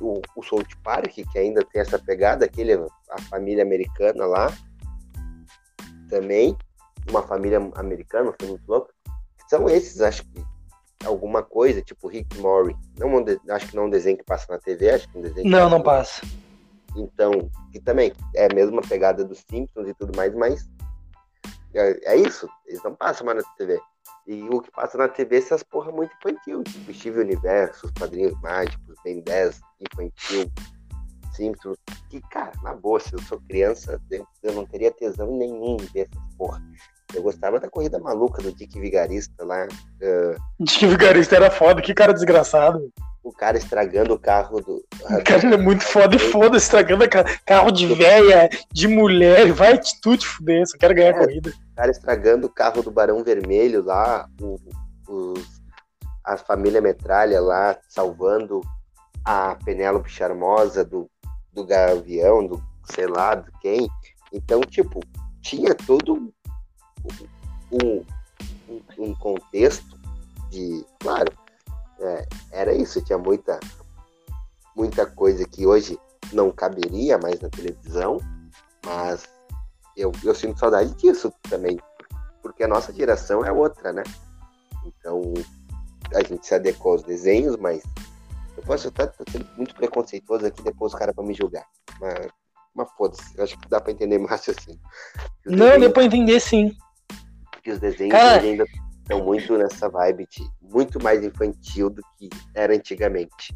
O, 0.00 0.20
o 0.34 0.42
South 0.42 0.64
Park, 0.82 1.12
que 1.12 1.38
ainda 1.38 1.62
tem 1.64 1.82
essa 1.82 1.98
pegada, 1.98 2.46
aquele, 2.46 2.72
a 2.74 3.20
família 3.28 3.62
americana 3.62 4.24
lá, 4.24 4.52
também, 6.08 6.56
uma 7.08 7.22
família 7.22 7.58
americana, 7.74 8.34
foi 8.40 8.48
muito 8.48 8.66
louco. 8.66 8.90
São 9.48 9.68
esses, 9.68 10.00
acho 10.00 10.24
que 10.24 10.42
alguma 11.04 11.42
coisa, 11.42 11.82
tipo 11.82 12.08
Rick 12.08 12.38
Mori. 12.38 12.76
Não 12.98 13.24
acho 13.54 13.68
que 13.68 13.76
não 13.76 13.84
é 13.84 13.86
um 13.86 13.90
desenho 13.90 14.16
que 14.16 14.24
passa 14.24 14.46
na 14.50 14.58
TV, 14.58 14.90
acho 14.90 15.08
que 15.08 15.16
é 15.16 15.20
um 15.20 15.22
desenho. 15.22 15.50
Não, 15.50 15.68
não 15.68 15.82
passa. 15.82 16.22
Então, 16.96 17.50
que 17.72 17.80
também 17.80 18.12
é 18.34 18.46
a 18.46 18.54
mesma 18.54 18.82
pegada 18.82 19.24
dos 19.24 19.44
Simpsons 19.48 19.88
e 19.88 19.94
tudo 19.94 20.16
mais, 20.16 20.34
mas 20.34 20.68
é, 21.74 22.14
é 22.14 22.16
isso, 22.16 22.48
eles 22.66 22.82
não 22.82 22.94
passam 22.94 23.24
mais 23.24 23.38
na 23.38 23.44
TV. 23.56 23.80
E 24.26 24.42
o 24.48 24.60
que 24.60 24.70
passa 24.70 24.98
na 24.98 25.08
TV 25.08 25.36
é 25.36 25.38
essas 25.38 25.62
porra 25.62 25.90
muito 25.90 26.12
infantil, 26.16 26.62
tipo 26.62 26.92
Steve 26.92 27.20
Universo, 27.20 27.86
os 27.86 27.92
Padrinhos 27.92 28.38
Mágicos, 28.40 28.94
Ben 29.04 29.20
10, 29.22 29.60
infantil, 29.80 30.50
Simpsons. 31.32 31.78
Que, 32.08 32.20
cara, 32.30 32.52
na 32.62 32.74
boa, 32.74 33.00
se 33.00 33.12
eu 33.12 33.18
sou 33.20 33.40
criança, 33.48 34.00
eu 34.42 34.52
não 34.52 34.66
teria 34.66 34.90
tesão 34.90 35.36
nenhum 35.36 35.76
em 35.80 35.86
ver 35.92 36.08
essas 36.12 36.34
porra. 36.36 36.62
Eu 37.14 37.22
gostava 37.22 37.58
da 37.58 37.68
corrida 37.68 37.98
maluca 37.98 38.42
do 38.42 38.52
Dick 38.52 38.78
Vigarista 38.78 39.44
lá. 39.44 39.66
Uh... 39.66 40.64
Dick 40.64 40.86
Vigarista 40.86 41.36
era 41.36 41.50
foda, 41.50 41.82
que 41.82 41.94
cara 41.94 42.12
desgraçado. 42.12 42.92
O 43.22 43.32
cara 43.32 43.58
estragando 43.58 44.14
o 44.14 44.18
carro 44.18 44.60
do. 44.60 44.84
O 45.02 45.24
cara 45.24 45.54
é 45.54 45.56
muito 45.56 45.84
foda 45.84 46.16
e 46.16 46.18
foda, 46.18 46.56
estragando 46.56 47.04
carro 47.44 47.70
de 47.70 47.86
velha, 47.94 48.48
de 48.72 48.88
mulher, 48.88 49.52
vai 49.52 49.78
de 49.78 50.00
tudo 50.00 50.24
fuder, 50.24 50.66
só 50.66 50.78
quero 50.78 50.94
ganhar 50.94 51.08
é, 51.08 51.10
a 51.10 51.18
corrida. 51.18 51.50
O 51.50 51.76
cara 51.76 51.90
estragando 51.90 52.46
o 52.46 52.50
carro 52.50 52.82
do 52.82 52.90
Barão 52.90 53.22
Vermelho 53.22 53.84
lá, 53.84 54.26
o, 54.40 54.58
os, 55.06 55.60
a 56.24 56.38
família 56.38 56.80
Metralha 56.80 57.40
lá, 57.40 57.76
salvando 57.88 58.62
a 59.24 59.54
Penélope 59.64 60.10
Charmosa 60.10 60.82
do, 60.82 61.10
do 61.52 61.66
Gavião, 61.66 62.46
do 62.46 62.62
sei 62.90 63.06
lá, 63.06 63.34
do 63.34 63.50
quem. 63.60 63.88
Então, 64.32 64.60
tipo, 64.60 65.00
tinha 65.40 65.74
todo 65.74 66.32
um, 67.72 68.04
um, 68.68 68.80
um 68.98 69.14
contexto 69.14 69.98
de. 70.50 70.84
Claro, 71.00 71.32
é, 72.00 72.26
era 72.50 72.74
isso, 72.74 73.02
tinha 73.02 73.18
muita, 73.18 73.58
muita 74.76 75.06
coisa 75.06 75.46
que 75.46 75.66
hoje 75.66 75.98
não 76.32 76.50
caberia 76.50 77.18
mais 77.18 77.40
na 77.40 77.48
televisão, 77.48 78.18
mas 78.84 79.28
eu, 79.96 80.12
eu 80.24 80.34
sinto 80.34 80.58
saudade 80.58 80.94
disso 80.94 81.32
também, 81.42 81.78
porque 82.42 82.64
a 82.64 82.68
nossa 82.68 82.92
geração 82.92 83.44
é 83.44 83.52
outra, 83.52 83.92
né? 83.92 84.02
Então 84.84 85.22
a 86.14 86.22
gente 86.22 86.46
se 86.46 86.54
adequou 86.54 86.92
aos 86.92 87.02
desenhos, 87.02 87.56
mas 87.56 87.82
eu 88.56 88.62
posso 88.62 88.88
estar 88.88 89.12
sendo 89.30 89.46
muito 89.56 89.74
preconceituoso 89.74 90.46
aqui, 90.46 90.62
depois 90.62 90.92
os 90.92 90.98
caras 90.98 91.14
vão 91.14 91.24
me 91.24 91.34
julgar. 91.34 91.66
Mas, 92.00 92.28
mas 92.74 92.90
foda-se, 92.92 93.40
acho 93.40 93.58
que 93.58 93.68
dá 93.68 93.80
pra 93.80 93.92
entender 93.92 94.18
mais 94.18 94.48
assim. 94.48 94.78
Não, 95.44 95.56
desenhos... 95.56 95.80
deu 95.80 95.92
pra 95.92 96.04
entender 96.04 96.40
sim 96.40 96.76
que 97.62 97.70
os 97.70 97.78
desenhos 97.78 98.12
Cara... 98.12 98.40
ainda 98.40 98.64
estão 99.02 99.24
muito 99.24 99.56
nessa 99.56 99.88
vibe 99.88 100.26
de 100.30 100.42
muito 100.72 101.02
mais 101.02 101.22
infantil 101.24 101.90
do 101.90 102.02
que 102.18 102.28
era 102.54 102.74
antigamente. 102.74 103.54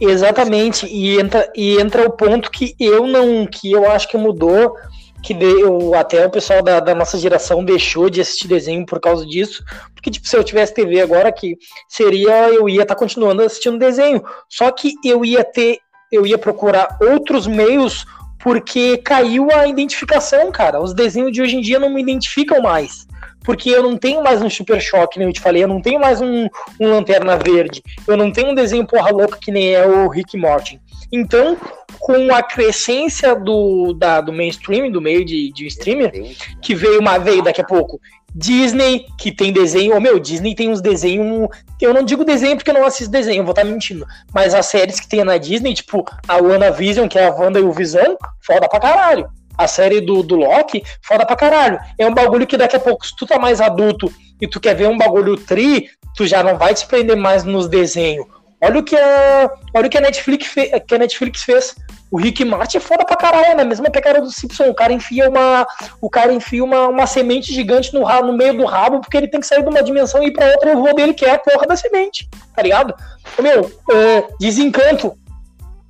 Exatamente, 0.00 0.86
e 0.86 1.18
entra, 1.18 1.50
e 1.56 1.80
entra 1.80 2.06
o 2.06 2.12
ponto 2.12 2.50
que 2.50 2.74
eu 2.78 3.06
não, 3.06 3.46
que 3.46 3.72
eu 3.72 3.90
acho 3.90 4.08
que 4.08 4.16
mudou, 4.16 4.76
que 5.22 5.32
deu, 5.32 5.94
até 5.94 6.26
o 6.26 6.30
pessoal 6.30 6.62
da, 6.62 6.80
da, 6.80 6.94
nossa 6.94 7.18
geração 7.18 7.64
deixou 7.64 8.10
de 8.10 8.20
assistir 8.20 8.46
desenho 8.46 8.84
por 8.84 9.00
causa 9.00 9.24
disso, 9.24 9.64
porque 9.94 10.10
tipo, 10.10 10.28
se 10.28 10.36
eu 10.36 10.44
tivesse 10.44 10.74
TV 10.74 11.00
agora 11.00 11.32
que 11.32 11.56
seria, 11.88 12.50
eu 12.50 12.68
ia 12.68 12.82
estar 12.82 12.94
tá 12.94 12.98
continuando 12.98 13.42
assistindo 13.42 13.78
desenho, 13.78 14.22
só 14.50 14.70
que 14.70 14.92
eu 15.02 15.24
ia 15.24 15.42
ter, 15.42 15.78
eu 16.12 16.26
ia 16.26 16.36
procurar 16.36 16.98
outros 17.00 17.46
meios 17.46 18.04
porque 18.38 18.98
caiu 18.98 19.48
a 19.50 19.66
identificação, 19.66 20.52
cara. 20.52 20.80
Os 20.80 20.94
desenhos 20.94 21.32
de 21.32 21.42
hoje 21.42 21.56
em 21.56 21.60
dia 21.60 21.80
não 21.80 21.90
me 21.90 22.00
identificam 22.00 22.60
mais 22.60 23.05
porque 23.46 23.70
eu 23.70 23.80
não 23.80 23.96
tenho 23.96 24.24
mais 24.24 24.42
um 24.42 24.50
Super 24.50 24.80
Choque, 24.80 25.20
nem 25.20 25.28
eu 25.28 25.32
te 25.32 25.40
falei, 25.40 25.62
eu 25.62 25.68
não 25.68 25.80
tenho 25.80 26.00
mais 26.00 26.20
um, 26.20 26.48
um 26.80 26.90
Lanterna 26.90 27.38
Verde, 27.38 27.80
eu 28.06 28.16
não 28.16 28.32
tenho 28.32 28.50
um 28.50 28.54
desenho 28.54 28.84
porra 28.84 29.10
louca 29.10 29.38
que 29.40 29.52
nem 29.52 29.72
é 29.72 29.86
o 29.86 30.08
Rick 30.08 30.36
Morty. 30.36 30.80
Então, 31.12 31.56
com 32.00 32.34
a 32.34 32.42
crescência 32.42 33.36
do, 33.36 33.94
da, 33.94 34.20
do 34.20 34.32
mainstream, 34.32 34.90
do 34.90 35.00
meio 35.00 35.24
de, 35.24 35.52
de 35.52 35.64
streamer, 35.68 36.12
que 36.60 36.74
veio 36.74 37.00
uma 37.00 37.18
veio 37.18 37.40
daqui 37.40 37.60
a 37.60 37.64
pouco, 37.64 38.00
Disney, 38.34 39.06
que 39.16 39.30
tem 39.30 39.52
desenho, 39.52 39.96
oh, 39.96 40.00
meu, 40.00 40.18
Disney 40.18 40.56
tem 40.56 40.68
uns 40.68 40.80
desenhos, 40.80 41.48
eu 41.80 41.94
não 41.94 42.02
digo 42.02 42.24
desenho 42.24 42.56
porque 42.56 42.70
eu 42.70 42.74
não 42.74 42.84
assisto 42.84 43.12
desenho, 43.12 43.44
vou 43.44 43.52
estar 43.52 43.62
tá 43.62 43.68
mentindo, 43.68 44.04
mas 44.34 44.54
as 44.54 44.66
séries 44.66 44.98
que 44.98 45.08
tem 45.08 45.22
na 45.22 45.38
Disney, 45.38 45.72
tipo 45.72 46.04
a 46.26 46.36
WandaVision, 46.36 47.06
que 47.06 47.16
é 47.16 47.28
a 47.28 47.32
Wanda 47.32 47.60
e 47.60 47.62
o 47.62 47.72
Visão, 47.72 48.18
foda 48.40 48.68
pra 48.68 48.80
caralho 48.80 49.30
a 49.56 49.66
série 49.66 50.00
do, 50.00 50.22
do 50.22 50.36
Loki, 50.36 50.82
foda 51.02 51.24
pra 51.24 51.36
caralho. 51.36 51.78
É 51.98 52.06
um 52.06 52.14
bagulho 52.14 52.46
que 52.46 52.56
daqui 52.56 52.76
a 52.76 52.80
pouco, 52.80 53.06
se 53.06 53.14
tu 53.16 53.26
tá 53.26 53.38
mais 53.38 53.60
adulto 53.60 54.12
e 54.40 54.46
tu 54.46 54.60
quer 54.60 54.74
ver 54.74 54.88
um 54.88 54.98
bagulho 54.98 55.36
tri, 55.36 55.88
tu 56.14 56.26
já 56.26 56.42
não 56.42 56.56
vai 56.56 56.74
te 56.74 56.86
prender 56.86 57.16
mais 57.16 57.44
nos 57.44 57.68
desenhos. 57.68 58.26
Olha 58.60 58.80
o 58.80 58.82
que 58.82 58.96
a, 58.96 59.50
olha 59.74 59.86
o 59.86 59.90
que 59.90 59.98
a, 59.98 60.00
Netflix, 60.00 60.46
fe, 60.46 60.80
que 60.80 60.94
a 60.94 60.98
Netflix 60.98 61.42
fez. 61.42 61.76
O 62.10 62.18
Rick 62.18 62.44
Martin 62.44 62.78
é 62.78 62.80
foda 62.80 63.04
pra 63.04 63.16
caralho, 63.16 63.46
é 63.46 63.54
na 63.54 63.64
mesma 63.64 63.90
pegada 63.90 64.20
do 64.20 64.30
Simpson. 64.30 64.68
O 64.68 64.74
cara 64.74 64.92
enfia 64.92 65.28
uma, 65.28 65.66
o 66.00 66.08
cara 66.08 66.32
enfia 66.32 66.64
uma, 66.64 66.88
uma 66.88 67.06
semente 67.06 67.52
gigante 67.52 67.92
no, 67.92 68.00
no 68.22 68.32
meio 68.32 68.56
do 68.56 68.64
rabo 68.64 69.00
porque 69.00 69.16
ele 69.16 69.28
tem 69.28 69.40
que 69.40 69.46
sair 69.46 69.62
de 69.62 69.68
uma 69.68 69.82
dimensão 69.82 70.22
e 70.22 70.28
ir 70.28 70.32
pra 70.32 70.46
outra 70.46 70.70
e 70.70 70.74
o 70.76 70.82
voo 70.82 70.94
dele 70.94 71.12
quer 71.12 71.28
é 71.28 71.32
a 71.32 71.38
porra 71.38 71.66
da 71.66 71.76
semente, 71.76 72.28
tá 72.54 72.62
ligado? 72.62 72.94
Meu, 73.40 73.70
é, 73.90 74.24
Desencanto. 74.40 75.18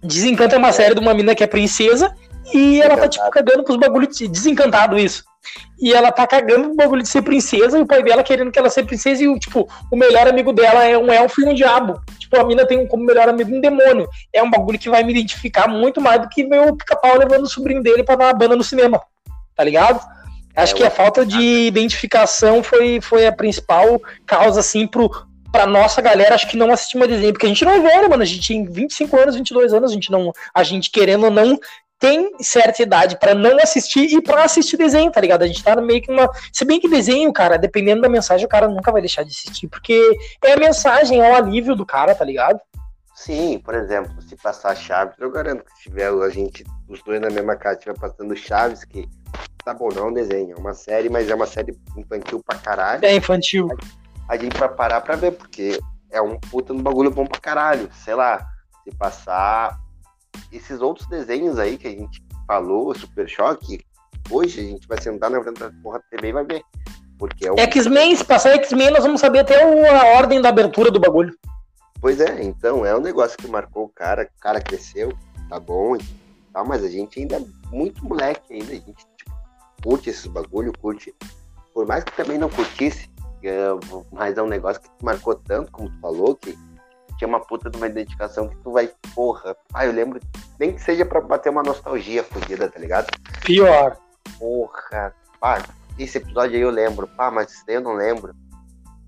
Desencanto 0.02 0.54
é 0.54 0.58
uma 0.58 0.72
série 0.72 0.94
de 0.94 1.00
uma 1.00 1.14
mina 1.14 1.34
que 1.34 1.44
é 1.44 1.46
princesa 1.46 2.14
e 2.52 2.80
ela 2.80 2.96
tá, 2.96 3.08
tipo, 3.08 3.28
cagando 3.30 3.64
pros 3.64 3.76
bagulhos 3.76 4.16
de 4.16 4.28
desencantado 4.28 4.98
isso. 4.98 5.24
E 5.80 5.92
ela 5.92 6.10
tá 6.10 6.26
cagando 6.26 6.68
pro 6.68 6.76
bagulho 6.76 7.02
de 7.02 7.08
ser 7.08 7.22
princesa, 7.22 7.78
e 7.78 7.82
o 7.82 7.86
pai 7.86 8.02
dela 8.02 8.22
querendo 8.22 8.50
que 8.50 8.58
ela 8.58 8.70
seja 8.70 8.86
princesa, 8.86 9.22
e 9.22 9.28
o, 9.28 9.38
tipo, 9.38 9.68
o 9.90 9.96
melhor 9.96 10.26
amigo 10.26 10.52
dela 10.52 10.84
é 10.84 10.96
um 10.96 11.12
elfo 11.12 11.40
e 11.40 11.44
um 11.44 11.54
diabo. 11.54 12.00
Tipo, 12.18 12.40
a 12.40 12.44
mina 12.44 12.66
tem 12.66 12.86
como 12.86 13.04
melhor 13.04 13.28
amigo 13.28 13.54
um 13.54 13.60
demônio. 13.60 14.08
É 14.32 14.42
um 14.42 14.50
bagulho 14.50 14.78
que 14.78 14.90
vai 14.90 15.02
me 15.04 15.12
identificar 15.12 15.68
muito 15.68 16.00
mais 16.00 16.20
do 16.20 16.28
que 16.28 16.44
meu 16.44 16.74
pica-pau 16.76 17.18
levando 17.18 17.44
o 17.44 17.48
sobrinho 17.48 17.82
dele 17.82 18.02
pra 18.02 18.16
dar 18.16 18.26
uma 18.26 18.34
banda 18.34 18.56
no 18.56 18.64
cinema. 18.64 19.00
Tá 19.54 19.62
ligado? 19.62 20.00
Acho 20.54 20.74
é, 20.74 20.76
que 20.78 20.84
a 20.84 20.90
falta 20.90 21.24
de 21.24 21.66
identificação 21.66 22.62
foi, 22.62 23.00
foi 23.00 23.26
a 23.26 23.32
principal 23.32 24.00
causa, 24.24 24.60
assim, 24.60 24.86
pro, 24.86 25.10
pra 25.52 25.66
nossa 25.66 26.00
galera, 26.00 26.34
acho 26.34 26.48
que 26.48 26.56
não 26.56 26.72
assistir 26.72 26.98
mais 26.98 27.10
desenho, 27.10 27.32
porque 27.32 27.46
a 27.46 27.48
gente 27.48 27.64
não 27.64 27.72
é 27.72 27.80
velho, 27.80 28.10
mano. 28.10 28.22
A 28.22 28.26
gente 28.26 28.48
tem 28.48 28.64
25 28.64 29.16
anos, 29.18 29.36
22 29.36 29.74
anos, 29.74 29.90
a 29.90 29.94
gente 29.94 30.10
não. 30.10 30.32
A 30.54 30.62
gente 30.62 30.90
querendo 30.90 31.24
ou 31.24 31.30
não. 31.30 31.58
Tem 31.98 32.30
certa 32.40 32.82
idade 32.82 33.18
para 33.18 33.34
não 33.34 33.56
assistir 33.58 34.04
e 34.12 34.20
para 34.20 34.44
assistir 34.44 34.76
desenho, 34.76 35.10
tá 35.10 35.20
ligado? 35.20 35.42
A 35.42 35.46
gente 35.46 35.64
tá 35.64 35.74
meio 35.80 36.02
que 36.02 36.10
uma. 36.10 36.28
Se 36.52 36.64
bem 36.64 36.78
que 36.78 36.88
desenho, 36.88 37.32
cara, 37.32 37.56
dependendo 37.56 38.02
da 38.02 38.08
mensagem, 38.08 38.44
o 38.44 38.48
cara 38.48 38.68
nunca 38.68 38.92
vai 38.92 39.00
deixar 39.00 39.22
de 39.22 39.30
assistir, 39.30 39.66
porque 39.68 39.98
é 40.44 40.52
a 40.52 40.58
mensagem, 40.58 41.20
é 41.20 41.32
o 41.32 41.34
alívio 41.34 41.74
do 41.74 41.86
cara, 41.86 42.14
tá 42.14 42.24
ligado? 42.24 42.60
Sim, 43.14 43.58
por 43.64 43.74
exemplo, 43.74 44.20
se 44.20 44.36
passar 44.36 44.76
Chaves, 44.76 45.16
eu 45.18 45.30
garanto 45.30 45.64
que 45.64 45.72
se 45.72 45.84
tiver 45.84 46.08
a 46.08 46.28
gente, 46.28 46.62
os 46.86 47.02
dois 47.02 47.18
na 47.18 47.30
mesma 47.30 47.56
casa, 47.56 47.78
estiver 47.78 47.98
passando 47.98 48.36
Chaves, 48.36 48.84
que 48.84 49.08
tá 49.64 49.72
bom, 49.72 49.88
não 49.88 50.04
é 50.04 50.06
um 50.10 50.12
desenho, 50.12 50.54
é 50.54 50.60
uma 50.60 50.74
série, 50.74 51.08
mas 51.08 51.28
é 51.30 51.34
uma 51.34 51.46
série 51.46 51.74
infantil 51.96 52.42
pra 52.46 52.58
caralho. 52.58 53.02
É 53.02 53.14
infantil. 53.14 53.68
A, 54.28 54.34
a 54.34 54.36
gente 54.36 54.58
vai 54.58 54.68
parar 54.68 55.00
pra 55.00 55.16
ver, 55.16 55.32
porque 55.32 55.80
é 56.10 56.20
um 56.20 56.38
puta 56.38 56.74
no 56.74 56.82
bagulho 56.82 57.10
bom 57.10 57.26
pra 57.26 57.40
caralho. 57.40 57.88
Sei 58.04 58.14
lá, 58.14 58.46
se 58.84 58.94
passar 58.96 59.78
esses 60.52 60.80
outros 60.80 61.08
desenhos 61.08 61.58
aí 61.58 61.76
que 61.76 61.86
a 61.86 61.90
gente 61.90 62.22
falou, 62.46 62.94
Super 62.94 63.28
Choque, 63.28 63.84
hoje 64.30 64.60
a 64.60 64.62
gente 64.62 64.86
vai 64.86 65.00
sentar 65.00 65.30
na 65.30 65.42
frente 65.42 65.58
da 65.58 65.70
porra 65.82 65.98
da 65.98 66.04
TV 66.10 66.28
e 66.28 66.32
vai 66.32 66.44
ver. 66.44 66.62
Porque 67.18 67.46
é 67.46 67.52
um... 67.52 67.58
X-Men, 67.58 68.14
se 68.14 68.24
passar 68.24 68.50
X-Men, 68.54 68.90
nós 68.90 69.02
vamos 69.02 69.20
saber 69.20 69.40
até 69.40 69.62
a 69.62 70.18
ordem 70.18 70.40
da 70.40 70.50
abertura 70.50 70.90
do 70.90 71.00
bagulho. 71.00 71.34
Pois 72.00 72.20
é, 72.20 72.42
então 72.42 72.84
é 72.84 72.94
um 72.94 73.00
negócio 73.00 73.38
que 73.38 73.48
marcou 73.48 73.84
o 73.84 73.88
cara, 73.88 74.30
o 74.36 74.40
cara 74.40 74.60
cresceu, 74.60 75.12
tá 75.48 75.58
bom 75.58 75.96
e 75.96 76.00
tal, 76.52 76.66
mas 76.66 76.84
a 76.84 76.88
gente 76.88 77.18
ainda 77.18 77.36
é 77.36 77.44
muito 77.70 78.04
moleque 78.04 78.52
ainda, 78.52 78.72
a 78.72 78.76
gente 78.76 79.06
tipo, 79.16 79.32
curte 79.82 80.10
esses 80.10 80.26
bagulho, 80.26 80.72
curte. 80.78 81.14
Por 81.72 81.86
mais 81.86 82.04
que 82.04 82.14
também 82.14 82.38
não 82.38 82.50
curtisse, 82.50 83.10
é, 83.42 83.66
mas 84.12 84.36
é 84.36 84.42
um 84.42 84.46
negócio 84.46 84.80
que 84.80 84.88
marcou 85.02 85.34
tanto, 85.34 85.70
como 85.72 85.88
tu 85.88 86.00
falou, 86.00 86.36
que 86.36 86.56
tinha 87.16 87.28
uma 87.28 87.40
puta 87.40 87.70
de 87.70 87.76
uma 87.76 87.86
identificação 87.86 88.48
que 88.48 88.56
tu 88.58 88.72
vai, 88.72 88.90
porra, 89.14 89.56
ah, 89.72 89.86
eu 89.86 89.92
lembro, 89.92 90.20
nem 90.58 90.74
que 90.74 90.82
seja 90.82 91.04
pra 91.04 91.20
bater 91.20 91.50
uma 91.50 91.62
nostalgia 91.62 92.22
fodida, 92.22 92.68
tá 92.68 92.78
ligado? 92.78 93.06
Pior. 93.44 93.96
Porra, 94.38 95.14
pá, 95.40 95.62
esse 95.98 96.18
episódio 96.18 96.56
aí 96.56 96.62
eu 96.62 96.70
lembro, 96.70 97.06
pá, 97.08 97.30
mas 97.30 97.52
esse 97.52 97.66
daí 97.66 97.76
eu 97.76 97.80
não 97.80 97.94
lembro. 97.94 98.34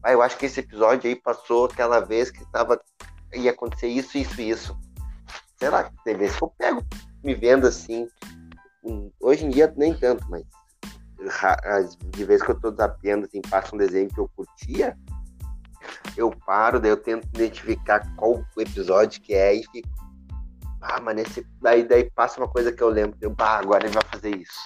Ah, 0.03 0.13
eu 0.13 0.23
acho 0.23 0.37
que 0.39 0.47
esse 0.47 0.61
episódio 0.61 1.09
aí 1.09 1.17
passou 1.17 1.67
aquela 1.67 2.01
vez 2.01 2.31
que 2.31 2.45
tava, 2.51 2.81
ia 3.35 3.51
acontecer 3.51 3.89
isso, 3.89 4.17
isso 4.17 4.41
e 4.41 4.51
isso. 4.51 4.79
Sei 5.59 5.69
lá, 5.69 5.91
tem 6.05 6.17
vezes 6.17 6.37
que 6.37 6.45
eu 6.45 6.53
pego 6.57 6.85
me 7.23 7.35
vendo 7.35 7.67
assim. 7.67 8.09
Hoje 9.21 9.45
em 9.45 9.51
dia 9.51 9.73
nem 9.77 9.93
tanto, 9.93 10.25
mas 10.31 10.45
de 12.11 12.25
vez 12.25 12.43
que 12.43 12.51
eu 12.51 12.61
tô 12.61 12.71
zapeando, 12.71 13.27
assim, 13.27 13.43
passa 13.43 13.75
um 13.75 13.79
desenho 13.79 14.09
que 14.09 14.19
eu 14.19 14.31
curtia, 14.35 14.97
eu 16.19 16.31
paro, 16.45 16.81
daí 16.81 16.91
eu 16.91 16.97
tento 16.97 17.29
identificar 17.33 18.03
qual 18.17 18.45
o 18.57 18.61
episódio 18.61 19.21
que 19.23 19.33
é 19.35 19.55
e 19.55 19.65
fico. 19.71 19.89
Ah, 20.83 21.01
mas 21.01 21.15
nesse. 21.15 21.47
Daí, 21.63 21.85
daí 21.85 22.11
passa 22.11 22.41
uma 22.41 22.49
coisa 22.49 22.73
que 22.73 22.83
eu 22.83 22.89
lembro. 22.89 23.17
Eu, 23.21 23.35
ah, 23.39 23.59
agora 23.59 23.87
ele 23.87 23.95
vai 23.95 24.03
fazer 24.11 24.37
isso. 24.37 24.59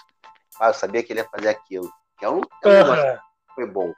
Ah, 0.59 0.69
eu 0.69 0.75
sabia 0.75 1.03
que 1.03 1.13
ele 1.13 1.21
ia 1.21 1.29
fazer 1.29 1.49
aquilo. 1.49 1.91
Que 2.19 2.25
é 2.25 2.31
um, 2.31 2.41
é 2.65 2.69
um 2.69 2.71
Aham. 2.71 3.19
foi 3.55 3.67
bom. 3.67 3.93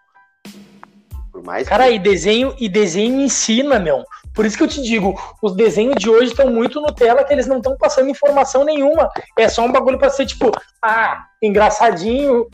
Por 1.31 1.45
mais 1.45 1.69
Cara, 1.69 1.87
que... 1.89 1.95
e 1.95 1.99
desenho, 1.99 2.55
e 2.59 2.69
desenho 2.69 3.21
ensina, 3.21 3.79
meu. 3.79 4.05
Por 4.33 4.45
isso 4.45 4.57
que 4.57 4.65
eu 4.65 4.69
te 4.69 4.83
digo, 4.83 5.15
os 5.41 5.55
desenhos 5.55 5.97
de 5.97 6.11
hoje 6.11 6.31
estão 6.31 6.51
muito 6.51 6.81
Nutella, 6.81 7.25
que 7.25 7.33
eles 7.33 7.47
não 7.47 7.59
estão 7.59 7.77
passando 7.77 8.11
informação 8.11 8.65
nenhuma. 8.65 9.09
É 9.39 9.49
só 9.49 9.65
um 9.65 9.71
bagulho 9.71 9.99
pra 9.99 10.11
ser 10.11 10.27
tipo, 10.27 10.51
ah, 10.83 11.25
engraçadinho, 11.41 12.49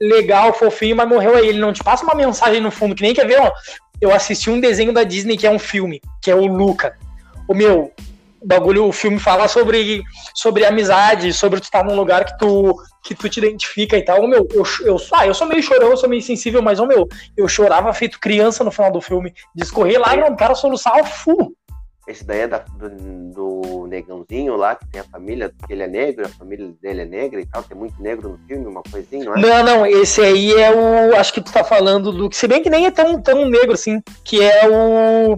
legal, 0.00 0.52
fofinho, 0.52 0.96
mas 0.96 1.08
morreu 1.08 1.36
aí. 1.36 1.48
Ele 1.48 1.58
não 1.58 1.72
te 1.72 1.82
passa 1.82 2.04
uma 2.04 2.14
mensagem 2.14 2.60
no 2.60 2.70
fundo, 2.70 2.94
que 2.94 3.02
nem 3.02 3.14
quer 3.14 3.26
ver, 3.26 3.40
ó. 3.40 3.52
Eu 4.00 4.12
assisti 4.12 4.50
um 4.50 4.60
desenho 4.60 4.92
da 4.92 5.04
Disney 5.04 5.36
que 5.36 5.46
é 5.46 5.50
um 5.50 5.58
filme, 5.58 6.00
que 6.22 6.30
é 6.30 6.34
o 6.34 6.46
Luca. 6.46 6.96
O 7.46 7.54
meu, 7.54 7.92
o 8.40 8.46
bagulho, 8.46 8.86
o 8.86 8.92
filme 8.92 9.18
fala 9.18 9.46
sobre, 9.46 10.02
sobre 10.34 10.64
amizade, 10.64 11.32
sobre 11.32 11.60
tu 11.60 11.64
estar 11.64 11.84
num 11.84 11.94
lugar 11.94 12.24
que 12.24 12.38
tu, 12.38 12.74
que 13.04 13.14
tu 13.14 13.28
te 13.28 13.38
identifica 13.38 13.98
e 13.98 14.02
tal. 14.02 14.22
O 14.22 14.28
meu, 14.28 14.48
eu, 14.50 14.64
eu, 14.84 14.96
ah, 15.12 15.26
eu 15.26 15.34
sou 15.34 15.46
meio 15.46 15.62
chorão, 15.62 15.90
eu 15.90 15.96
sou 15.96 16.08
meio 16.08 16.22
sensível, 16.22 16.62
mas 16.62 16.80
o 16.80 16.86
meu, 16.86 17.06
eu 17.36 17.46
chorava 17.46 17.92
feito 17.92 18.18
criança 18.18 18.64
no 18.64 18.70
final 18.70 18.90
do 18.90 19.00
filme. 19.00 19.34
Discorrer 19.54 20.00
lá, 20.00 20.16
não 20.16 20.34
quero 20.34 20.56
soluçar 20.56 20.98
o 20.98 21.04
full. 21.04 21.54
Esse 22.10 22.24
daí 22.24 22.40
é 22.40 22.48
da, 22.48 22.58
do, 22.58 22.88
do 23.32 23.86
negãozinho 23.86 24.56
lá, 24.56 24.74
que 24.74 24.84
tem 24.88 25.00
a 25.00 25.04
família, 25.04 25.52
que 25.64 25.72
ele 25.72 25.84
é 25.84 25.86
negro, 25.86 26.26
a 26.26 26.28
família 26.28 26.68
dele 26.82 27.02
é 27.02 27.04
negra 27.04 27.40
e 27.40 27.46
tal, 27.46 27.62
tem 27.62 27.76
muito 27.78 28.02
negro 28.02 28.30
no 28.30 28.38
filme, 28.48 28.66
uma 28.66 28.82
coisinha, 28.82 29.26
não 29.26 29.36
é? 29.36 29.40
Não, 29.40 29.62
não, 29.62 29.86
esse 29.86 30.20
aí 30.20 30.52
é 30.54 30.74
o. 30.74 31.14
Acho 31.14 31.32
que 31.32 31.40
tu 31.40 31.52
tá 31.52 31.62
falando 31.62 32.10
do. 32.10 32.28
Se 32.34 32.48
bem 32.48 32.64
que 32.64 32.68
nem 32.68 32.86
é 32.86 32.90
tão, 32.90 33.22
tão 33.22 33.48
negro 33.48 33.74
assim, 33.74 34.02
que 34.24 34.42
é 34.42 34.68
o. 34.68 35.36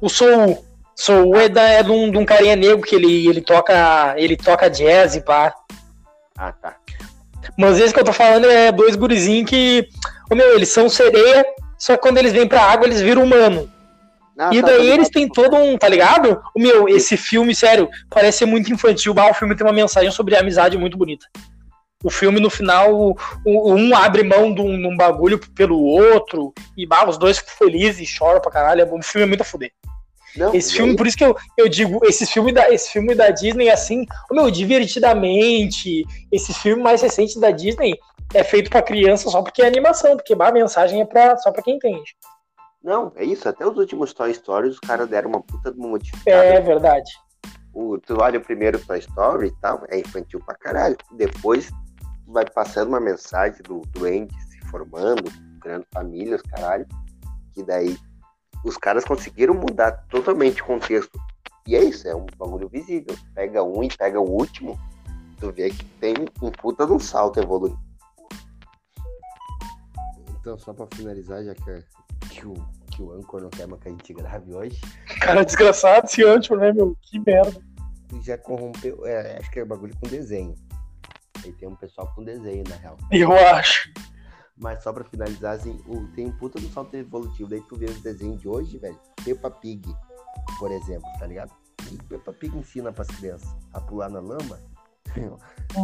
O 0.00 0.08
Soul. 0.08 0.64
Soul 0.94 1.34
é, 1.34 1.48
da, 1.48 1.62
é 1.62 1.82
de, 1.82 1.90
um, 1.90 2.08
de 2.08 2.18
um 2.18 2.24
carinha 2.24 2.54
negro 2.54 2.82
que 2.82 2.94
ele, 2.94 3.26
ele 3.26 3.40
toca. 3.40 4.14
Ele 4.16 4.36
toca 4.36 4.70
jazz 4.70 5.16
e 5.16 5.20
pá. 5.20 5.52
Ah, 6.38 6.52
tá. 6.52 6.76
Mas 7.58 7.80
esse 7.80 7.92
que 7.92 7.98
eu 7.98 8.04
tô 8.04 8.12
falando 8.12 8.46
é 8.48 8.70
dois 8.70 8.94
gurizinhos 8.94 9.50
que. 9.50 9.88
Ô 10.30 10.36
meu, 10.36 10.54
eles 10.54 10.68
são 10.68 10.88
sereia, 10.88 11.44
só 11.76 11.96
que 11.96 12.02
quando 12.02 12.18
eles 12.18 12.32
vêm 12.32 12.46
pra 12.46 12.62
água, 12.62 12.86
eles 12.86 13.00
viram 13.00 13.24
humano. 13.24 13.68
Ah, 14.42 14.50
E 14.54 14.60
tá, 14.62 14.68
daí 14.68 14.88
tá 14.88 14.94
eles 14.94 15.10
têm 15.10 15.28
todo 15.28 15.54
um, 15.54 15.76
tá 15.76 15.86
ligado? 15.86 16.40
O 16.56 16.60
meu, 16.60 16.88
esse 16.88 17.14
filme, 17.16 17.54
sério, 17.54 17.88
parece 18.08 18.38
ser 18.38 18.46
muito 18.46 18.72
infantil. 18.72 19.12
Bah, 19.12 19.30
o 19.30 19.34
filme 19.34 19.54
tem 19.54 19.66
uma 19.66 19.72
mensagem 19.72 20.10
sobre 20.10 20.34
amizade 20.34 20.78
muito 20.78 20.96
bonita. 20.96 21.26
O 22.02 22.08
filme, 22.10 22.40
no 22.40 22.48
final, 22.48 22.94
o- 22.98 23.16
o- 23.44 23.74
um 23.74 23.94
abre 23.94 24.22
mão 24.22 24.54
de 24.54 24.62
um, 24.62 24.78
de 24.80 24.86
um 24.86 24.96
bagulho 24.96 25.38
pelo 25.54 25.78
outro, 25.84 26.54
e 26.74 26.86
bah, 26.86 27.06
os 27.06 27.18
dois 27.18 27.36
ficam 27.38 27.54
felizes 27.58 28.00
e 28.00 28.06
choram 28.06 28.40
pra 28.40 28.50
caralho. 28.50 28.82
O 28.94 29.02
filme 29.02 29.24
é 29.24 29.28
muito 29.28 29.42
a 29.42 29.44
fuder. 29.44 29.70
Não, 30.36 30.54
Esse 30.54 30.72
filme, 30.74 30.92
aí- 30.92 30.96
por 30.96 31.06
isso 31.06 31.16
que 31.18 31.24
eu, 31.24 31.36
eu 31.58 31.68
digo, 31.68 32.00
esses 32.04 32.30
filmes 32.30 32.54
da, 32.54 32.70
esse 32.72 32.88
filme 32.90 33.14
da 33.14 33.30
Disney, 33.30 33.68
assim, 33.68 34.06
o 34.30 34.34
meu, 34.34 34.50
divertidamente, 34.50 36.04
esses 36.30 36.56
filmes 36.56 36.82
mais 36.82 37.02
recentes 37.02 37.36
da 37.36 37.50
Disney 37.50 37.98
é 38.32 38.44
feito 38.44 38.70
pra 38.70 38.80
criança 38.80 39.28
só 39.28 39.42
porque 39.42 39.60
é 39.60 39.66
animação, 39.66 40.16
porque 40.16 40.34
bah, 40.34 40.48
a 40.48 40.52
mensagem 40.52 41.00
é 41.00 41.04
pra, 41.04 41.36
só 41.36 41.50
pra 41.50 41.62
quem 41.62 41.74
entende. 41.76 42.14
Não, 42.82 43.12
é 43.14 43.24
isso. 43.24 43.48
Até 43.48 43.66
os 43.66 43.76
últimos 43.76 44.12
Toy 44.12 44.32
Stories, 44.32 44.74
os 44.74 44.80
caras 44.80 45.08
deram 45.08 45.30
uma 45.30 45.42
puta 45.42 45.72
de 45.72 45.78
uma 45.78 45.88
modificada. 45.88 46.44
É 46.44 46.60
verdade. 46.60 47.10
O, 47.72 47.98
tu 47.98 48.16
olha 48.20 48.38
o 48.38 48.42
primeiro 48.42 48.84
Toy 48.84 48.98
Story 48.98 49.48
e 49.48 49.60
tal, 49.60 49.84
é 49.88 50.00
infantil 50.00 50.40
pra 50.40 50.54
caralho. 50.56 50.96
Depois 51.12 51.70
vai 52.26 52.44
passando 52.48 52.88
uma 52.88 53.00
mensagem 53.00 53.62
do, 53.62 53.80
do 53.92 54.06
Andy 54.06 54.34
se 54.50 54.60
formando, 54.70 55.30
criando 55.60 55.86
famílias, 55.92 56.42
caralho. 56.42 56.86
Que 57.52 57.62
daí 57.62 57.96
os 58.64 58.76
caras 58.76 59.04
conseguiram 59.04 59.54
mudar 59.54 59.92
totalmente 60.08 60.62
o 60.62 60.66
contexto. 60.66 61.18
E 61.66 61.76
é 61.76 61.84
isso, 61.84 62.08
é 62.08 62.14
um 62.14 62.26
bagulho 62.36 62.68
visível. 62.68 63.16
Pega 63.34 63.62
um 63.62 63.82
e 63.82 63.88
pega 63.88 64.20
o 64.20 64.28
último, 64.28 64.78
tu 65.38 65.52
vê 65.52 65.70
que 65.70 65.84
tem 66.00 66.14
um 66.42 66.50
puta 66.50 66.86
de 66.86 66.92
um 66.92 66.98
salto 66.98 67.38
evoluindo. 67.38 67.78
Então, 70.40 70.58
só 70.58 70.72
pra 70.72 70.86
finalizar, 70.94 71.44
já 71.44 71.54
que, 71.54 71.84
que, 72.28 72.46
o, 72.46 72.54
que 72.90 73.02
o 73.02 73.12
Anchor 73.12 73.42
não 73.42 73.50
quer 73.50 73.66
mais 73.66 73.82
que 73.82 73.88
a 73.88 73.92
gente 73.92 74.12
grave 74.12 74.54
hoje, 74.54 74.80
Cara, 75.20 75.44
desgraçado 75.44 76.06
esse 76.06 76.22
Antio, 76.24 76.56
né, 76.56 76.72
meu? 76.72 76.96
Que 77.02 77.18
merda. 77.18 77.60
já 78.22 78.36
corrompeu. 78.36 79.06
É, 79.06 79.38
acho 79.38 79.50
que 79.50 79.60
é 79.60 79.64
bagulho 79.64 79.96
com 79.96 80.08
desenho. 80.08 80.54
Aí 81.44 81.52
tem 81.52 81.68
um 81.68 81.76
pessoal 81.76 82.12
com 82.14 82.22
desenho, 82.22 82.64
na 82.68 82.76
real. 82.76 82.96
Eu 83.10 83.32
acho. 83.32 83.92
Mas 84.56 84.82
só 84.82 84.92
pra 84.92 85.04
finalizar, 85.04 85.56
assim, 85.56 85.80
o, 85.86 86.06
tem 86.08 86.26
um 86.26 86.32
puta 86.32 86.60
do 86.60 86.68
salto 86.68 86.94
evolutivo. 86.94 87.48
Daí 87.48 87.62
tu 87.62 87.76
vê 87.76 87.86
os 87.86 88.02
desenhos 88.02 88.40
de 88.40 88.48
hoje, 88.48 88.78
velho. 88.78 88.98
Peppa 89.24 89.50
Pig, 89.50 89.82
por 90.58 90.70
exemplo, 90.70 91.08
tá 91.18 91.26
ligado? 91.26 91.50
E 91.90 91.96
Peppa 92.04 92.32
Pig 92.32 92.56
ensina 92.56 92.92
pras 92.92 93.08
crianças 93.08 93.48
a 93.72 93.80
pular 93.80 94.10
na 94.10 94.20
lama. 94.20 94.58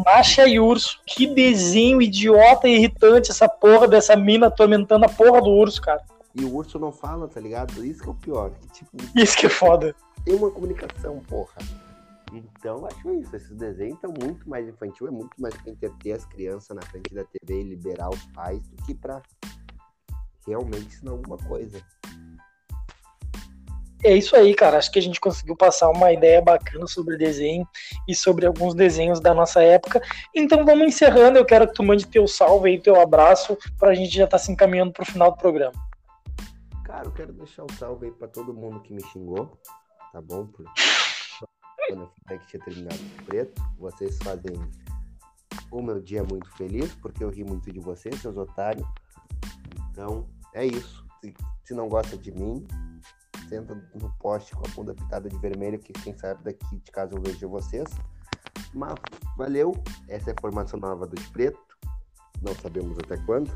Macha 0.05 0.47
e 0.47 0.61
urso. 0.61 1.01
Que 1.07 1.26
desenho 1.26 2.03
idiota 2.03 2.68
e 2.68 2.76
irritante 2.76 3.30
essa 3.30 3.49
porra 3.49 3.89
dessa 3.89 4.14
mina 4.14 4.49
atormentando 4.49 5.07
a 5.07 5.09
porra 5.09 5.41
do 5.41 5.51
urso, 5.51 5.80
cara. 5.80 6.05
E 6.39 6.45
o 6.45 6.55
urso 6.55 6.78
não 6.78 6.93
fala, 6.93 7.26
tá 7.26 7.41
ligado? 7.41 7.84
Isso 7.84 8.03
que 8.03 8.09
é 8.09 8.12
o 8.12 8.14
pior. 8.14 8.51
Que, 8.51 8.68
tipo, 8.68 8.91
Isso 9.14 9.37
que 9.39 9.47
é 9.47 9.49
foda. 9.49 9.95
tem 10.24 10.34
uma 10.34 10.51
comunicação, 10.51 11.20
porra. 11.20 11.57
Então, 12.32 12.84
acho 12.87 13.11
isso. 13.14 13.34
Esses 13.34 13.57
desenhos 13.57 13.95
estão 13.95 14.12
muito 14.22 14.49
mais 14.49 14.68
infantil, 14.68 15.07
é 15.07 15.11
muito 15.11 15.30
mais 15.41 15.55
pra 15.57 15.72
entreter 15.72 16.12
as 16.12 16.26
crianças 16.26 16.76
na 16.76 16.82
frente 16.82 17.14
da 17.14 17.24
TV 17.24 17.61
e 17.61 17.62
liberar 17.62 18.11
os 18.11 18.22
pais 18.26 18.61
do 18.68 18.82
que 18.84 18.95
pra 18.95 19.22
realmente 20.47 20.87
ensinar 20.87 21.12
alguma 21.12 21.39
coisa. 21.39 21.80
É 24.05 24.14
isso 24.14 24.37
aí, 24.37 24.55
cara. 24.55 24.76
Acho 24.76 24.91
que 24.93 24.99
a 24.99 25.03
gente 25.03 25.18
conseguiu 25.18 25.57
passar 25.57 25.89
uma 25.89 26.12
ideia 26.12 26.43
bacana 26.43 26.87
sobre 26.87 27.16
desenho 27.16 27.66
e 28.07 28.14
sobre 28.14 28.47
alguns 28.47 28.74
desenhos 28.74 29.20
da 29.20 29.32
nossa 29.32 29.62
época. 29.62 30.03
Então 30.34 30.64
vamos 30.66 30.87
encerrando. 30.87 31.39
Eu 31.39 31.47
quero 31.47 31.66
que 31.66 31.74
tu 31.74 31.82
mande 31.82 32.07
teu 32.07 32.28
salve 32.28 32.68
aí, 32.68 32.80
teu 32.80 33.01
abraço, 33.01 33.57
pra 33.78 33.95
gente 33.95 34.14
já 34.14 34.24
estar 34.24 34.39
se 34.39 34.53
encaminhando 34.53 34.93
pro 34.93 35.07
final 35.07 35.30
do 35.30 35.39
programa. 35.39 35.72
Cara, 36.97 37.09
eu 37.09 37.12
quero 37.12 37.32
deixar 37.34 37.62
um 37.62 37.68
salve 37.78 38.07
aí 38.07 38.11
pra 38.11 38.26
todo 38.26 38.55
mundo 38.55 38.80
que 38.80 38.94
me 38.94 39.03
xingou, 39.09 39.61
tá 40.14 40.22
bom? 40.22 40.47
Por... 40.47 40.64
Quando 41.88 42.01
eu 42.05 42.11
falei 42.24 42.38
que 42.38 42.47
tinha 42.47 42.64
terminado 42.64 42.99
com 42.99 43.24
preto, 43.26 43.62
vocês 43.78 44.16
fazem 44.22 44.55
o 45.70 45.82
meu 45.82 46.01
dia 46.01 46.24
muito 46.24 46.51
feliz, 46.57 46.94
porque 46.94 47.22
eu 47.22 47.28
ri 47.28 47.44
muito 47.44 47.70
de 47.70 47.80
vocês, 47.80 48.18
seus 48.22 48.38
otários. 48.38 48.88
Então, 49.90 50.26
é 50.55 50.64
isso. 50.64 51.07
Se 51.20 51.34
Se 51.66 51.74
não 51.74 51.86
gosta 51.86 52.16
de 52.16 52.32
mim, 52.32 52.66
senta 53.47 53.74
no 53.94 54.11
poste 54.18 54.57
com 54.57 54.66
a 54.66 54.70
bunda 54.70 54.94
pitada 54.94 55.28
de 55.28 55.36
vermelho, 55.36 55.78
que 55.78 55.92
quem 55.92 56.16
sabe 56.16 56.44
daqui 56.44 56.78
de 56.78 56.90
casa 56.90 57.14
eu 57.14 57.20
vejo 57.20 57.47
vocês. 57.47 57.90
Mas 58.72 58.94
valeu, 59.36 59.74
essa 60.09 60.30
é 60.30 60.32
a 60.34 60.40
formação 60.40 60.80
nova 60.80 61.07
do 61.07 61.14
de 61.14 61.28
preto. 61.28 61.61
Não 62.40 62.55
sabemos 62.55 62.99
até 63.01 63.18
quando. 63.18 63.55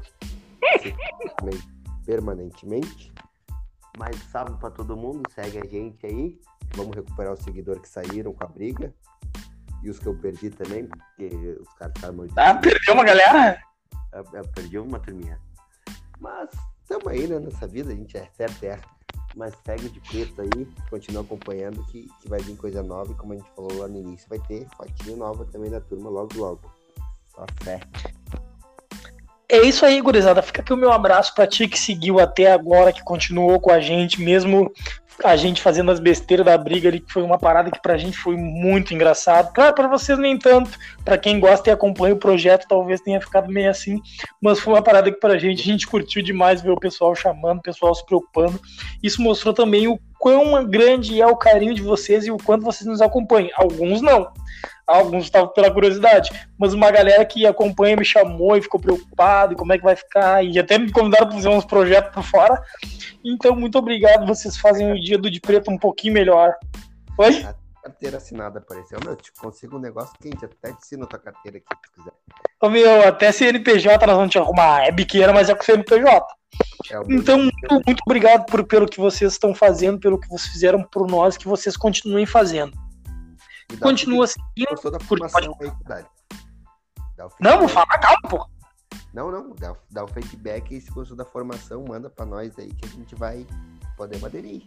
permanentemente. 2.04 3.09
Mas 4.00 4.16
salve 4.32 4.56
para 4.56 4.70
todo 4.70 4.96
mundo, 4.96 5.30
segue 5.30 5.58
a 5.58 5.66
gente 5.66 6.06
aí. 6.06 6.40
Vamos 6.74 6.96
recuperar 6.96 7.34
os 7.34 7.40
seguidores 7.40 7.82
que 7.82 7.88
saíram 7.88 8.32
com 8.32 8.42
a 8.42 8.46
briga. 8.46 8.94
E 9.82 9.90
os 9.90 9.98
que 9.98 10.06
eu 10.06 10.16
perdi 10.16 10.48
também, 10.48 10.86
porque 10.86 11.58
os 11.60 11.68
caras 11.74 11.94
estavam. 11.94 12.26
Ah, 12.34 12.54
perdeu 12.54 12.94
uma 12.94 13.04
galera? 13.04 13.62
Eu, 14.14 14.24
eu 14.32 14.48
perdi 14.48 14.78
uma 14.78 14.98
turminha. 14.98 15.38
Mas 16.18 16.48
estamos 16.80 17.08
aí, 17.08 17.26
né? 17.26 17.38
Nessa 17.40 17.66
vida, 17.66 17.92
a 17.92 17.94
gente 17.94 18.16
é 18.16 18.26
certo, 18.34 18.64
é. 18.64 18.80
Mas 19.36 19.54
segue 19.66 19.90
de 19.90 20.00
preto 20.00 20.40
aí, 20.40 20.66
continua 20.88 21.22
acompanhando 21.22 21.84
que, 21.84 22.08
que 22.22 22.28
vai 22.28 22.40
vir 22.40 22.56
coisa 22.56 22.82
nova. 22.82 23.12
E 23.12 23.14
como 23.14 23.34
a 23.34 23.36
gente 23.36 23.50
falou 23.54 23.80
lá 23.80 23.86
no 23.86 23.98
início, 23.98 24.26
vai 24.30 24.38
ter 24.38 24.66
fotinho 24.78 25.18
nova 25.18 25.44
também 25.44 25.70
da 25.70 25.80
turma 25.80 26.08
logo 26.08 26.38
logo. 26.38 26.72
Só 27.28 27.44
fé. 27.62 27.80
É 29.52 29.62
isso 29.62 29.84
aí, 29.84 30.00
gurizada. 30.00 30.40
Fica 30.42 30.62
aqui 30.62 30.72
o 30.72 30.76
meu 30.76 30.92
abraço 30.92 31.34
para 31.34 31.44
ti 31.44 31.66
que 31.66 31.76
seguiu 31.76 32.20
até 32.20 32.52
agora, 32.52 32.92
que 32.92 33.02
continuou 33.02 33.58
com 33.58 33.72
a 33.72 33.80
gente, 33.80 34.22
mesmo 34.22 34.72
a 35.24 35.34
gente 35.34 35.60
fazendo 35.60 35.90
as 35.90 35.98
besteiras 35.98 36.46
da 36.46 36.56
briga 36.56 36.88
ali, 36.88 37.00
que 37.00 37.12
foi 37.12 37.22
uma 37.22 37.36
parada 37.36 37.68
que 37.68 37.82
pra 37.82 37.98
gente 37.98 38.16
foi 38.16 38.36
muito 38.36 38.94
engraçado. 38.94 39.52
Claro, 39.52 39.74
para 39.74 39.88
vocês 39.88 40.16
nem 40.20 40.38
tanto. 40.38 40.70
Para 41.04 41.18
quem 41.18 41.40
gosta 41.40 41.68
e 41.68 41.72
acompanha 41.72 42.14
o 42.14 42.18
projeto, 42.18 42.68
talvez 42.68 43.00
tenha 43.00 43.20
ficado 43.20 43.50
meio 43.50 43.68
assim, 43.68 44.00
mas 44.40 44.60
foi 44.60 44.72
uma 44.72 44.82
parada 44.82 45.10
que 45.10 45.18
pra 45.18 45.36
gente 45.36 45.60
a 45.60 45.64
gente 45.64 45.86
curtiu 45.86 46.22
demais 46.22 46.62
ver 46.62 46.70
o 46.70 46.78
pessoal 46.78 47.12
chamando, 47.16 47.58
o 47.58 47.62
pessoal 47.62 47.92
se 47.92 48.06
preocupando. 48.06 48.58
Isso 49.02 49.20
mostrou 49.20 49.52
também 49.52 49.88
o 49.88 49.98
quão 50.16 50.64
grande 50.64 51.20
é 51.20 51.26
o 51.26 51.36
carinho 51.36 51.74
de 51.74 51.82
vocês 51.82 52.24
e 52.24 52.30
o 52.30 52.38
quanto 52.38 52.64
vocês 52.64 52.86
nos 52.86 53.02
acompanham. 53.02 53.50
Alguns 53.56 54.00
não 54.00 54.30
alguns 54.96 55.24
estavam 55.24 55.48
pela 55.48 55.70
curiosidade, 55.70 56.30
mas 56.58 56.72
uma 56.72 56.90
galera 56.90 57.24
que 57.24 57.46
acompanha 57.46 57.96
me 57.96 58.04
chamou 58.04 58.56
e 58.56 58.62
ficou 58.62 58.80
preocupado, 58.80 59.56
como 59.56 59.72
é 59.72 59.78
que 59.78 59.84
vai 59.84 59.96
ficar, 59.96 60.44
e 60.44 60.58
até 60.58 60.78
me 60.78 60.90
convidaram 60.90 61.26
para 61.26 61.36
fazer 61.36 61.48
uns 61.48 61.64
projetos 61.64 62.12
por 62.12 62.22
fora. 62.22 62.62
Então, 63.24 63.54
muito 63.54 63.78
obrigado, 63.78 64.26
vocês 64.26 64.56
fazem 64.56 64.92
o 64.92 65.00
dia 65.00 65.18
do 65.18 65.30
de 65.30 65.40
preto 65.40 65.70
um 65.70 65.78
pouquinho 65.78 66.14
melhor. 66.14 66.54
Oi? 67.18 67.44
A 67.44 67.54
carteira 67.82 68.18
assinada 68.18 68.58
apareceu, 68.58 68.98
meu, 69.04 69.16
te 69.16 69.32
consigo 69.32 69.76
um 69.76 69.80
negócio 69.80 70.14
quente, 70.20 70.44
até 70.44 70.72
te 70.72 70.78
ensino 70.78 71.06
tua 71.06 71.18
carteira 71.18 71.58
aqui, 71.58 71.66
se 71.68 71.92
quiser. 71.92 72.12
Ô, 72.60 72.68
meu, 72.68 73.08
até 73.08 73.32
CNPJ 73.32 74.06
nós 74.06 74.16
vamos 74.16 74.30
te 74.30 74.38
arrumar, 74.38 74.84
é 74.84 74.90
biqueira, 74.90 75.32
mas 75.32 75.48
é 75.48 75.54
com 75.54 75.62
CNPJ. 75.62 76.26
É 76.90 76.96
então, 77.10 77.38
muito, 77.38 77.82
muito 77.86 78.02
obrigado 78.06 78.44
por, 78.46 78.64
pelo 78.64 78.86
que 78.86 78.98
vocês 78.98 79.32
estão 79.32 79.54
fazendo, 79.54 80.00
pelo 80.00 80.18
que 80.18 80.28
vocês 80.28 80.52
fizeram 80.52 80.82
por 80.82 81.08
nós, 81.08 81.36
que 81.36 81.46
vocês 81.46 81.76
continuem 81.76 82.26
fazendo. 82.26 82.72
Continua 83.78 84.26
seguindo. 84.26 84.80
Toda 84.80 84.96
a 84.96 85.00
formação 85.00 85.56
aí, 85.60 86.04
Não, 87.40 87.58
vou 87.58 87.68
falar, 87.68 87.98
calma, 87.98 88.28
pô. 88.28 88.46
Não, 89.12 89.30
não, 89.30 89.54
dá, 89.56 89.74
dá 89.90 90.04
o 90.04 90.08
feedback 90.08 90.74
e 90.74 90.80
se 90.80 90.90
gostou 90.90 91.16
da 91.16 91.24
formação, 91.24 91.84
manda 91.86 92.08
pra 92.08 92.24
nós 92.24 92.56
aí 92.58 92.72
que 92.72 92.86
a 92.86 92.88
gente 92.88 93.14
vai 93.14 93.46
poder 93.96 94.24
aderir. 94.24 94.62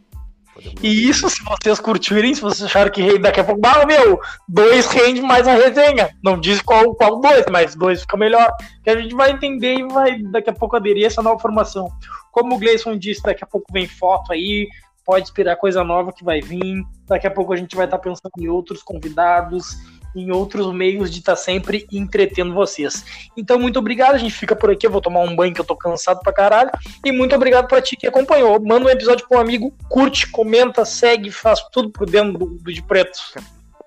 E 0.82 1.10
isso, 1.10 1.28
se 1.30 1.44
vocês 1.44 1.80
curtirem, 1.80 2.34
se 2.36 2.42
vocês 2.42 2.64
acharem 2.64 2.92
que 2.92 3.18
daqui 3.18 3.40
a 3.40 3.44
pouco, 3.44 3.62
ah, 3.66 3.86
meu, 3.86 4.20
dois 4.48 4.86
rende 4.86 5.22
mais 5.22 5.48
a 5.48 5.54
resenha. 5.54 6.16
Não 6.24 6.40
diz 6.40 6.62
qual, 6.62 6.94
qual 6.94 7.20
dois, 7.20 7.46
mas 7.52 7.74
dois 7.76 8.02
fica 8.02 8.18
melhor. 8.18 8.52
Que 8.84 8.92
a 8.92 9.02
gente 9.02 9.16
vai 9.16 9.32
entender 9.32 9.80
e 9.80 9.88
vai 9.88 10.22
daqui 10.22 10.52
a 10.52 10.54
pouco 10.54 10.76
aderir 10.76 11.06
a 11.06 11.08
essa 11.08 11.24
nova 11.24 11.40
formação. 11.40 11.90
Como 12.32 12.56
o 12.56 12.60
Gleison 12.60 12.98
disse, 12.98 13.24
daqui 13.24 13.44
a 13.44 13.48
pouco 13.48 13.72
vem 13.74 13.88
foto 13.88 14.32
aí, 14.32 14.68
pode 15.06 15.26
esperar 15.26 15.56
coisa 15.58 15.84
nova 15.84 16.12
que 16.12 16.24
vai 16.24 16.42
vir. 16.42 16.84
Daqui 17.06 17.28
a 17.28 17.32
pouco 17.32 17.54
a 17.54 17.58
gente 17.58 17.76
vai 17.76 17.86
estar 17.86 17.98
tá 17.98 18.04
pensando 18.04 18.32
em 18.38 18.48
outros 18.48 18.82
convidados, 18.82 19.78
em 20.16 20.32
outros 20.32 20.74
meios 20.74 21.12
de 21.12 21.20
estar 21.20 21.34
tá 21.34 21.36
sempre 21.36 21.88
entretendo 21.92 22.54
vocês. 22.54 23.04
Então, 23.36 23.60
muito 23.60 23.80
obrigado. 23.80 24.16
A 24.16 24.18
gente 24.18 24.34
fica 24.34 24.56
por 24.56 24.70
aqui. 24.72 24.88
Eu 24.88 24.92
vou 24.92 25.02
tomar 25.02 25.22
um 25.22 25.36
banho 25.36 25.54
que 25.54 25.62
eu 25.62 25.66
tô 25.66 25.76
cansado 25.76 26.20
pra 26.22 26.34
caralho. 26.34 26.72
E 27.04 27.12
muito 27.12 27.36
obrigado 27.36 27.68
pra 27.68 27.82
ti 27.82 27.96
que 27.96 28.08
acompanhou. 28.08 28.60
Manda 28.62 28.86
um 28.86 28.90
episódio 28.90 29.28
pro 29.28 29.38
um 29.38 29.42
amigo, 29.42 29.74
curte, 29.90 30.30
comenta, 30.30 30.86
segue, 30.86 31.32
faz 31.32 31.62
tudo 31.72 31.90
por 31.90 32.10
dentro 32.10 32.38
do, 32.38 32.46
do 32.58 32.74
de 32.74 32.82
preto. 32.82 33.20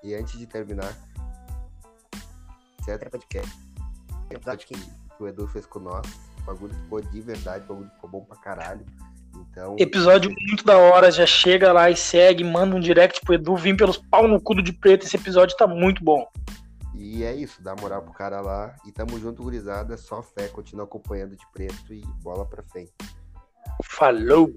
E 0.03 0.13
antes 0.13 0.37
de 0.37 0.45
terminar, 0.45 0.93
certo 2.83 3.09
podcast. 3.09 3.51
Episódio 4.29 4.67
que 4.67 4.75
o 5.19 5.27
Edu 5.27 5.47
fez 5.47 5.65
com 5.65 5.79
nós. 5.79 6.05
O 6.39 6.45
bagulho 6.45 6.73
ficou 6.73 7.01
de 7.01 7.21
verdade, 7.21 7.65
o 7.65 7.67
bagulho 7.67 7.89
ficou 7.91 8.09
bom 8.09 8.21
pra 8.21 8.37
caralho. 8.37 8.85
Então, 9.41 9.75
episódio 9.79 10.31
muito 10.47 10.63
da 10.63 10.77
hora, 10.77 11.11
já 11.11 11.25
chega 11.25 11.71
lá 11.71 11.89
e 11.89 11.95
segue, 11.95 12.43
manda 12.43 12.75
um 12.75 12.79
direct 12.79 13.21
pro 13.21 13.35
Edu, 13.35 13.55
vim 13.55 13.75
pelos 13.75 13.97
pau 13.97 14.27
no 14.27 14.41
cu 14.41 14.61
de 14.61 14.73
preto, 14.73 15.05
esse 15.05 15.15
episódio 15.15 15.55
tá 15.57 15.67
muito 15.67 16.03
bom. 16.03 16.25
E 16.95 17.23
é 17.23 17.35
isso, 17.35 17.61
dá 17.61 17.75
moral 17.79 18.01
pro 18.01 18.13
cara 18.13 18.41
lá 18.41 18.75
e 18.85 18.91
tamo 18.91 19.19
junto, 19.19 19.43
gurizada, 19.43 19.97
só 19.97 20.21
fé, 20.21 20.47
continua 20.47 20.85
acompanhando 20.85 21.35
de 21.35 21.45
preto 21.53 21.93
e 21.93 22.01
bola 22.21 22.45
pra 22.45 22.63
frente. 22.63 22.91
Falou! 23.83 24.51